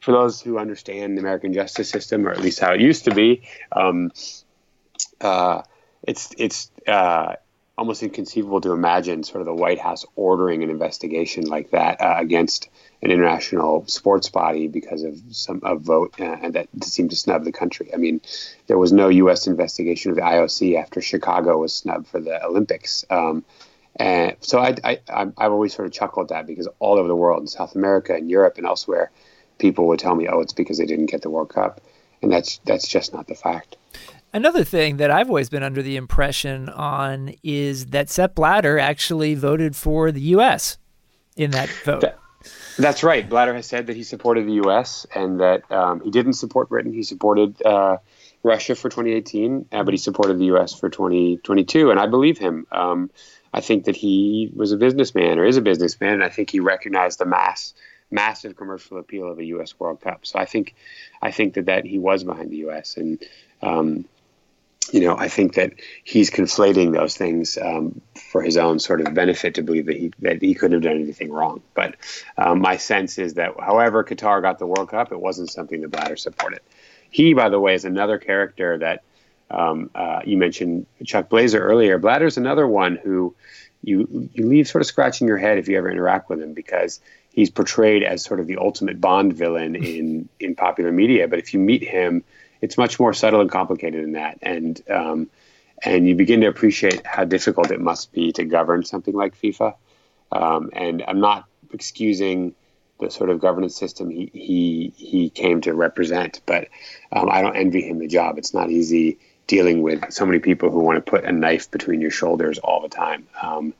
for 0.00 0.12
those 0.12 0.40
who 0.40 0.58
understand 0.58 1.16
the 1.16 1.20
American 1.20 1.52
justice 1.52 1.88
system, 1.88 2.26
or 2.26 2.30
at 2.30 2.40
least 2.40 2.60
how 2.60 2.72
it 2.72 2.80
used 2.80 3.04
to 3.04 3.14
be, 3.14 3.42
um, 3.72 4.12
uh, 5.20 5.62
it's 6.02 6.30
it's 6.36 6.70
uh, 6.86 7.34
almost 7.78 8.02
inconceivable 8.02 8.60
to 8.60 8.72
imagine 8.72 9.22
sort 9.22 9.40
of 9.40 9.46
the 9.46 9.54
White 9.54 9.78
House 9.78 10.04
ordering 10.16 10.64
an 10.64 10.68
investigation 10.68 11.44
like 11.44 11.70
that 11.70 12.00
uh, 12.00 12.16
against 12.18 12.68
an 13.02 13.12
international 13.12 13.86
sports 13.86 14.28
body 14.28 14.66
because 14.66 15.04
of 15.04 15.16
some 15.30 15.60
a 15.62 15.76
vote 15.76 16.20
uh, 16.20 16.50
that 16.50 16.66
seemed 16.82 17.10
to 17.10 17.16
snub 17.16 17.44
the 17.44 17.52
country. 17.52 17.90
I 17.94 17.96
mean, 17.96 18.20
there 18.66 18.76
was 18.76 18.92
no 18.92 19.08
U.S. 19.08 19.46
investigation 19.46 20.10
of 20.10 20.16
the 20.16 20.22
IOC 20.22 20.76
after 20.76 21.00
Chicago 21.00 21.56
was 21.58 21.72
snubbed 21.72 22.08
for 22.08 22.18
the 22.18 22.44
Olympics. 22.44 23.04
Um, 23.10 23.44
and 23.94 24.36
so 24.40 24.58
I, 24.58 24.74
I, 24.82 25.00
I've 25.08 25.52
always 25.52 25.72
sort 25.72 25.86
of 25.86 25.92
chuckled 25.92 26.32
at 26.32 26.34
that 26.34 26.46
because 26.48 26.68
all 26.80 26.98
over 26.98 27.08
the 27.08 27.16
world, 27.16 27.42
in 27.42 27.46
South 27.46 27.76
America 27.76 28.12
and 28.12 28.28
Europe 28.28 28.58
and 28.58 28.66
elsewhere, 28.66 29.12
people 29.58 29.86
would 29.86 30.00
tell 30.00 30.16
me, 30.16 30.28
"Oh, 30.28 30.40
it's 30.40 30.52
because 30.52 30.78
they 30.78 30.86
didn't 30.86 31.06
get 31.06 31.22
the 31.22 31.30
World 31.30 31.48
Cup," 31.48 31.80
and 32.22 32.32
that's 32.32 32.58
that's 32.64 32.88
just 32.88 33.12
not 33.12 33.28
the 33.28 33.34
fact. 33.34 33.76
Another 34.32 34.62
thing 34.62 34.98
that 34.98 35.10
I've 35.10 35.28
always 35.28 35.48
been 35.48 35.62
under 35.62 35.82
the 35.82 35.96
impression 35.96 36.68
on 36.68 37.34
is 37.42 37.86
that 37.86 38.10
Sepp 38.10 38.34
Blatter 38.34 38.78
actually 38.78 39.34
voted 39.34 39.74
for 39.74 40.12
the 40.12 40.20
U.S. 40.20 40.76
in 41.36 41.50
that 41.52 41.70
vote. 41.84 42.02
That, 42.02 42.18
that's 42.78 43.02
right. 43.02 43.28
Blatter 43.28 43.54
has 43.54 43.66
said 43.66 43.86
that 43.86 43.96
he 43.96 44.02
supported 44.02 44.46
the 44.46 44.54
U.S. 44.54 45.06
and 45.14 45.40
that 45.40 45.70
um, 45.72 46.00
he 46.00 46.10
didn't 46.10 46.34
support 46.34 46.68
Britain. 46.68 46.92
He 46.92 47.02
supported 47.02 47.60
uh, 47.64 47.98
Russia 48.42 48.74
for 48.74 48.90
2018, 48.90 49.66
uh, 49.72 49.82
but 49.82 49.94
he 49.94 49.98
supported 49.98 50.38
the 50.38 50.46
U.S. 50.46 50.74
for 50.74 50.90
2022, 50.90 51.90
and 51.90 51.98
I 51.98 52.06
believe 52.06 52.36
him. 52.36 52.66
Um, 52.70 53.10
I 53.54 53.62
think 53.62 53.84
that 53.84 53.96
he 53.96 54.52
was 54.54 54.72
a 54.72 54.76
businessman 54.76 55.38
or 55.38 55.46
is 55.46 55.56
a 55.56 55.62
businessman, 55.62 56.14
and 56.14 56.24
I 56.24 56.28
think 56.28 56.50
he 56.50 56.60
recognized 56.60 57.18
the 57.18 57.26
mass 57.26 57.72
massive 58.10 58.56
commercial 58.56 58.98
appeal 58.98 59.30
of 59.30 59.38
a 59.38 59.44
U.S. 59.46 59.78
World 59.78 60.00
Cup. 60.00 60.24
So 60.24 60.38
I 60.38 60.46
think, 60.46 60.74
I 61.20 61.30
think 61.30 61.54
that 61.54 61.66
that 61.66 61.84
he 61.84 61.98
was 61.98 62.24
behind 62.24 62.50
the 62.50 62.58
U.S. 62.58 62.96
and, 62.96 63.22
um, 63.62 64.06
you 64.92 65.00
know, 65.00 65.16
I 65.16 65.28
think 65.28 65.54
that 65.54 65.74
he's 66.04 66.30
conflating 66.30 66.92
those 66.92 67.16
things 67.16 67.58
um, 67.58 68.00
for 68.30 68.42
his 68.42 68.56
own 68.56 68.78
sort 68.78 69.00
of 69.00 69.12
benefit 69.14 69.54
to 69.54 69.62
believe 69.62 69.86
that 69.86 69.96
he 69.96 70.12
that 70.20 70.40
he 70.40 70.54
couldn't 70.54 70.82
have 70.82 70.82
done 70.82 71.00
anything 71.02 71.30
wrong. 71.30 71.62
But 71.74 71.96
um, 72.36 72.60
my 72.60 72.76
sense 72.76 73.18
is 73.18 73.34
that, 73.34 73.54
however 73.60 74.04
Qatar 74.04 74.40
got 74.42 74.58
the 74.58 74.66
World 74.66 74.88
Cup, 74.88 75.12
it 75.12 75.20
wasn't 75.20 75.50
something 75.50 75.80
that 75.82 75.90
Blatter 75.90 76.16
supported. 76.16 76.60
He, 77.10 77.34
by 77.34 77.48
the 77.48 77.60
way, 77.60 77.74
is 77.74 77.84
another 77.84 78.18
character 78.18 78.78
that 78.78 79.02
um, 79.50 79.90
uh, 79.94 80.20
you 80.24 80.36
mentioned 80.36 80.86
Chuck 81.04 81.28
Blazer 81.28 81.60
earlier. 81.60 81.98
Blatter's 81.98 82.36
another 82.36 82.66
one 82.66 82.96
who 82.96 83.34
you 83.82 84.28
you 84.32 84.46
leave 84.46 84.68
sort 84.68 84.82
of 84.82 84.86
scratching 84.86 85.28
your 85.28 85.38
head 85.38 85.58
if 85.58 85.68
you 85.68 85.78
ever 85.78 85.90
interact 85.90 86.28
with 86.28 86.40
him 86.40 86.52
because 86.52 87.00
he's 87.32 87.50
portrayed 87.50 88.02
as 88.02 88.24
sort 88.24 88.40
of 88.40 88.46
the 88.46 88.56
ultimate 88.56 89.00
Bond 89.00 89.32
villain 89.32 89.76
in 89.76 90.28
in 90.40 90.54
popular 90.54 90.92
media. 90.92 91.28
But 91.28 91.38
if 91.38 91.54
you 91.54 91.60
meet 91.60 91.82
him, 91.82 92.24
it's 92.60 92.78
much 92.78 92.98
more 92.98 93.12
subtle 93.12 93.40
and 93.40 93.50
complicated 93.50 94.02
than 94.02 94.12
that. 94.12 94.38
And 94.42 94.80
um, 94.90 95.30
and 95.82 96.08
you 96.08 96.14
begin 96.14 96.40
to 96.40 96.48
appreciate 96.48 97.06
how 97.06 97.24
difficult 97.24 97.70
it 97.70 97.80
must 97.80 98.12
be 98.12 98.32
to 98.32 98.44
govern 98.44 98.84
something 98.84 99.14
like 99.14 99.40
FIFA. 99.40 99.74
Um, 100.32 100.70
and 100.72 101.04
I'm 101.06 101.20
not 101.20 101.46
excusing 101.72 102.54
the 102.98 103.10
sort 103.10 103.30
of 103.30 103.38
governance 103.38 103.76
system 103.76 104.10
he 104.10 104.30
he 104.34 104.92
he 104.96 105.30
came 105.30 105.60
to 105.62 105.74
represent, 105.74 106.40
but 106.46 106.68
um, 107.12 107.30
I 107.30 107.42
don't 107.42 107.56
envy 107.56 107.82
him 107.82 107.98
the 107.98 108.08
job. 108.08 108.38
It's 108.38 108.54
not 108.54 108.70
easy 108.70 109.18
dealing 109.46 109.82
with 109.82 110.12
so 110.12 110.26
many 110.26 110.38
people 110.38 110.70
who 110.70 110.80
want 110.80 111.04
to 111.04 111.10
put 111.10 111.24
a 111.24 111.32
knife 111.32 111.70
between 111.70 112.00
your 112.00 112.10
shoulders 112.10 112.58
all 112.58 112.82
the 112.82 112.88
time. 112.88 113.26
Um, 113.40 113.74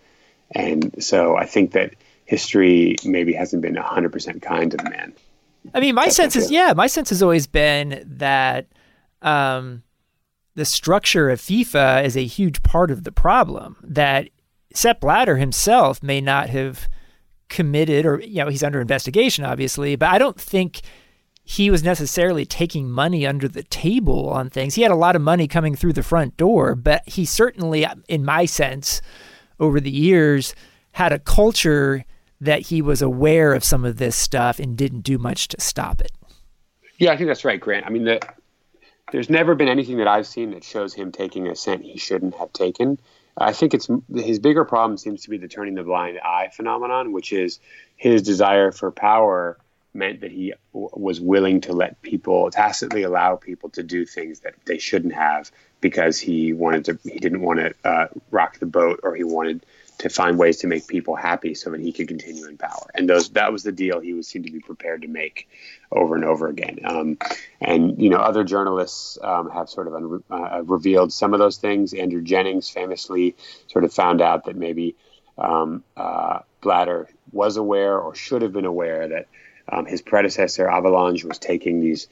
and 0.51 1.05
so 1.05 1.37
I 1.37 1.45
think 1.45 1.73
that 1.73 1.95
history 2.25 2.97
maybe 3.05 3.35
hasn't 3.35 3.63
been 3.63 3.75
100% 3.75 4.43
kind 4.43 4.71
to 4.71 4.77
the 4.77 4.91
man. 4.91 5.13
I 5.75 5.81
mean, 5.81 5.95
my 5.95 6.09
sense 6.09 6.37
is, 6.37 6.51
yeah, 6.51 6.73
my 6.75 6.87
sense 6.87 7.11
has 7.11 7.23
always 7.23 7.47
been 7.47 8.03
that 8.07 8.67
um, 9.23 9.83
the 10.55 10.65
structure 10.65 11.31
of 11.31 11.41
FIFA 11.41 12.05
is 12.05 12.17
a 12.17 12.25
huge 12.25 12.63
part 12.63 12.91
of 12.91 13.05
the 13.05 13.13
problem. 13.13 13.77
That 13.83 14.29
Sepp 14.75 15.01
Blatter 15.01 15.37
himself 15.37 16.03
may 16.03 16.21
not 16.21 16.49
have 16.51 16.89
committed, 17.49 18.07
or, 18.07 18.21
you 18.21 18.43
know, 18.43 18.49
he's 18.49 18.63
under 18.63 18.81
investigation, 18.81 19.45
obviously, 19.45 19.97
but 19.97 20.11
I 20.11 20.19
don't 20.19 20.41
think 20.41 20.81
he 21.43 21.71
was 21.71 21.83
necessarily 21.83 22.45
taking 22.45 22.91
money 22.91 23.27
under 23.27 23.49
the 23.49 23.63
table 23.63 24.29
on 24.29 24.51
things. 24.51 24.75
He 24.75 24.83
had 24.83 24.91
a 24.91 24.97
lot 24.97 25.17
of 25.17 25.23
money 25.23 25.49
coming 25.49 25.75
through 25.75 25.95
the 25.95 26.03
front 26.03 26.37
door, 26.37 26.75
but 26.75 27.09
he 27.09 27.25
certainly, 27.25 27.87
in 28.07 28.25
my 28.25 28.45
sense, 28.45 29.01
over 29.59 29.81
the 29.81 29.91
years, 29.91 30.55
had 30.93 31.11
a 31.11 31.19
culture 31.19 32.05
that 32.41 32.63
he 32.63 32.81
was 32.83 33.03
aware 33.03 33.53
of 33.53 33.65
some 33.65 33.85
of 33.85 33.97
this 33.97 34.17
stuff 34.17 34.59
and 34.59 34.77
didn't 34.77 35.01
do 35.01 35.19
much 35.19 35.49
to 35.49 35.61
stop 35.61 36.01
it. 36.01 36.13
Yeah, 36.99 37.13
I 37.13 37.17
think 37.17 37.29
that's 37.29 37.45
right, 37.45 37.61
Grant. 37.61 37.87
I 37.87 37.91
mean, 37.91 38.05
the, 38.05 38.21
there's 39.13 39.31
never 39.31 39.55
been 39.55 39.69
anything 39.69 39.99
that 39.99 40.09
I've 40.09 40.27
seen 40.27 40.51
that 40.53 40.65
shows 40.65 40.95
him 40.95 41.13
taking 41.13 41.47
a 41.49 41.55
cent 41.55 41.85
he 41.85 41.99
shouldn't 41.99 42.35
have 42.35 42.53
taken. 42.53 42.99
I 43.37 43.53
think 43.53 43.73
it's 43.73 43.89
his 44.15 44.39
bigger 44.41 44.65
problem 44.65 44.99
seems 44.99 45.23
to 45.23 45.31
be 45.31 45.39
the 45.39 45.49
turning 45.49 45.75
the 45.75 45.85
blind 45.85 46.19
eye 46.19 46.51
phenomenon, 46.53 47.13
which 47.13 47.33
is 47.33 47.61
his 47.97 48.23
desire 48.23 48.73
for 48.73 48.91
power 48.91 49.59
meant 49.95 50.21
that 50.21 50.33
he 50.33 50.55
w- 50.73 50.91
was 50.93 51.21
willing 51.21 51.61
to 51.63 51.73
let 51.73 52.01
people 52.03 52.51
tacitly 52.51 53.03
allow 53.03 53.37
people 53.37 53.69
to 53.71 53.83
do 53.83 54.05
things 54.05 54.41
that 54.41 54.55
they 54.67 54.79
shouldn't 54.79 55.15
have 55.15 55.51
because 55.81 56.19
he 56.19 56.53
wanted 56.53 56.85
to 56.85 56.99
he 57.05 57.19
didn't 57.19 57.41
want 57.41 57.61
to 57.61 57.75
uh, 57.85 58.09
rock 58.31 58.59
the 58.59 58.67
boat 58.67 59.01
or 59.03 59.15
he 59.15 59.25
wanted 59.25 59.65
to 59.99 60.09
find 60.09 60.39
ways 60.39 60.59
to 60.59 60.67
make 60.67 60.87
people 60.87 61.17
happy 61.17 61.55
so 61.55 61.71
that 61.71 61.81
he 61.81 61.93
could 61.93 62.09
continue 62.09 62.47
in 62.47 62.57
power. 62.57 62.89
And 62.95 63.09
those 63.09 63.29
that 63.31 63.53
was 63.53 63.65
the 63.65 63.73
deal 63.73 64.01
he 64.01 64.15
was 64.15 64.29
seemed 64.29 64.47
to 64.47 64.53
be 64.53 64.61
prepared 64.61 65.03
to 65.03 65.09
make 65.09 65.49
over 65.91 66.15
and 66.15 66.25
over 66.25 66.49
again. 66.49 66.79
Um, 66.85 67.19
and 67.61 68.01
you 68.01 68.09
know, 68.09 68.19
other 68.19 68.45
journalists 68.45 69.19
um, 69.23 69.51
have 69.51 69.69
sort 69.69 69.89
of 69.89 69.95
un- 69.95 70.25
uh, 70.31 70.63
revealed 70.63 71.13
some 71.13 71.35
of 71.35 71.41
those 71.41 71.57
things. 71.57 71.95
Andrew 71.95 72.23
Jennings 72.23 72.69
famously 72.71 73.37
sort 73.67 73.85
of 73.85 73.93
found 73.93 74.21
out 74.23 74.45
that 74.45 74.57
maybe 74.57 74.95
um, 75.37 75.83
uh, 75.97 76.41
Blatter 76.61 77.09
was 77.33 77.57
aware 77.57 77.99
or 77.99 78.15
should 78.15 78.43
have 78.43 78.53
been 78.53 78.65
aware 78.65 79.09
that 79.09 79.27
um, 79.71 79.85
his 79.85 80.01
predecessor 80.01 80.67
Havelange 80.67 81.25
was 81.25 81.39
taking 81.39 81.81
these 81.81 82.09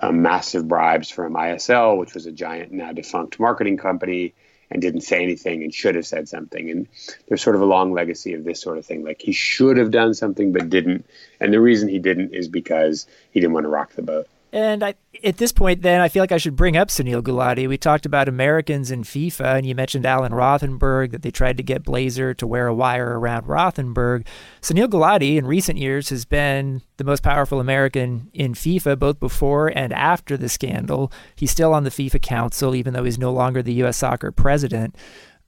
um, 0.00 0.22
massive 0.22 0.68
bribes 0.68 1.10
from 1.10 1.34
ISL, 1.34 1.98
which 1.98 2.14
was 2.14 2.26
a 2.26 2.32
giant 2.32 2.70
now 2.70 2.92
defunct 2.92 3.40
marketing 3.40 3.78
company 3.78 4.34
and 4.70 4.80
didn't 4.80 5.00
say 5.00 5.22
anything 5.22 5.62
and 5.62 5.74
should 5.74 5.94
have 5.94 6.06
said 6.06 6.28
something. 6.28 6.70
And 6.70 6.86
there's 7.28 7.42
sort 7.42 7.56
of 7.56 7.62
a 7.62 7.66
long 7.66 7.92
legacy 7.92 8.34
of 8.34 8.44
this 8.44 8.60
sort 8.60 8.78
of 8.78 8.86
thing. 8.86 9.04
Like 9.04 9.20
he 9.20 9.32
should 9.32 9.76
have 9.76 9.90
done 9.90 10.14
something 10.14 10.52
but 10.52 10.70
didn't. 10.70 11.06
And 11.40 11.52
the 11.52 11.60
reason 11.60 11.88
he 11.88 11.98
didn't 11.98 12.34
is 12.34 12.48
because 12.48 13.06
he 13.32 13.40
didn't 13.40 13.54
want 13.54 13.64
to 13.64 13.70
rock 13.70 13.92
the 13.94 14.02
boat. 14.02 14.28
And 14.52 14.82
I, 14.82 14.94
at 15.22 15.36
this 15.36 15.52
point, 15.52 15.82
then 15.82 16.00
I 16.00 16.08
feel 16.08 16.22
like 16.22 16.32
I 16.32 16.36
should 16.38 16.56
bring 16.56 16.76
up 16.76 16.88
Sunil 16.88 17.22
Gulati. 17.22 17.68
We 17.68 17.78
talked 17.78 18.04
about 18.04 18.28
Americans 18.28 18.90
in 18.90 19.04
FIFA, 19.04 19.58
and 19.58 19.66
you 19.66 19.76
mentioned 19.76 20.04
Alan 20.04 20.32
Rothenberg 20.32 21.12
that 21.12 21.22
they 21.22 21.30
tried 21.30 21.56
to 21.58 21.62
get 21.62 21.84
Blazer 21.84 22.34
to 22.34 22.46
wear 22.48 22.66
a 22.66 22.74
wire 22.74 23.18
around 23.18 23.46
Rothenberg. 23.46 24.26
Sunil 24.60 24.88
Gulati, 24.88 25.36
in 25.36 25.46
recent 25.46 25.78
years, 25.78 26.08
has 26.08 26.24
been 26.24 26.82
the 26.96 27.04
most 27.04 27.22
powerful 27.22 27.60
American 27.60 28.28
in 28.32 28.54
FIFA, 28.54 28.98
both 28.98 29.20
before 29.20 29.68
and 29.68 29.92
after 29.92 30.36
the 30.36 30.48
scandal. 30.48 31.12
He's 31.36 31.52
still 31.52 31.72
on 31.72 31.84
the 31.84 31.90
FIFA 31.90 32.20
Council, 32.20 32.74
even 32.74 32.92
though 32.92 33.04
he's 33.04 33.18
no 33.18 33.32
longer 33.32 33.62
the 33.62 33.74
U.S. 33.74 33.98
Soccer 33.98 34.32
president. 34.32 34.96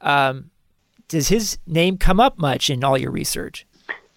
Um, 0.00 0.50
does 1.08 1.28
his 1.28 1.58
name 1.66 1.98
come 1.98 2.20
up 2.20 2.38
much 2.38 2.70
in 2.70 2.84
all 2.84 2.96
your 2.96 3.10
research? 3.10 3.66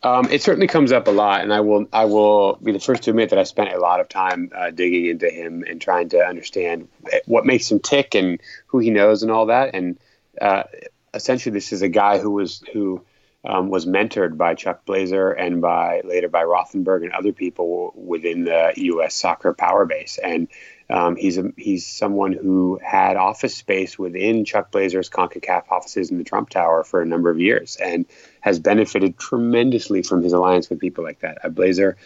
Um, 0.06 0.28
it 0.30 0.44
certainly 0.44 0.68
comes 0.68 0.92
up 0.92 1.08
a 1.08 1.12
lot, 1.12 1.42
and 1.42 1.52
I 1.52 1.62
will 1.62 1.88
I 1.92 2.06
will 2.06 2.60
be 2.62 2.72
the 2.72 2.80
first 2.80 3.02
to 3.04 3.10
admit 3.10 3.32
that 3.32 3.40
I 3.40 3.44
spent 3.44 3.74
a 3.74 3.80
lot 3.80 4.00
of 4.00 4.08
time 4.08 4.52
uh, 4.56 4.70
digging 4.70 5.08
into 5.08 5.32
him 5.32 5.64
and 5.68 5.82
trying 5.82 6.10
to 6.10 6.20
understand 6.20 6.90
what 7.26 7.44
makes 7.44 7.72
him 7.72 7.80
tick 7.80 8.14
and 8.14 8.40
who 8.68 8.78
he 8.78 8.92
knows 8.92 9.24
and 9.24 9.32
all 9.32 9.48
that. 9.48 9.74
And 9.74 9.98
uh, 10.40 10.66
essentially, 11.12 11.54
this 11.54 11.74
is 11.74 11.82
a 11.82 11.90
guy 11.90 12.20
who 12.20 12.30
was 12.30 12.62
who 12.72 13.04
um, 13.44 13.70
was 13.70 13.88
mentored 13.88 14.38
by 14.38 14.54
Chuck 14.54 14.86
Blazer 14.86 15.32
and 15.32 15.60
by 15.60 16.02
later 16.04 16.30
by 16.30 16.44
Rothenberg 16.44 17.04
and 17.04 17.12
other 17.12 17.32
people 17.32 17.92
within 17.96 18.44
the 18.44 18.74
U.S. 18.76 19.16
soccer 19.16 19.54
power 19.54 19.86
base. 19.86 20.20
And 20.24 20.50
um, 20.90 21.16
he's 21.16 21.38
a, 21.38 21.52
he's 21.58 21.88
someone 21.88 22.32
who 22.32 22.80
had 22.84 23.18
office 23.18 23.56
space 23.56 23.98
within 23.98 24.46
Chuck 24.46 24.72
Blazer's 24.72 25.10
CONCACAF 25.10 25.64
offices 25.72 26.12
in 26.12 26.18
the 26.18 26.24
Trump 26.24 26.50
Tower 26.50 26.84
for 26.84 27.02
a 27.02 27.06
number 27.06 27.30
of 27.30 27.40
years 27.40 27.76
and 27.76 28.06
has 28.46 28.60
benefited 28.60 29.18
tremendously 29.18 30.04
from 30.04 30.22
his 30.22 30.32
alliance 30.32 30.70
with 30.70 30.80
people 30.80 31.04
like 31.04 31.20
that. 31.22 31.56
Blazer 31.56 31.98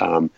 um, 0.00 0.30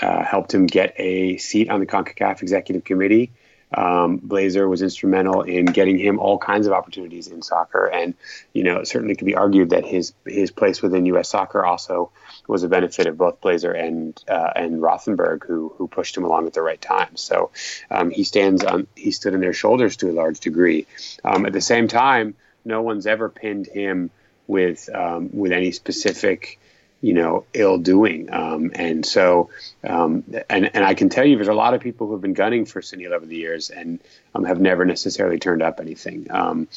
uh, 0.00 0.24
helped 0.24 0.52
him 0.52 0.66
get 0.66 0.92
a 0.98 1.36
seat 1.36 1.70
on 1.70 1.78
the 1.78 1.86
CONCACAF 1.86 2.42
executive 2.42 2.82
committee. 2.82 3.30
Um, 3.72 4.16
Blazer 4.16 4.68
was 4.68 4.82
instrumental 4.82 5.42
in 5.42 5.66
getting 5.66 5.98
him 5.98 6.18
all 6.18 6.36
kinds 6.36 6.66
of 6.66 6.72
opportunities 6.72 7.28
in 7.28 7.42
soccer, 7.42 7.86
and 7.86 8.14
you 8.52 8.64
know 8.64 8.78
it 8.78 8.88
certainly 8.88 9.14
could 9.14 9.26
be 9.26 9.36
argued 9.36 9.70
that 9.70 9.84
his 9.84 10.14
his 10.26 10.50
place 10.50 10.82
within 10.82 11.06
U.S. 11.06 11.28
soccer 11.28 11.64
also 11.64 12.10
was 12.48 12.64
a 12.64 12.68
benefit 12.68 13.06
of 13.06 13.16
both 13.16 13.40
Blazer 13.40 13.70
and 13.70 14.20
uh, 14.28 14.50
and 14.56 14.82
Rothenberg, 14.82 15.44
who 15.44 15.72
who 15.76 15.86
pushed 15.86 16.16
him 16.16 16.24
along 16.24 16.48
at 16.48 16.54
the 16.54 16.62
right 16.62 16.80
time. 16.80 17.16
So 17.16 17.52
um, 17.88 18.10
he 18.10 18.24
stands 18.24 18.64
on 18.64 18.88
he 18.96 19.12
stood 19.12 19.34
on 19.34 19.40
their 19.40 19.52
shoulders 19.52 19.96
to 19.98 20.10
a 20.10 20.12
large 20.12 20.40
degree. 20.40 20.86
Um, 21.24 21.46
at 21.46 21.52
the 21.52 21.60
same 21.60 21.86
time, 21.86 22.34
no 22.64 22.82
one's 22.82 23.06
ever 23.06 23.28
pinned 23.28 23.68
him 23.68 24.10
with 24.46 24.88
um, 24.94 25.30
with 25.32 25.52
any 25.52 25.72
specific 25.72 26.58
you 27.00 27.12
know 27.12 27.44
ill 27.52 27.78
doing. 27.78 28.32
Um, 28.32 28.72
and 28.74 29.04
so 29.04 29.50
um, 29.82 30.24
and 30.48 30.74
and 30.74 30.84
I 30.84 30.94
can 30.94 31.10
tell 31.10 31.24
you 31.24 31.36
there's 31.36 31.48
a 31.48 31.54
lot 31.54 31.74
of 31.74 31.80
people 31.80 32.06
who 32.06 32.14
have 32.14 32.22
been 32.22 32.32
gunning 32.32 32.64
for 32.64 32.80
Sunil 32.80 33.12
over 33.12 33.26
the 33.26 33.36
years 33.36 33.70
and 33.70 34.00
um, 34.34 34.44
have 34.44 34.60
never 34.60 34.84
necessarily 34.84 35.38
turned 35.38 35.62
up 35.62 35.80
anything. 35.80 36.30
Um, 36.30 36.68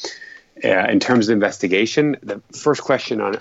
uh, 0.64 0.88
in 0.90 0.98
terms 0.98 1.28
of 1.28 1.34
investigation 1.34 2.16
the 2.20 2.42
first 2.52 2.82
question 2.82 3.20
on 3.20 3.38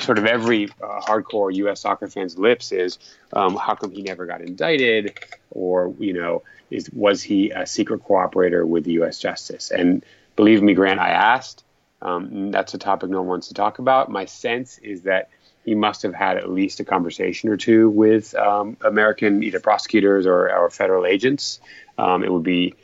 sort 0.00 0.18
of 0.18 0.26
every 0.26 0.68
uh, 0.82 1.00
hardcore 1.00 1.54
US 1.54 1.82
soccer 1.82 2.08
fan's 2.08 2.36
lips 2.36 2.72
is 2.72 2.98
um, 3.32 3.54
how 3.54 3.76
come 3.76 3.92
he 3.92 4.02
never 4.02 4.26
got 4.26 4.42
indicted? 4.42 5.18
Or 5.50 5.94
you 5.98 6.12
know 6.12 6.42
is 6.70 6.90
was 6.90 7.22
he 7.22 7.50
a 7.50 7.66
secret 7.66 8.04
cooperator 8.04 8.66
with 8.66 8.84
the 8.84 8.92
US 9.02 9.18
justice? 9.18 9.70
And 9.70 10.04
believe 10.34 10.62
me 10.62 10.74
Grant 10.74 11.00
I 11.00 11.10
asked 11.10 11.64
um, 12.02 12.50
that's 12.50 12.74
a 12.74 12.78
topic 12.78 13.10
no 13.10 13.18
one 13.18 13.28
wants 13.28 13.48
to 13.48 13.54
talk 13.54 13.78
about 13.78 14.10
my 14.10 14.24
sense 14.24 14.78
is 14.78 15.02
that 15.02 15.30
he 15.64 15.74
must 15.74 16.02
have 16.02 16.14
had 16.14 16.36
at 16.36 16.48
least 16.48 16.78
a 16.78 16.84
conversation 16.84 17.48
or 17.48 17.56
two 17.56 17.90
with 17.90 18.34
um, 18.36 18.76
American 18.82 19.42
either 19.42 19.58
prosecutors 19.58 20.24
or, 20.24 20.54
or 20.54 20.70
federal 20.70 21.04
agents. 21.04 21.60
Um, 21.98 22.22
it 22.22 22.32
would 22.32 22.44
be 22.44 22.74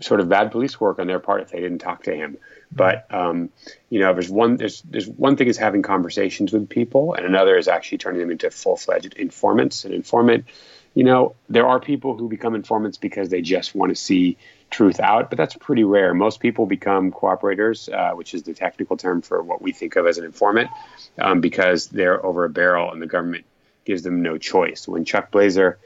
sort 0.00 0.18
of 0.18 0.28
bad 0.28 0.50
police 0.50 0.80
work 0.80 0.98
on 0.98 1.06
their 1.06 1.20
part 1.20 1.42
if 1.42 1.50
they 1.50 1.60
didn't 1.60 1.78
talk 1.78 2.02
to 2.04 2.14
him. 2.14 2.36
But 2.72 3.06
um, 3.14 3.50
you 3.90 4.00
know, 4.00 4.12
there's 4.12 4.30
one 4.30 4.56
there's 4.56 4.82
there's 4.82 5.06
one 5.06 5.36
thing 5.36 5.46
is 5.46 5.58
having 5.58 5.82
conversations 5.82 6.52
with 6.52 6.68
people, 6.68 7.14
and 7.14 7.26
another 7.26 7.56
is 7.56 7.68
actually 7.68 7.98
turning 7.98 8.20
them 8.20 8.30
into 8.30 8.50
full 8.50 8.76
fledged 8.76 9.14
informants. 9.14 9.84
An 9.84 9.92
informant, 9.92 10.46
you 10.94 11.04
know, 11.04 11.34
there 11.48 11.66
are 11.66 11.80
people 11.80 12.16
who 12.16 12.28
become 12.28 12.54
informants 12.54 12.98
because 12.98 13.30
they 13.30 13.40
just 13.40 13.74
want 13.74 13.90
to 13.90 13.96
see 13.96 14.36
truth 14.70 15.00
out, 15.00 15.30
but 15.30 15.36
that's 15.36 15.54
pretty 15.54 15.84
rare. 15.84 16.12
Most 16.14 16.40
people 16.40 16.66
become 16.66 17.12
cooperators, 17.12 17.92
uh, 17.92 18.14
which 18.14 18.34
is 18.34 18.42
the 18.42 18.54
technical 18.54 18.96
term 18.96 19.22
for 19.22 19.42
what 19.42 19.62
we 19.62 19.72
think 19.72 19.96
of 19.96 20.06
as 20.06 20.18
an 20.18 20.24
informant, 20.24 20.70
um, 21.18 21.40
because 21.40 21.88
they're 21.88 22.24
over 22.24 22.44
a 22.44 22.50
barrel 22.50 22.92
and 22.92 23.00
the 23.00 23.06
government 23.06 23.44
gives 23.84 24.02
them 24.02 24.22
no 24.22 24.38
choice. 24.38 24.86
When 24.86 25.04
Chuck 25.04 25.30
Blazer 25.30 25.78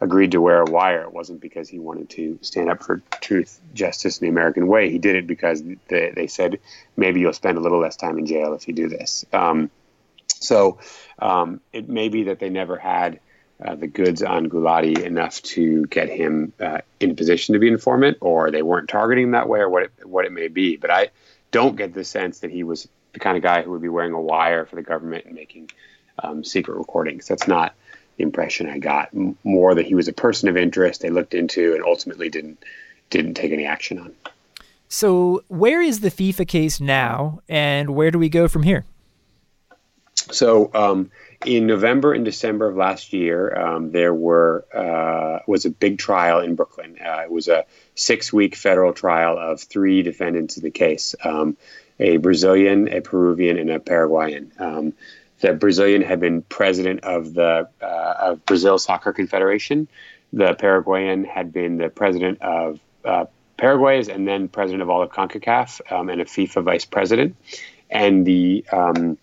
agreed 0.00 0.32
to 0.32 0.40
wear 0.40 0.62
a 0.62 0.70
wire, 0.70 1.02
it 1.02 1.12
wasn't 1.12 1.40
because 1.40 1.68
he 1.68 1.78
wanted 1.78 2.10
to 2.10 2.38
stand 2.42 2.68
up 2.68 2.82
for 2.82 3.00
truth, 3.20 3.60
justice, 3.74 4.18
and 4.18 4.26
the 4.26 4.30
American 4.30 4.66
way. 4.66 4.90
He 4.90 4.98
did 4.98 5.16
it 5.16 5.26
because 5.26 5.62
they, 5.88 6.12
they 6.14 6.26
said 6.26 6.60
maybe 6.96 7.20
you'll 7.20 7.32
spend 7.32 7.58
a 7.58 7.60
little 7.60 7.80
less 7.80 7.96
time 7.96 8.18
in 8.18 8.26
jail 8.26 8.54
if 8.54 8.68
you 8.68 8.74
do 8.74 8.88
this. 8.88 9.24
Um, 9.32 9.70
so 10.40 10.78
um, 11.18 11.60
it 11.72 11.88
may 11.88 12.08
be 12.08 12.24
that 12.24 12.38
they 12.38 12.50
never 12.50 12.76
had 12.76 13.20
uh, 13.64 13.74
the 13.74 13.86
goods 13.86 14.22
on 14.22 14.48
Gulati 14.48 15.02
enough 15.02 15.42
to 15.42 15.86
get 15.86 16.08
him 16.08 16.52
uh, 16.60 16.78
in 17.00 17.16
position 17.16 17.54
to 17.54 17.58
be 17.58 17.68
an 17.68 17.74
informant, 17.74 18.18
or 18.20 18.50
they 18.50 18.62
weren't 18.62 18.88
targeting 18.88 19.24
him 19.24 19.30
that 19.32 19.48
way, 19.48 19.60
or 19.60 19.68
what 19.68 19.84
it, 19.84 19.92
what 20.04 20.24
it 20.24 20.32
may 20.32 20.48
be. 20.48 20.76
But 20.76 20.90
I 20.90 21.08
don't 21.50 21.76
get 21.76 21.94
the 21.94 22.04
sense 22.04 22.40
that 22.40 22.50
he 22.50 22.62
was 22.62 22.88
the 23.12 23.20
kind 23.20 23.36
of 23.36 23.42
guy 23.42 23.62
who 23.62 23.72
would 23.72 23.82
be 23.82 23.88
wearing 23.88 24.12
a 24.12 24.20
wire 24.20 24.64
for 24.64 24.76
the 24.76 24.82
government 24.82 25.24
and 25.24 25.34
making 25.34 25.70
um, 26.22 26.44
secret 26.44 26.76
recordings. 26.76 27.26
That's 27.26 27.48
not 27.48 27.74
the 28.16 28.22
impression 28.22 28.68
I 28.68 28.78
got. 28.78 29.08
M- 29.14 29.36
more 29.42 29.74
that 29.74 29.86
he 29.86 29.94
was 29.94 30.08
a 30.08 30.12
person 30.12 30.48
of 30.48 30.56
interest 30.56 31.00
they 31.00 31.10
looked 31.10 31.34
into 31.34 31.74
and 31.74 31.82
ultimately 31.82 32.28
didn't 32.28 32.62
didn't 33.10 33.34
take 33.34 33.52
any 33.52 33.64
action 33.64 33.98
on. 33.98 34.14
So, 34.88 35.42
where 35.48 35.82
is 35.82 36.00
the 36.00 36.10
FIFA 36.10 36.48
case 36.48 36.80
now, 36.80 37.40
and 37.48 37.90
where 37.90 38.10
do 38.10 38.18
we 38.18 38.28
go 38.28 38.48
from 38.48 38.62
here? 38.62 38.84
So, 40.14 40.70
um, 40.74 41.10
in 41.44 41.66
November 41.66 42.12
and 42.12 42.24
December 42.24 42.68
of 42.68 42.76
last 42.76 43.12
year, 43.12 43.56
um, 43.56 43.92
there 43.92 44.12
were 44.12 44.64
uh, 44.74 45.40
was 45.46 45.64
a 45.64 45.70
big 45.70 45.98
trial 45.98 46.40
in 46.40 46.56
Brooklyn. 46.56 46.98
Uh, 47.04 47.22
it 47.24 47.30
was 47.30 47.48
a 47.48 47.64
six-week 47.94 48.56
federal 48.56 48.92
trial 48.92 49.38
of 49.38 49.60
three 49.60 50.02
defendants 50.02 50.56
in 50.56 50.64
the 50.64 50.70
case: 50.70 51.14
um, 51.24 51.56
a 52.00 52.16
Brazilian, 52.16 52.88
a 52.88 53.00
Peruvian, 53.00 53.56
and 53.58 53.70
a 53.70 53.78
Paraguayan. 53.78 54.52
Um, 54.58 54.92
the 55.40 55.52
Brazilian 55.52 56.02
had 56.02 56.18
been 56.18 56.42
president 56.42 57.04
of 57.04 57.34
the 57.34 57.68
uh, 57.80 58.14
of 58.18 58.44
Brazil 58.44 58.78
Soccer 58.78 59.12
Confederation. 59.12 59.86
The 60.32 60.54
Paraguayan 60.54 61.24
had 61.24 61.52
been 61.52 61.78
the 61.78 61.88
president 61.88 62.42
of 62.42 62.80
uh, 63.04 63.26
Paraguay's 63.56 64.08
and 64.08 64.26
then 64.26 64.48
president 64.48 64.82
of 64.82 64.90
all 64.90 65.02
of 65.02 65.10
CONCACAF 65.10 65.92
um, 65.92 66.08
and 66.08 66.20
a 66.20 66.24
FIFA 66.24 66.64
vice 66.64 66.84
president. 66.84 67.36
And 67.90 68.26
the 68.26 68.64
um, 68.72 69.18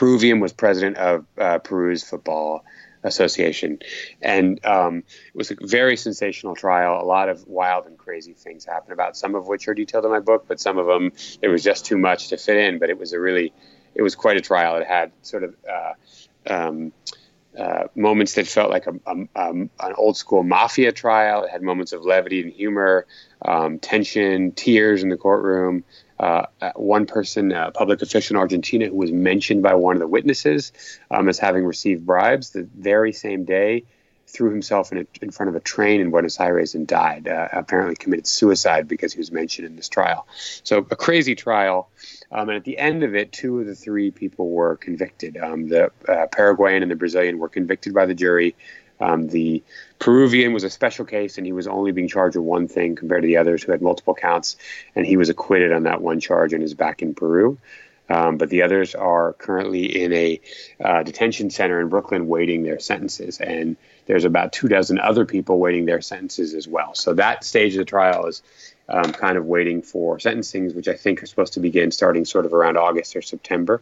Peruvian 0.00 0.40
was 0.40 0.50
president 0.54 0.96
of 0.96 1.26
uh, 1.36 1.58
Peru's 1.58 2.02
football 2.02 2.64
association. 3.02 3.78
And 4.22 4.58
um, 4.64 5.04
it 5.28 5.34
was 5.34 5.50
a 5.50 5.56
very 5.60 5.98
sensational 5.98 6.56
trial. 6.56 6.98
A 6.98 7.04
lot 7.04 7.28
of 7.28 7.46
wild 7.46 7.84
and 7.84 7.98
crazy 7.98 8.32
things 8.32 8.64
happened 8.64 8.94
about 8.94 9.14
some 9.14 9.34
of 9.34 9.46
which 9.46 9.68
are 9.68 9.74
detailed 9.74 10.06
in 10.06 10.10
my 10.10 10.20
book, 10.20 10.46
but 10.48 10.58
some 10.58 10.78
of 10.78 10.86
them, 10.86 11.12
it 11.42 11.48
was 11.48 11.62
just 11.62 11.84
too 11.84 11.98
much 11.98 12.28
to 12.28 12.38
fit 12.38 12.56
in. 12.56 12.78
But 12.78 12.88
it 12.88 12.98
was 12.98 13.12
a 13.12 13.20
really, 13.20 13.52
it 13.94 14.00
was 14.00 14.14
quite 14.14 14.38
a 14.38 14.40
trial. 14.40 14.76
It 14.76 14.86
had 14.86 15.12
sort 15.20 15.44
of, 15.44 15.54
uh, 15.70 15.92
um, 16.46 16.92
uh, 17.58 17.84
moments 17.94 18.34
that 18.34 18.46
felt 18.46 18.70
like 18.70 18.86
a, 18.86 18.94
a, 19.06 19.10
um, 19.10 19.70
an 19.80 19.92
old 19.96 20.16
school 20.16 20.42
mafia 20.42 20.92
trial. 20.92 21.44
It 21.44 21.50
had 21.50 21.62
moments 21.62 21.92
of 21.92 22.04
levity 22.04 22.42
and 22.42 22.52
humor, 22.52 23.06
um, 23.42 23.78
tension, 23.78 24.52
tears 24.52 25.02
in 25.02 25.08
the 25.08 25.16
courtroom. 25.16 25.84
Uh, 26.18 26.46
uh, 26.60 26.72
one 26.76 27.06
person, 27.06 27.50
a 27.50 27.70
public 27.70 28.02
official 28.02 28.36
in 28.36 28.40
Argentina, 28.40 28.86
who 28.86 28.94
was 28.94 29.10
mentioned 29.10 29.62
by 29.62 29.74
one 29.74 29.96
of 29.96 30.00
the 30.00 30.06
witnesses 30.06 30.72
um, 31.10 31.28
as 31.28 31.38
having 31.38 31.64
received 31.64 32.04
bribes 32.04 32.50
the 32.50 32.68
very 32.76 33.12
same 33.12 33.44
day, 33.44 33.84
threw 34.26 34.50
himself 34.50 34.92
in, 34.92 34.98
a, 34.98 35.06
in 35.22 35.30
front 35.30 35.48
of 35.48 35.56
a 35.56 35.60
train 35.60 36.00
in 36.00 36.10
Buenos 36.10 36.38
Aires 36.38 36.74
and 36.74 36.86
died. 36.86 37.26
Uh, 37.26 37.48
apparently 37.52 37.96
committed 37.96 38.26
suicide 38.26 38.86
because 38.86 39.12
he 39.12 39.18
was 39.18 39.32
mentioned 39.32 39.66
in 39.66 39.76
this 39.76 39.88
trial. 39.88 40.26
So 40.62 40.78
a 40.78 40.96
crazy 40.96 41.34
trial. 41.34 41.90
Um, 42.32 42.48
and 42.48 42.56
at 42.56 42.64
the 42.64 42.78
end 42.78 43.02
of 43.02 43.14
it, 43.14 43.32
two 43.32 43.60
of 43.60 43.66
the 43.66 43.74
three 43.74 44.10
people 44.10 44.50
were 44.50 44.76
convicted. 44.76 45.36
Um, 45.36 45.68
the 45.68 45.90
uh, 46.08 46.26
Paraguayan 46.26 46.82
and 46.82 46.90
the 46.90 46.96
Brazilian 46.96 47.38
were 47.38 47.48
convicted 47.48 47.92
by 47.92 48.06
the 48.06 48.14
jury. 48.14 48.54
Um, 49.00 49.28
the 49.28 49.62
Peruvian 49.98 50.52
was 50.52 50.62
a 50.62 50.70
special 50.70 51.04
case, 51.04 51.38
and 51.38 51.46
he 51.46 51.52
was 51.52 51.66
only 51.66 51.90
being 51.90 52.08
charged 52.08 52.36
with 52.36 52.44
one 52.44 52.68
thing 52.68 52.96
compared 52.96 53.22
to 53.22 53.26
the 53.26 53.38
others 53.38 53.62
who 53.62 53.72
had 53.72 53.82
multiple 53.82 54.14
counts, 54.14 54.56
and 54.94 55.06
he 55.06 55.16
was 55.16 55.30
acquitted 55.30 55.72
on 55.72 55.84
that 55.84 56.02
one 56.02 56.20
charge 56.20 56.52
and 56.52 56.62
is 56.62 56.74
back 56.74 57.02
in 57.02 57.14
Peru. 57.14 57.58
Um, 58.10 58.38
but 58.38 58.50
the 58.50 58.62
others 58.62 58.96
are 58.96 59.34
currently 59.34 60.02
in 60.02 60.12
a 60.12 60.40
uh, 60.84 61.04
detention 61.04 61.48
center 61.48 61.80
in 61.80 61.88
Brooklyn 61.88 62.26
waiting 62.26 62.64
their 62.64 62.80
sentences, 62.80 63.40
and 63.40 63.76
there's 64.06 64.24
about 64.24 64.52
two 64.52 64.66
dozen 64.66 64.98
other 64.98 65.24
people 65.24 65.60
waiting 65.60 65.86
their 65.86 66.00
sentences 66.00 66.52
as 66.54 66.66
well. 66.66 66.94
So 66.94 67.14
that 67.14 67.44
stage 67.44 67.74
of 67.74 67.78
the 67.78 67.84
trial 67.84 68.26
is 68.26 68.42
um, 68.90 69.12
kind 69.12 69.38
of 69.38 69.46
waiting 69.46 69.82
for 69.82 70.18
sentencings, 70.18 70.74
which 70.74 70.88
I 70.88 70.94
think 70.94 71.22
are 71.22 71.26
supposed 71.26 71.54
to 71.54 71.60
begin 71.60 71.90
starting 71.90 72.24
sort 72.24 72.46
of 72.46 72.52
around 72.52 72.76
August 72.76 73.16
or 73.16 73.22
September 73.22 73.80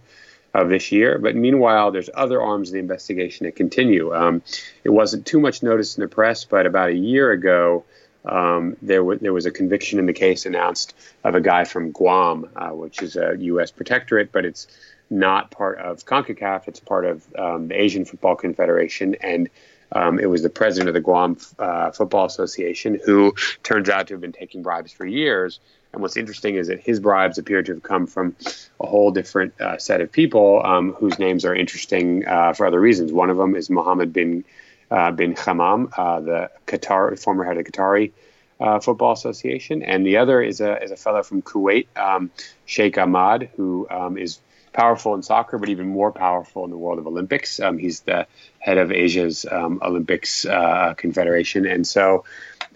of 0.55 0.69
this 0.69 0.93
year. 0.93 1.19
But 1.19 1.37
meanwhile, 1.37 1.91
there's 1.91 2.11
other 2.15 2.41
arms 2.41 2.69
of 2.69 2.75
the 2.75 2.79
investigation 2.79 3.47
that 3.47 3.57
continue. 3.57 4.15
Um, 4.15 4.43
it 4.85 4.91
wasn't 4.91 5.27
too 5.27 5.41
much 5.41 5.63
notice 5.63 5.97
in 5.97 6.03
the 6.03 6.09
press, 6.09 6.45
but 6.45 6.67
about 6.67 6.91
a 6.91 6.95
year 6.95 7.31
ago, 7.31 7.85
um, 8.25 8.77
there, 8.83 9.01
w- 9.01 9.19
there 9.19 9.33
was 9.33 9.47
a 9.47 9.51
conviction 9.51 9.99
in 9.99 10.07
the 10.07 10.13
case 10.13 10.47
announced 10.47 10.95
of 11.25 11.35
a 11.35 11.41
guy 11.41 11.65
from 11.65 11.93
Guam, 11.93 12.51
uh, 12.57 12.69
which 12.71 13.03
is 13.03 13.17
a 13.17 13.37
U.S. 13.39 13.71
protectorate, 13.71 14.33
but 14.33 14.45
it's 14.45 14.67
not 15.11 15.51
part 15.51 15.79
of 15.79 16.05
CONCACAF. 16.05 16.69
It's 16.69 16.81
part 16.81 17.07
of 17.07 17.27
um, 17.39 17.69
the 17.69 17.81
Asian 17.81 18.05
Football 18.05 18.37
Confederation. 18.37 19.15
And 19.21 19.49
um, 19.93 20.19
it 20.19 20.27
was 20.27 20.43
the 20.43 20.51
president 20.51 20.89
of 20.89 20.95
the 20.95 21.01
Guam 21.01 21.37
uh, 21.59 21.91
Football 21.91 22.27
Association 22.27 23.01
who 23.05 23.35
turns 23.63 23.89
out 23.89 24.09
to 24.09 24.15
have 24.15 24.21
been 24.21 24.33
taking 24.33 24.63
bribes 24.63 24.93
for 24.93 25.07
years. 25.07 25.61
And 25.93 26.03
what's 26.03 26.17
interesting 26.17 26.57
is 26.57 26.69
that 26.69 26.81
his 26.81 27.01
bribes 27.01 27.39
appear 27.39 27.63
to 27.63 27.75
have 27.75 27.83
come 27.83 28.07
from 28.07 28.37
a 28.79 28.87
whole 28.87 29.11
different 29.11 29.59
uh, 29.61 29.79
set 29.79 30.01
of 30.03 30.13
people 30.13 30.63
um, 30.65 30.93
whose 30.93 31.19
names 31.19 31.45
are 31.45 31.55
interesting 31.55 32.27
uh, 32.27 32.53
for 32.53 32.67
other 32.67 32.81
reasons. 32.81 33.11
One 33.11 33.31
of 33.31 33.39
them 33.39 33.57
is 33.57 33.71
Mohammed 33.71 34.13
bin 34.13 34.45
uh, 34.91 35.11
bin 35.11 35.35
Hammam, 35.35 35.91
uh, 35.97 36.21
the 36.21 36.51
Qatar 36.67 37.19
former 37.19 37.45
head 37.45 37.59
of 37.59 37.65
Qatari 37.65 38.13
uh, 38.61 38.81
Football 38.81 39.13
Association, 39.13 39.83
and 39.83 40.05
the 40.05 40.17
other 40.17 40.41
is 40.43 40.61
a 40.61 40.83
is 40.83 40.91
a 40.91 40.97
fellow 40.97 41.23
from 41.23 41.43
Kuwait, 41.43 41.87
um, 41.97 42.31
Sheikh 42.65 42.97
Ahmad, 42.99 43.51
who 43.57 43.87
um, 43.91 44.19
is 44.19 44.41
powerful 44.79 45.15
in 45.15 45.23
soccer, 45.23 45.59
but 45.59 45.69
even 45.69 45.89
more 45.89 46.13
powerful 46.13 46.65
in 46.65 46.71
the 46.71 46.77
world 46.77 47.01
of 47.01 47.07
Olympics. 47.09 47.59
Um, 47.59 47.79
he's 47.79 48.01
the 48.03 48.29
head 48.61 48.79
of 48.79 48.93
Asia's 48.93 49.45
um, 49.51 49.81
Olympics 49.83 50.45
uh, 50.47 50.95
Confederation, 50.97 51.67
and 51.67 51.87
so. 51.87 52.25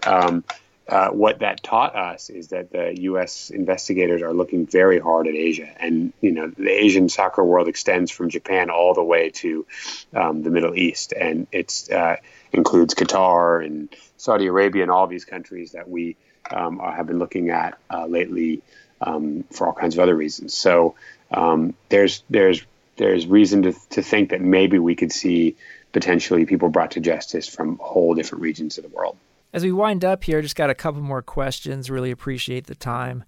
Um, 0.05 0.43
uh, 0.85 1.07
what 1.11 1.39
that 1.39 1.63
taught 1.63 1.95
us 1.95 2.29
is 2.29 2.49
that 2.49 2.69
the 2.69 2.93
U.S. 3.03 3.49
investigators 3.51 4.21
are 4.21 4.33
looking 4.33 4.65
very 4.65 4.99
hard 4.99 5.27
at 5.27 5.33
Asia, 5.33 5.69
and 5.81 6.11
you 6.19 6.31
know 6.31 6.49
the 6.49 6.69
Asian 6.69 7.07
soccer 7.07 7.41
world 7.41 7.69
extends 7.69 8.11
from 8.11 8.29
Japan 8.29 8.69
all 8.69 8.93
the 8.93 9.01
way 9.01 9.29
to 9.29 9.65
um, 10.13 10.43
the 10.43 10.49
Middle 10.49 10.75
East, 10.75 11.13
and 11.13 11.47
it 11.53 11.89
uh, 11.89 12.17
includes 12.51 12.95
Qatar 12.95 13.65
and 13.65 13.87
Saudi 14.17 14.47
Arabia 14.47 14.81
and 14.83 14.91
all 14.91 15.07
these 15.07 15.23
countries 15.23 15.71
that 15.71 15.89
we 15.89 16.17
um, 16.51 16.79
have 16.79 17.07
been 17.07 17.17
looking 17.17 17.49
at 17.49 17.77
uh, 17.89 18.05
lately 18.05 18.61
um, 18.99 19.43
for 19.51 19.67
all 19.67 19.73
kinds 19.73 19.95
of 19.95 20.01
other 20.01 20.15
reasons. 20.15 20.53
So 20.53 20.95
um, 21.33 21.73
there's 21.89 22.23
there's 22.29 22.65
there's 22.97 23.25
reason 23.25 23.63
to, 23.63 23.73
to 23.89 24.01
think 24.01 24.29
that 24.29 24.41
maybe 24.41 24.77
we 24.79 24.95
could 24.95 25.11
see 25.11 25.55
potentially 25.91 26.45
people 26.45 26.69
brought 26.69 26.91
to 26.91 26.99
justice 26.99 27.47
from 27.47 27.77
whole 27.81 28.13
different 28.13 28.41
regions 28.41 28.77
of 28.77 28.83
the 28.83 28.89
world. 28.89 29.17
As 29.51 29.63
we 29.63 29.71
wind 29.71 30.03
up 30.03 30.23
here, 30.23 30.41
just 30.41 30.55
got 30.55 30.69
a 30.69 30.75
couple 30.75 31.01
more 31.01 31.21
questions. 31.21 31.89
Really 31.89 32.11
appreciate 32.11 32.67
the 32.67 32.75
time. 32.75 33.23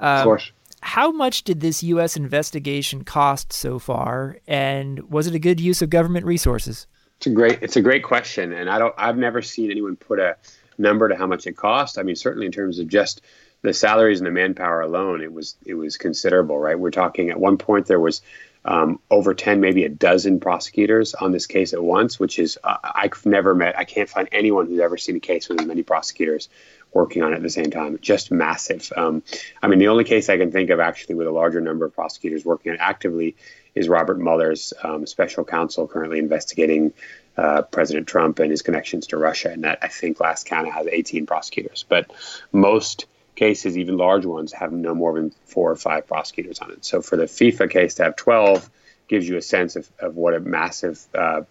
Um, 0.00 0.18
of 0.18 0.24
course. 0.24 0.52
How 0.80 1.10
much 1.10 1.42
did 1.42 1.60
this 1.60 1.82
U.S. 1.82 2.16
investigation 2.16 3.02
cost 3.02 3.52
so 3.52 3.80
far, 3.80 4.38
and 4.46 5.10
was 5.10 5.26
it 5.26 5.34
a 5.34 5.38
good 5.40 5.58
use 5.58 5.82
of 5.82 5.90
government 5.90 6.24
resources? 6.24 6.86
It's 7.16 7.26
a 7.26 7.30
great 7.30 7.58
it's 7.62 7.76
a 7.76 7.82
great 7.82 8.04
question, 8.04 8.52
and 8.52 8.70
I 8.70 8.78
don't 8.78 8.94
I've 8.96 9.16
never 9.16 9.42
seen 9.42 9.72
anyone 9.72 9.96
put 9.96 10.20
a 10.20 10.36
number 10.78 11.08
to 11.08 11.16
how 11.16 11.26
much 11.26 11.46
it 11.48 11.56
cost. 11.56 11.98
I 11.98 12.04
mean, 12.04 12.14
certainly 12.14 12.46
in 12.46 12.52
terms 12.52 12.78
of 12.78 12.86
just 12.86 13.22
the 13.62 13.74
salaries 13.74 14.20
and 14.20 14.26
the 14.26 14.30
manpower 14.30 14.80
alone, 14.80 15.22
it 15.22 15.32
was 15.32 15.56
it 15.64 15.74
was 15.74 15.96
considerable, 15.96 16.58
right? 16.58 16.78
We're 16.78 16.90
talking 16.90 17.30
at 17.30 17.40
one 17.40 17.58
point 17.58 17.86
there 17.86 18.00
was 18.00 18.22
um, 18.64 19.00
over 19.10 19.34
10, 19.34 19.60
maybe 19.60 19.84
a 19.84 19.88
dozen 19.88 20.40
prosecutors 20.40 21.14
on 21.14 21.32
this 21.32 21.46
case 21.46 21.72
at 21.72 21.82
once, 21.82 22.20
which 22.20 22.38
is, 22.38 22.58
uh, 22.62 22.76
I've 22.82 23.24
never 23.24 23.54
met, 23.54 23.78
I 23.78 23.84
can't 23.84 24.08
find 24.08 24.28
anyone 24.30 24.66
who's 24.66 24.80
ever 24.80 24.98
seen 24.98 25.16
a 25.16 25.20
case 25.20 25.48
with 25.48 25.60
as 25.60 25.66
many 25.66 25.82
prosecutors 25.82 26.50
working 26.92 27.22
on 27.22 27.32
it 27.32 27.36
at 27.36 27.42
the 27.42 27.50
same 27.50 27.70
time. 27.70 27.98
Just 28.02 28.30
massive. 28.30 28.92
Um, 28.96 29.22
I 29.62 29.68
mean, 29.68 29.78
the 29.78 29.88
only 29.88 30.04
case 30.04 30.28
I 30.28 30.36
can 30.36 30.50
think 30.50 30.70
of 30.70 30.80
actually 30.80 31.14
with 31.14 31.26
a 31.26 31.30
larger 31.30 31.60
number 31.60 31.86
of 31.86 31.94
prosecutors 31.94 32.44
working 32.44 32.70
on 32.70 32.76
it 32.76 32.80
actively 32.82 33.36
is 33.74 33.88
Robert 33.88 34.18
Mueller's 34.18 34.72
um, 34.82 35.06
special 35.06 35.44
counsel 35.44 35.86
currently 35.86 36.18
investigating 36.18 36.92
uh, 37.36 37.62
President 37.62 38.06
Trump 38.06 38.38
and 38.38 38.50
his 38.50 38.62
connections 38.62 39.06
to 39.08 39.16
Russia. 39.16 39.50
And 39.50 39.64
that 39.64 39.78
I 39.82 39.88
think 39.88 40.20
last 40.20 40.46
count 40.46 40.70
has 40.70 40.86
18 40.86 41.24
prosecutors. 41.24 41.84
But 41.88 42.10
most 42.52 43.06
cases, 43.38 43.78
even 43.78 43.96
large 43.96 44.26
ones, 44.26 44.52
have 44.52 44.72
no 44.72 44.94
more 44.94 45.14
than 45.14 45.32
four 45.46 45.70
or 45.70 45.76
five 45.76 46.06
prosecutors 46.06 46.58
on 46.58 46.72
it. 46.72 46.84
So 46.84 47.00
for 47.00 47.16
the 47.16 47.24
FIFA 47.24 47.70
case 47.70 47.94
to 47.94 48.04
have 48.04 48.16
12 48.16 48.68
gives 49.06 49.28
you 49.28 49.36
a 49.36 49.42
sense 49.42 49.76
of, 49.76 49.88
of 50.00 50.16
what 50.16 50.34
a 50.34 50.40
massive 50.40 51.00
uh, 51.14 51.42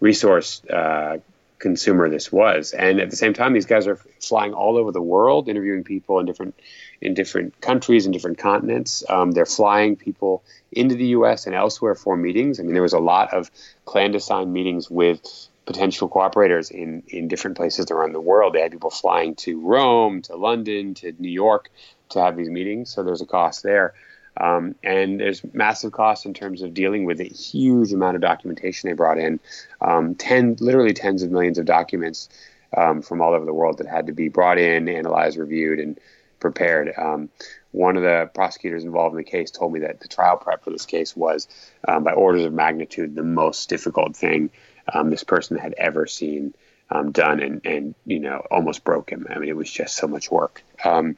resource 0.00 0.62
uh, 0.64 1.18
consumer 1.58 2.10
this 2.10 2.32
was. 2.32 2.72
And 2.72 3.00
at 3.00 3.08
the 3.08 3.16
same 3.16 3.34
time, 3.34 3.52
these 3.52 3.66
guys 3.66 3.86
are 3.86 3.96
flying 4.20 4.52
all 4.52 4.76
over 4.76 4.90
the 4.90 5.00
world, 5.00 5.48
interviewing 5.48 5.84
people 5.84 6.18
in 6.18 6.26
different 6.26 6.54
in 7.00 7.14
different 7.14 7.60
countries 7.60 8.04
and 8.04 8.12
different 8.12 8.38
continents. 8.38 9.04
Um, 9.08 9.30
they're 9.30 9.46
flying 9.46 9.96
people 9.96 10.42
into 10.70 10.94
the 10.96 11.06
U.S. 11.18 11.46
and 11.46 11.54
elsewhere 11.54 11.94
for 11.94 12.16
meetings. 12.16 12.60
I 12.60 12.64
mean, 12.64 12.74
there 12.74 12.82
was 12.82 12.92
a 12.92 12.98
lot 12.98 13.32
of 13.32 13.50
clandestine 13.84 14.52
meetings 14.52 14.90
with 14.90 15.48
potential 15.64 16.08
cooperators 16.08 16.70
in, 16.70 17.02
in 17.08 17.28
different 17.28 17.56
places 17.56 17.90
around 17.90 18.12
the 18.12 18.20
world. 18.20 18.52
They 18.52 18.60
had 18.60 18.72
people 18.72 18.90
flying 18.90 19.34
to 19.36 19.60
Rome, 19.60 20.22
to 20.22 20.36
London, 20.36 20.94
to 20.94 21.12
New 21.18 21.30
York 21.30 21.70
to 22.10 22.20
have 22.20 22.36
these 22.36 22.50
meetings. 22.50 22.90
So 22.90 23.02
there's 23.02 23.22
a 23.22 23.26
cost 23.26 23.62
there. 23.62 23.94
Um, 24.36 24.74
and 24.82 25.20
there's 25.20 25.42
massive 25.52 25.92
costs 25.92 26.24
in 26.24 26.32
terms 26.32 26.62
of 26.62 26.72
dealing 26.72 27.04
with 27.04 27.20
a 27.20 27.24
huge 27.24 27.92
amount 27.92 28.16
of 28.16 28.22
documentation 28.22 28.88
they 28.88 28.94
brought 28.94 29.18
in, 29.18 29.40
um, 29.80 30.14
ten, 30.14 30.56
literally 30.58 30.94
tens 30.94 31.22
of 31.22 31.30
millions 31.30 31.58
of 31.58 31.66
documents 31.66 32.30
um, 32.74 33.02
from 33.02 33.20
all 33.20 33.34
over 33.34 33.44
the 33.44 33.52
world 33.52 33.78
that 33.78 33.86
had 33.86 34.06
to 34.06 34.12
be 34.12 34.28
brought 34.28 34.58
in, 34.58 34.88
analyzed, 34.88 35.36
reviewed, 35.36 35.78
and 35.78 36.00
prepared. 36.40 36.94
Um, 36.96 37.28
one 37.72 37.96
of 37.96 38.02
the 38.02 38.30
prosecutors 38.34 38.84
involved 38.84 39.12
in 39.12 39.18
the 39.18 39.30
case 39.30 39.50
told 39.50 39.74
me 39.74 39.80
that 39.80 40.00
the 40.00 40.08
trial 40.08 40.38
prep 40.38 40.64
for 40.64 40.70
this 40.70 40.86
case 40.86 41.14
was, 41.14 41.46
um, 41.86 42.02
by 42.02 42.12
orders 42.12 42.44
of 42.44 42.54
magnitude, 42.54 43.14
the 43.14 43.22
most 43.22 43.68
difficult 43.68 44.16
thing 44.16 44.50
um, 44.92 45.10
this 45.10 45.24
person 45.24 45.58
had 45.58 45.74
ever 45.76 46.06
seen 46.06 46.54
um, 46.90 47.12
done 47.12 47.40
and, 47.40 47.66
and, 47.66 47.94
you 48.06 48.20
know, 48.20 48.46
almost 48.50 48.84
broke 48.84 49.10
him. 49.10 49.26
I 49.28 49.38
mean, 49.38 49.48
it 49.48 49.56
was 49.56 49.70
just 49.70 49.96
so 49.96 50.06
much 50.06 50.30
work. 50.30 50.62
Um, 50.84 51.16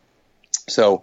So 0.67 1.03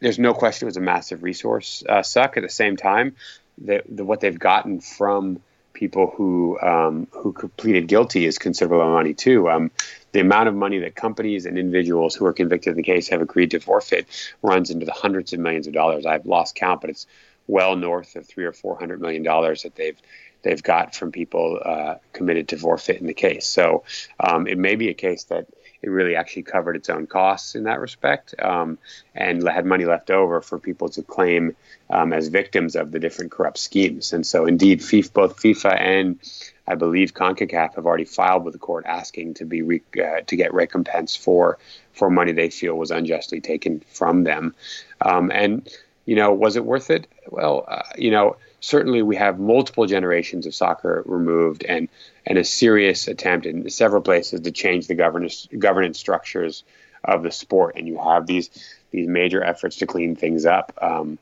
there's 0.00 0.18
no 0.18 0.32
question 0.32 0.66
it 0.66 0.72
was 0.72 0.78
a 0.78 0.80
massive 0.80 1.22
resource 1.22 1.84
uh, 1.86 2.02
suck. 2.02 2.36
At 2.36 2.42
the 2.42 2.48
same 2.48 2.76
time, 2.76 3.16
the, 3.58 3.82
the, 3.86 4.02
what 4.02 4.20
they've 4.20 4.38
gotten 4.38 4.80
from 4.80 5.40
people 5.74 6.06
who 6.16 6.58
um, 6.60 7.08
who 7.10 7.32
pleaded 7.56 7.86
guilty 7.86 8.24
is 8.24 8.38
considerable 8.38 8.90
money 8.90 9.12
too. 9.12 9.50
Um, 9.50 9.70
the 10.12 10.20
amount 10.20 10.48
of 10.48 10.54
money 10.54 10.78
that 10.78 10.94
companies 10.94 11.44
and 11.44 11.58
individuals 11.58 12.14
who 12.14 12.24
are 12.24 12.32
convicted 12.32 12.70
in 12.70 12.76
the 12.76 12.82
case 12.82 13.10
have 13.10 13.20
agreed 13.20 13.50
to 13.50 13.60
forfeit 13.60 14.06
runs 14.40 14.70
into 14.70 14.86
the 14.86 14.92
hundreds 14.92 15.32
of 15.34 15.40
millions 15.40 15.66
of 15.66 15.74
dollars. 15.74 16.06
I've 16.06 16.24
lost 16.24 16.54
count, 16.54 16.80
but 16.80 16.90
it's 16.90 17.06
well 17.46 17.76
north 17.76 18.16
of 18.16 18.26
three 18.26 18.46
or 18.46 18.52
four 18.52 18.78
hundred 18.78 19.00
million 19.00 19.22
dollars 19.22 19.64
that 19.64 19.74
they've 19.74 20.00
they've 20.44 20.62
got 20.62 20.94
from 20.94 21.10
people 21.10 21.60
uh, 21.64 21.96
committed 22.12 22.48
to 22.48 22.56
forfeit 22.56 23.00
in 23.00 23.06
the 23.06 23.14
case. 23.14 23.46
So 23.46 23.82
um, 24.20 24.46
it 24.46 24.58
may 24.58 24.76
be 24.76 24.88
a 24.90 24.94
case 24.94 25.24
that 25.24 25.46
it 25.82 25.90
really 25.90 26.16
actually 26.16 26.44
covered 26.44 26.76
its 26.76 26.88
own 26.88 27.06
costs 27.06 27.54
in 27.54 27.64
that 27.64 27.78
respect 27.78 28.34
um, 28.40 28.78
and 29.14 29.46
had 29.46 29.66
money 29.66 29.84
left 29.84 30.10
over 30.10 30.40
for 30.40 30.58
people 30.58 30.88
to 30.90 31.02
claim 31.02 31.54
um, 31.90 32.12
as 32.12 32.28
victims 32.28 32.74
of 32.74 32.90
the 32.90 32.98
different 32.98 33.32
corrupt 33.32 33.58
schemes. 33.58 34.14
And 34.14 34.26
so, 34.26 34.46
indeed, 34.46 34.80
FIFA, 34.80 35.12
both 35.12 35.36
FIFA 35.36 35.78
and 35.78 36.18
I 36.66 36.74
believe 36.74 37.12
CONCACAF 37.12 37.74
have 37.74 37.84
already 37.84 38.06
filed 38.06 38.44
with 38.44 38.54
the 38.54 38.58
court 38.58 38.86
asking 38.86 39.34
to 39.34 39.44
be 39.44 39.60
re, 39.60 39.82
uh, 40.02 40.22
to 40.26 40.36
get 40.36 40.54
recompense 40.54 41.16
for 41.16 41.58
for 41.92 42.10
money 42.10 42.32
they 42.32 42.50
feel 42.50 42.74
was 42.74 42.90
unjustly 42.90 43.40
taken 43.40 43.80
from 43.92 44.24
them. 44.24 44.54
Um, 45.00 45.30
and 45.30 45.68
you 46.06 46.16
know, 46.16 46.32
was 46.32 46.56
it 46.56 46.64
worth 46.64 46.90
it? 46.90 47.06
Well, 47.28 47.64
uh, 47.68 47.82
you 47.96 48.10
know, 48.10 48.36
certainly 48.64 49.02
we 49.02 49.16
have 49.16 49.38
multiple 49.38 49.86
generations 49.86 50.46
of 50.46 50.54
soccer 50.54 51.02
removed 51.06 51.64
and 51.64 51.88
and 52.26 52.38
a 52.38 52.44
serious 52.44 53.08
attempt 53.08 53.46
in 53.46 53.68
several 53.68 54.00
places 54.00 54.40
to 54.40 54.50
change 54.50 54.86
the 54.86 54.94
governance 54.94 55.46
governance 55.58 55.98
structures 55.98 56.64
of 57.04 57.22
the 57.22 57.30
sport. 57.30 57.76
And 57.76 57.86
you 57.86 57.98
have 57.98 58.26
these 58.26 58.48
these 58.90 59.06
major 59.06 59.42
efforts 59.42 59.76
to 59.76 59.86
clean 59.86 60.16
things 60.16 60.46
up. 60.46 60.72
Um, 60.80 61.18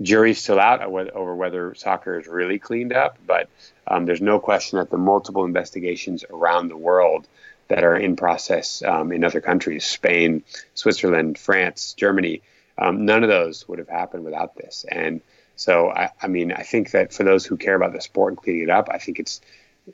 jury's 0.00 0.40
still 0.40 0.60
out 0.60 0.82
over 0.82 1.34
whether 1.34 1.74
soccer 1.74 2.20
is 2.20 2.26
really 2.28 2.58
cleaned 2.58 2.92
up, 2.92 3.18
but 3.26 3.48
um, 3.86 4.04
there's 4.04 4.20
no 4.20 4.38
question 4.38 4.78
that 4.78 4.90
the 4.90 4.98
multiple 4.98 5.44
investigations 5.44 6.24
around 6.30 6.68
the 6.68 6.76
world 6.76 7.26
that 7.68 7.82
are 7.82 7.96
in 7.96 8.14
process 8.14 8.82
um, 8.82 9.10
in 9.10 9.24
other 9.24 9.40
countries, 9.40 9.84
Spain, 9.84 10.44
Switzerland, 10.74 11.38
France, 11.38 11.94
Germany, 11.94 12.42
um, 12.78 13.06
none 13.06 13.24
of 13.24 13.30
those 13.30 13.66
would 13.66 13.78
have 13.78 13.88
happened 13.88 14.24
without 14.24 14.54
this. 14.54 14.84
And 14.88 15.22
so, 15.56 15.90
I, 15.90 16.10
I, 16.22 16.28
mean, 16.28 16.52
I 16.52 16.62
think 16.62 16.90
that 16.92 17.12
for 17.12 17.24
those 17.24 17.44
who 17.44 17.56
care 17.56 17.74
about 17.74 17.92
the 17.92 18.00
sport 18.00 18.32
and 18.32 18.38
cleaning 18.38 18.62
it 18.62 18.70
up, 18.70 18.88
I 18.90 18.98
think 18.98 19.18
it's 19.18 19.40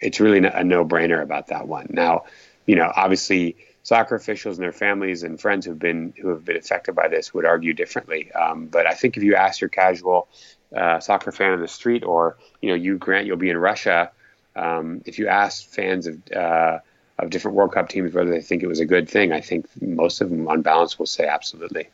it's 0.00 0.20
really 0.20 0.38
a 0.38 0.64
no-brainer 0.64 1.22
about 1.22 1.48
that 1.48 1.68
one. 1.68 1.86
Now, 1.90 2.24
you 2.66 2.76
know, 2.76 2.90
obviously, 2.94 3.56
soccer 3.82 4.14
officials 4.14 4.58
and 4.58 4.64
their 4.64 4.72
families 4.72 5.22
and 5.22 5.40
friends 5.40 5.66
who've 5.66 5.78
been 5.78 6.14
who 6.20 6.28
have 6.28 6.44
been 6.44 6.56
affected 6.56 6.94
by 6.94 7.08
this 7.08 7.32
would 7.34 7.44
argue 7.44 7.74
differently. 7.74 8.32
Um, 8.32 8.66
but 8.66 8.86
I 8.86 8.94
think 8.94 9.16
if 9.16 9.22
you 9.22 9.34
ask 9.34 9.60
your 9.60 9.70
casual 9.70 10.28
uh, 10.76 11.00
soccer 11.00 11.32
fan 11.32 11.52
on 11.52 11.60
the 11.60 11.68
street, 11.68 12.04
or 12.04 12.36
you 12.60 12.70
know, 12.70 12.74
you 12.74 12.98
Grant, 12.98 13.26
you'll 13.26 13.36
be 13.36 13.50
in 13.50 13.58
Russia. 13.58 14.10
Um, 14.54 15.02
if 15.06 15.18
you 15.18 15.28
ask 15.28 15.66
fans 15.66 16.06
of 16.06 16.18
uh, 16.32 16.78
of 17.18 17.30
different 17.30 17.56
World 17.56 17.72
Cup 17.72 17.88
teams 17.88 18.14
whether 18.14 18.30
they 18.30 18.40
think 18.40 18.62
it 18.62 18.68
was 18.68 18.80
a 18.80 18.86
good 18.86 19.08
thing, 19.08 19.32
I 19.32 19.40
think 19.40 19.66
most 19.80 20.20
of 20.20 20.30
them, 20.30 20.48
on 20.48 20.62
balance, 20.62 20.98
will 20.98 21.06
say 21.06 21.26
absolutely. 21.26 21.88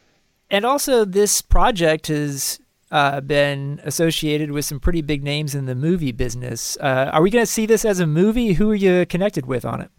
And 0.51 0.65
also, 0.65 1.05
this 1.05 1.43
project 1.43 2.07
has 2.07 2.61
uh, 2.91 3.21
been 3.21 3.81
associated 3.85 4.51
with 4.51 4.65
some 4.65 4.81
pretty 4.81 5.03
big 5.03 5.23
names 5.23 5.55
in 5.55 5.67
the 5.67 5.75
movie 5.75 6.13
business. 6.13 6.77
Uh, 6.81 7.11
are 7.13 7.23
we 7.23 7.31
going 7.31 7.43
to 7.43 7.51
see 7.51 7.67
this 7.67 7.85
as 7.85 8.01
a 8.01 8.07
movie? 8.07 8.55
Who 8.55 8.71
are 8.71 8.75
you 8.75 9.07
connected 9.07 9.47
with 9.47 9.65
on 9.65 9.81
it? 9.81 9.91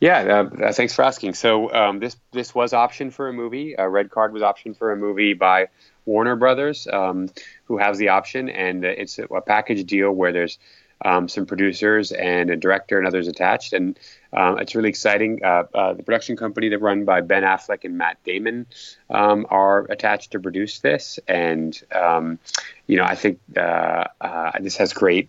Yeah, 0.00 0.46
uh, 0.58 0.64
uh 0.64 0.72
thanks 0.72 0.94
for 0.94 1.02
asking. 1.02 1.34
So 1.34 1.72
um, 1.74 1.98
this 1.98 2.16
this 2.32 2.54
was 2.54 2.72
optioned 2.72 3.12
for 3.12 3.28
a 3.28 3.32
movie. 3.32 3.74
Red 3.78 4.10
Card 4.10 4.32
was 4.32 4.42
optioned 4.42 4.78
for 4.78 4.92
a 4.92 4.96
movie 4.96 5.34
by 5.34 5.68
Warner 6.06 6.36
Brothers, 6.36 6.86
um, 6.90 7.28
who 7.64 7.76
has 7.76 7.98
the 7.98 8.08
option, 8.08 8.48
and 8.48 8.84
it's 8.84 9.18
a 9.18 9.40
package 9.42 9.86
deal 9.86 10.10
where 10.10 10.32
there's 10.32 10.58
um, 11.02 11.28
some 11.28 11.46
producers 11.46 12.12
and 12.12 12.50
a 12.50 12.56
director 12.56 12.98
and 12.98 13.06
others 13.06 13.28
attached. 13.28 13.72
And 13.72 13.98
um, 14.32 14.58
it's 14.58 14.74
really 14.74 14.88
exciting. 14.88 15.44
Uh, 15.44 15.64
uh, 15.74 15.92
the 15.94 16.02
production 16.02 16.36
company 16.36 16.68
that 16.68 16.78
run 16.80 17.04
by 17.04 17.20
Ben 17.20 17.42
Affleck 17.42 17.84
and 17.84 17.96
Matt 17.96 18.22
Damon 18.24 18.66
um, 19.08 19.46
are 19.50 19.86
attached 19.90 20.32
to 20.32 20.40
produce 20.40 20.80
this. 20.80 21.18
And, 21.26 21.80
um, 21.92 22.38
you 22.86 22.96
know, 22.96 23.04
I 23.04 23.14
think 23.14 23.40
uh, 23.56 24.04
uh, 24.20 24.52
this 24.60 24.76
has 24.76 24.92
great 24.92 25.28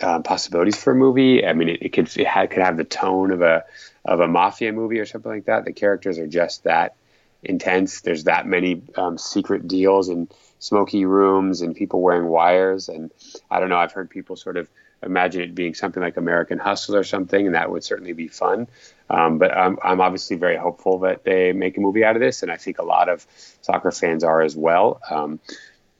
uh, 0.00 0.20
possibilities 0.20 0.82
for 0.82 0.92
a 0.92 0.96
movie. 0.96 1.46
I 1.46 1.52
mean, 1.52 1.68
it, 1.68 1.82
it 1.82 1.88
could 1.90 2.08
it 2.16 2.50
could 2.50 2.62
have 2.62 2.76
the 2.76 2.84
tone 2.84 3.30
of 3.30 3.42
a 3.42 3.64
of 4.04 4.20
a 4.20 4.26
mafia 4.26 4.72
movie 4.72 4.98
or 4.98 5.06
something 5.06 5.30
like 5.30 5.44
that. 5.44 5.64
The 5.64 5.72
characters 5.72 6.18
are 6.18 6.26
just 6.26 6.64
that 6.64 6.96
intense. 7.42 8.00
There's 8.00 8.24
that 8.24 8.46
many 8.46 8.82
um, 8.96 9.18
secret 9.18 9.68
deals 9.68 10.08
and 10.08 10.32
smoky 10.58 11.04
rooms 11.04 11.60
and 11.60 11.74
people 11.74 12.00
wearing 12.00 12.28
wires. 12.28 12.88
And 12.88 13.10
I 13.50 13.60
don't 13.60 13.68
know. 13.68 13.76
I've 13.76 13.92
heard 13.92 14.10
people 14.10 14.36
sort 14.36 14.56
of 14.56 14.68
imagine 15.02 15.42
it 15.42 15.54
being 15.54 15.74
something 15.74 16.02
like 16.02 16.16
American 16.16 16.58
Hustle 16.58 16.96
or 16.96 17.04
something, 17.04 17.46
and 17.46 17.54
that 17.54 17.70
would 17.70 17.84
certainly 17.84 18.12
be 18.12 18.28
fun. 18.28 18.68
Um, 19.10 19.38
but 19.38 19.56
I'm, 19.56 19.78
I'm 19.82 20.00
obviously 20.00 20.36
very 20.36 20.56
hopeful 20.56 21.00
that 21.00 21.24
they 21.24 21.52
make 21.52 21.76
a 21.76 21.80
movie 21.80 22.04
out 22.04 22.16
of 22.16 22.20
this, 22.20 22.42
and 22.42 22.50
I 22.50 22.56
think 22.56 22.78
a 22.78 22.84
lot 22.84 23.08
of 23.08 23.26
soccer 23.60 23.90
fans 23.90 24.24
are 24.24 24.42
as 24.42 24.56
well. 24.56 25.00
Um, 25.10 25.40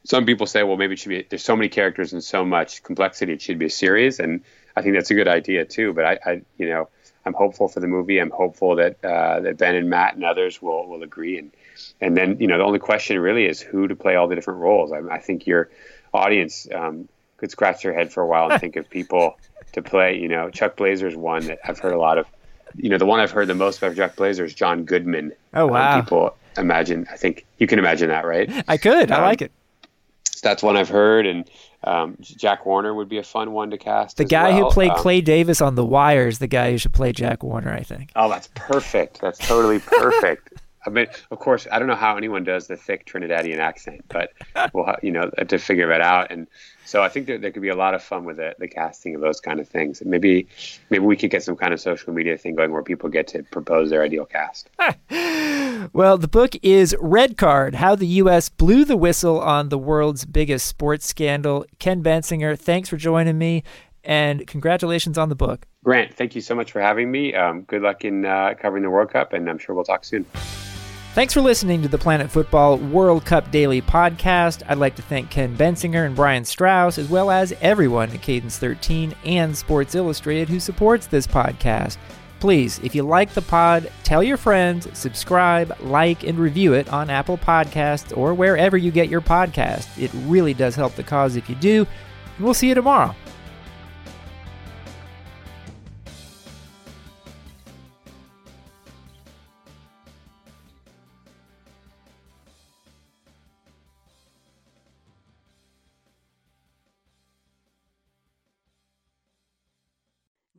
some 0.04 0.26
people 0.26 0.46
say, 0.46 0.62
well, 0.62 0.76
maybe 0.76 0.94
it 0.94 0.98
should 0.98 1.10
be. 1.10 1.26
There's 1.28 1.44
so 1.44 1.56
many 1.56 1.68
characters 1.68 2.12
and 2.12 2.22
so 2.22 2.44
much 2.44 2.82
complexity; 2.82 3.32
it 3.32 3.42
should 3.42 3.58
be 3.58 3.66
a 3.66 3.70
series, 3.70 4.18
and 4.18 4.42
I 4.76 4.82
think 4.82 4.94
that's 4.94 5.10
a 5.10 5.14
good 5.14 5.28
idea 5.28 5.64
too. 5.64 5.92
But 5.92 6.04
I, 6.04 6.18
I 6.24 6.42
you 6.58 6.68
know, 6.68 6.88
I'm 7.24 7.34
hopeful 7.34 7.68
for 7.68 7.80
the 7.80 7.86
movie. 7.86 8.18
I'm 8.18 8.30
hopeful 8.30 8.76
that 8.76 9.04
uh, 9.04 9.40
that 9.40 9.58
Ben 9.58 9.76
and 9.76 9.90
Matt 9.90 10.14
and 10.14 10.24
others 10.24 10.60
will 10.60 10.88
will 10.88 11.02
agree. 11.02 11.38
And 11.38 11.52
and 12.00 12.16
then 12.16 12.38
you 12.40 12.46
know, 12.46 12.58
the 12.58 12.64
only 12.64 12.78
question 12.78 13.18
really 13.18 13.46
is 13.46 13.60
who 13.60 13.88
to 13.88 13.94
play 13.94 14.16
all 14.16 14.26
the 14.26 14.34
different 14.34 14.60
roles. 14.60 14.92
I, 14.92 15.00
I 15.08 15.18
think 15.18 15.46
your 15.46 15.70
audience 16.12 16.66
um, 16.74 17.08
could 17.42 17.50
scratch 17.50 17.82
their 17.82 17.92
head 17.92 18.12
for 18.12 18.22
a 18.22 18.26
while 18.26 18.48
and 18.48 18.60
think 18.60 18.76
of 18.76 18.88
people 18.88 19.36
to 19.72 19.82
play. 19.82 20.16
You 20.16 20.28
know, 20.28 20.48
Chuck 20.48 20.76
Blazer's 20.76 21.16
one 21.16 21.44
that 21.46 21.58
I've 21.64 21.80
heard 21.80 21.92
a 21.92 21.98
lot 21.98 22.16
of. 22.16 22.26
You 22.76 22.88
know, 22.88 22.98
the 22.98 23.04
one 23.04 23.18
I've 23.18 23.32
heard 23.32 23.48
the 23.48 23.54
most 23.54 23.78
about 23.78 23.96
Chuck 23.96 24.14
Blazer 24.14 24.44
is 24.44 24.54
John 24.54 24.84
Goodman. 24.84 25.32
Oh 25.52 25.66
um, 25.66 25.72
wow! 25.72 25.94
Um, 25.94 26.02
people 26.02 26.36
imagine. 26.56 27.08
I 27.10 27.16
think 27.16 27.44
you 27.58 27.66
can 27.66 27.80
imagine 27.80 28.08
that, 28.10 28.24
right? 28.24 28.48
I 28.68 28.76
could. 28.76 29.10
Um, 29.10 29.20
I 29.20 29.26
like 29.26 29.42
it. 29.42 29.50
That's 30.40 30.62
one 30.62 30.76
I've 30.76 30.88
heard, 30.88 31.26
and 31.26 31.50
um, 31.82 32.16
Jack 32.20 32.64
Warner 32.64 32.94
would 32.94 33.08
be 33.08 33.18
a 33.18 33.24
fun 33.24 33.50
one 33.52 33.70
to 33.70 33.78
cast. 33.78 34.18
The 34.18 34.24
guy 34.24 34.50
well. 34.50 34.68
who 34.68 34.70
played 34.70 34.92
um, 34.92 34.98
Clay 34.98 35.20
Davis 35.20 35.60
on 35.60 35.74
The 35.74 35.84
Wire 35.84 36.28
is 36.28 36.38
the 36.38 36.46
guy 36.46 36.70
who 36.70 36.78
should 36.78 36.92
play 36.92 37.10
Jack 37.12 37.42
Warner. 37.42 37.72
I 37.72 37.82
think. 37.82 38.12
Oh, 38.14 38.28
that's 38.28 38.48
perfect. 38.54 39.20
That's 39.20 39.38
totally 39.38 39.80
perfect. 39.80 40.52
I 40.84 40.90
mean, 40.90 41.06
of 41.30 41.38
course, 41.38 41.66
I 41.70 41.78
don't 41.78 41.88
know 41.88 41.94
how 41.94 42.16
anyone 42.16 42.44
does 42.44 42.66
the 42.66 42.76
thick 42.76 43.06
Trinidadian 43.06 43.58
accent, 43.58 44.04
but 44.08 44.32
we'll, 44.72 44.94
you 45.02 45.12
know, 45.12 45.30
to 45.30 45.58
figure 45.58 45.88
that 45.88 46.00
out. 46.00 46.30
And 46.30 46.48
so 46.84 47.02
I 47.02 47.08
think 47.08 47.26
that 47.28 47.40
there 47.40 47.50
could 47.50 47.62
be 47.62 47.68
a 47.68 47.76
lot 47.76 47.94
of 47.94 48.02
fun 48.02 48.24
with 48.24 48.36
the, 48.36 48.54
the 48.58 48.68
casting 48.68 49.14
of 49.14 49.20
those 49.20 49.40
kind 49.40 49.60
of 49.60 49.68
things. 49.68 50.00
And 50.00 50.10
maybe 50.10 50.48
maybe 50.90 51.04
we 51.04 51.16
could 51.16 51.30
get 51.30 51.42
some 51.42 51.56
kind 51.56 51.72
of 51.72 51.80
social 51.80 52.12
media 52.12 52.36
thing 52.36 52.56
going 52.56 52.72
where 52.72 52.82
people 52.82 53.08
get 53.08 53.28
to 53.28 53.42
propose 53.44 53.90
their 53.90 54.02
ideal 54.02 54.26
cast. 54.26 54.70
well, 55.92 56.18
the 56.18 56.28
book 56.28 56.54
is 56.62 56.96
Red 57.00 57.36
Card 57.36 57.76
How 57.76 57.94
the 57.94 58.06
U.S. 58.06 58.48
Blew 58.48 58.84
the 58.84 58.96
Whistle 58.96 59.40
on 59.40 59.68
the 59.68 59.78
World's 59.78 60.24
Biggest 60.24 60.66
Sports 60.66 61.06
Scandal. 61.06 61.64
Ken 61.78 62.02
Bensinger, 62.02 62.58
thanks 62.58 62.88
for 62.88 62.96
joining 62.96 63.38
me 63.38 63.62
and 64.04 64.46
congratulations 64.46 65.16
on 65.16 65.28
the 65.28 65.34
book. 65.34 65.66
Grant, 65.84 66.14
thank 66.14 66.34
you 66.34 66.40
so 66.40 66.54
much 66.54 66.72
for 66.72 66.80
having 66.80 67.10
me. 67.10 67.34
Um, 67.34 67.62
good 67.62 67.82
luck 67.82 68.04
in 68.04 68.24
uh, 68.24 68.54
covering 68.58 68.82
the 68.82 68.90
World 68.90 69.10
Cup, 69.10 69.32
and 69.32 69.48
I'm 69.48 69.58
sure 69.58 69.74
we'll 69.74 69.84
talk 69.84 70.04
soon. 70.04 70.26
Thanks 71.14 71.34
for 71.34 71.42
listening 71.42 71.82
to 71.82 71.88
the 71.88 71.98
Planet 71.98 72.30
Futbol 72.30 72.90
World 72.90 73.26
Cup 73.26 73.50
Daily 73.50 73.82
podcast. 73.82 74.62
I'd 74.66 74.78
like 74.78 74.96
to 74.96 75.02
thank 75.02 75.28
Ken 75.28 75.54
Bensinger 75.54 76.06
and 76.06 76.16
Brian 76.16 76.42
Straus, 76.42 76.96
as 76.96 77.10
well 77.10 77.30
as 77.30 77.52
everyone 77.60 78.08
at 78.12 78.22
Cadence 78.22 78.56
13 78.56 79.14
and 79.26 79.54
Sports 79.54 79.94
Illustrated 79.94 80.48
who 80.48 80.58
supports 80.58 81.06
this 81.06 81.26
podcast. 81.26 81.98
Please, 82.40 82.78
if 82.78 82.94
you 82.94 83.02
like 83.02 83.34
the 83.34 83.42
pod, 83.42 83.92
tell 84.04 84.22
your 84.22 84.38
friends, 84.38 84.88
subscribe, 84.98 85.76
like, 85.80 86.24
and 86.24 86.38
review 86.38 86.72
it 86.72 86.88
on 86.90 87.10
Apple 87.10 87.36
Podcasts 87.36 88.16
or 88.16 88.32
wherever 88.32 88.78
you 88.78 88.90
get 88.90 89.10
your 89.10 89.20
podcast. 89.20 89.86
It 90.02 90.10
really 90.24 90.54
does 90.54 90.74
help 90.74 90.94
the 90.94 91.02
cause 91.02 91.36
if 91.36 91.46
you 91.50 91.56
do. 91.56 91.86
And 92.36 92.44
we'll 92.44 92.54
see 92.54 92.68
you 92.68 92.74
tomorrow. 92.74 93.14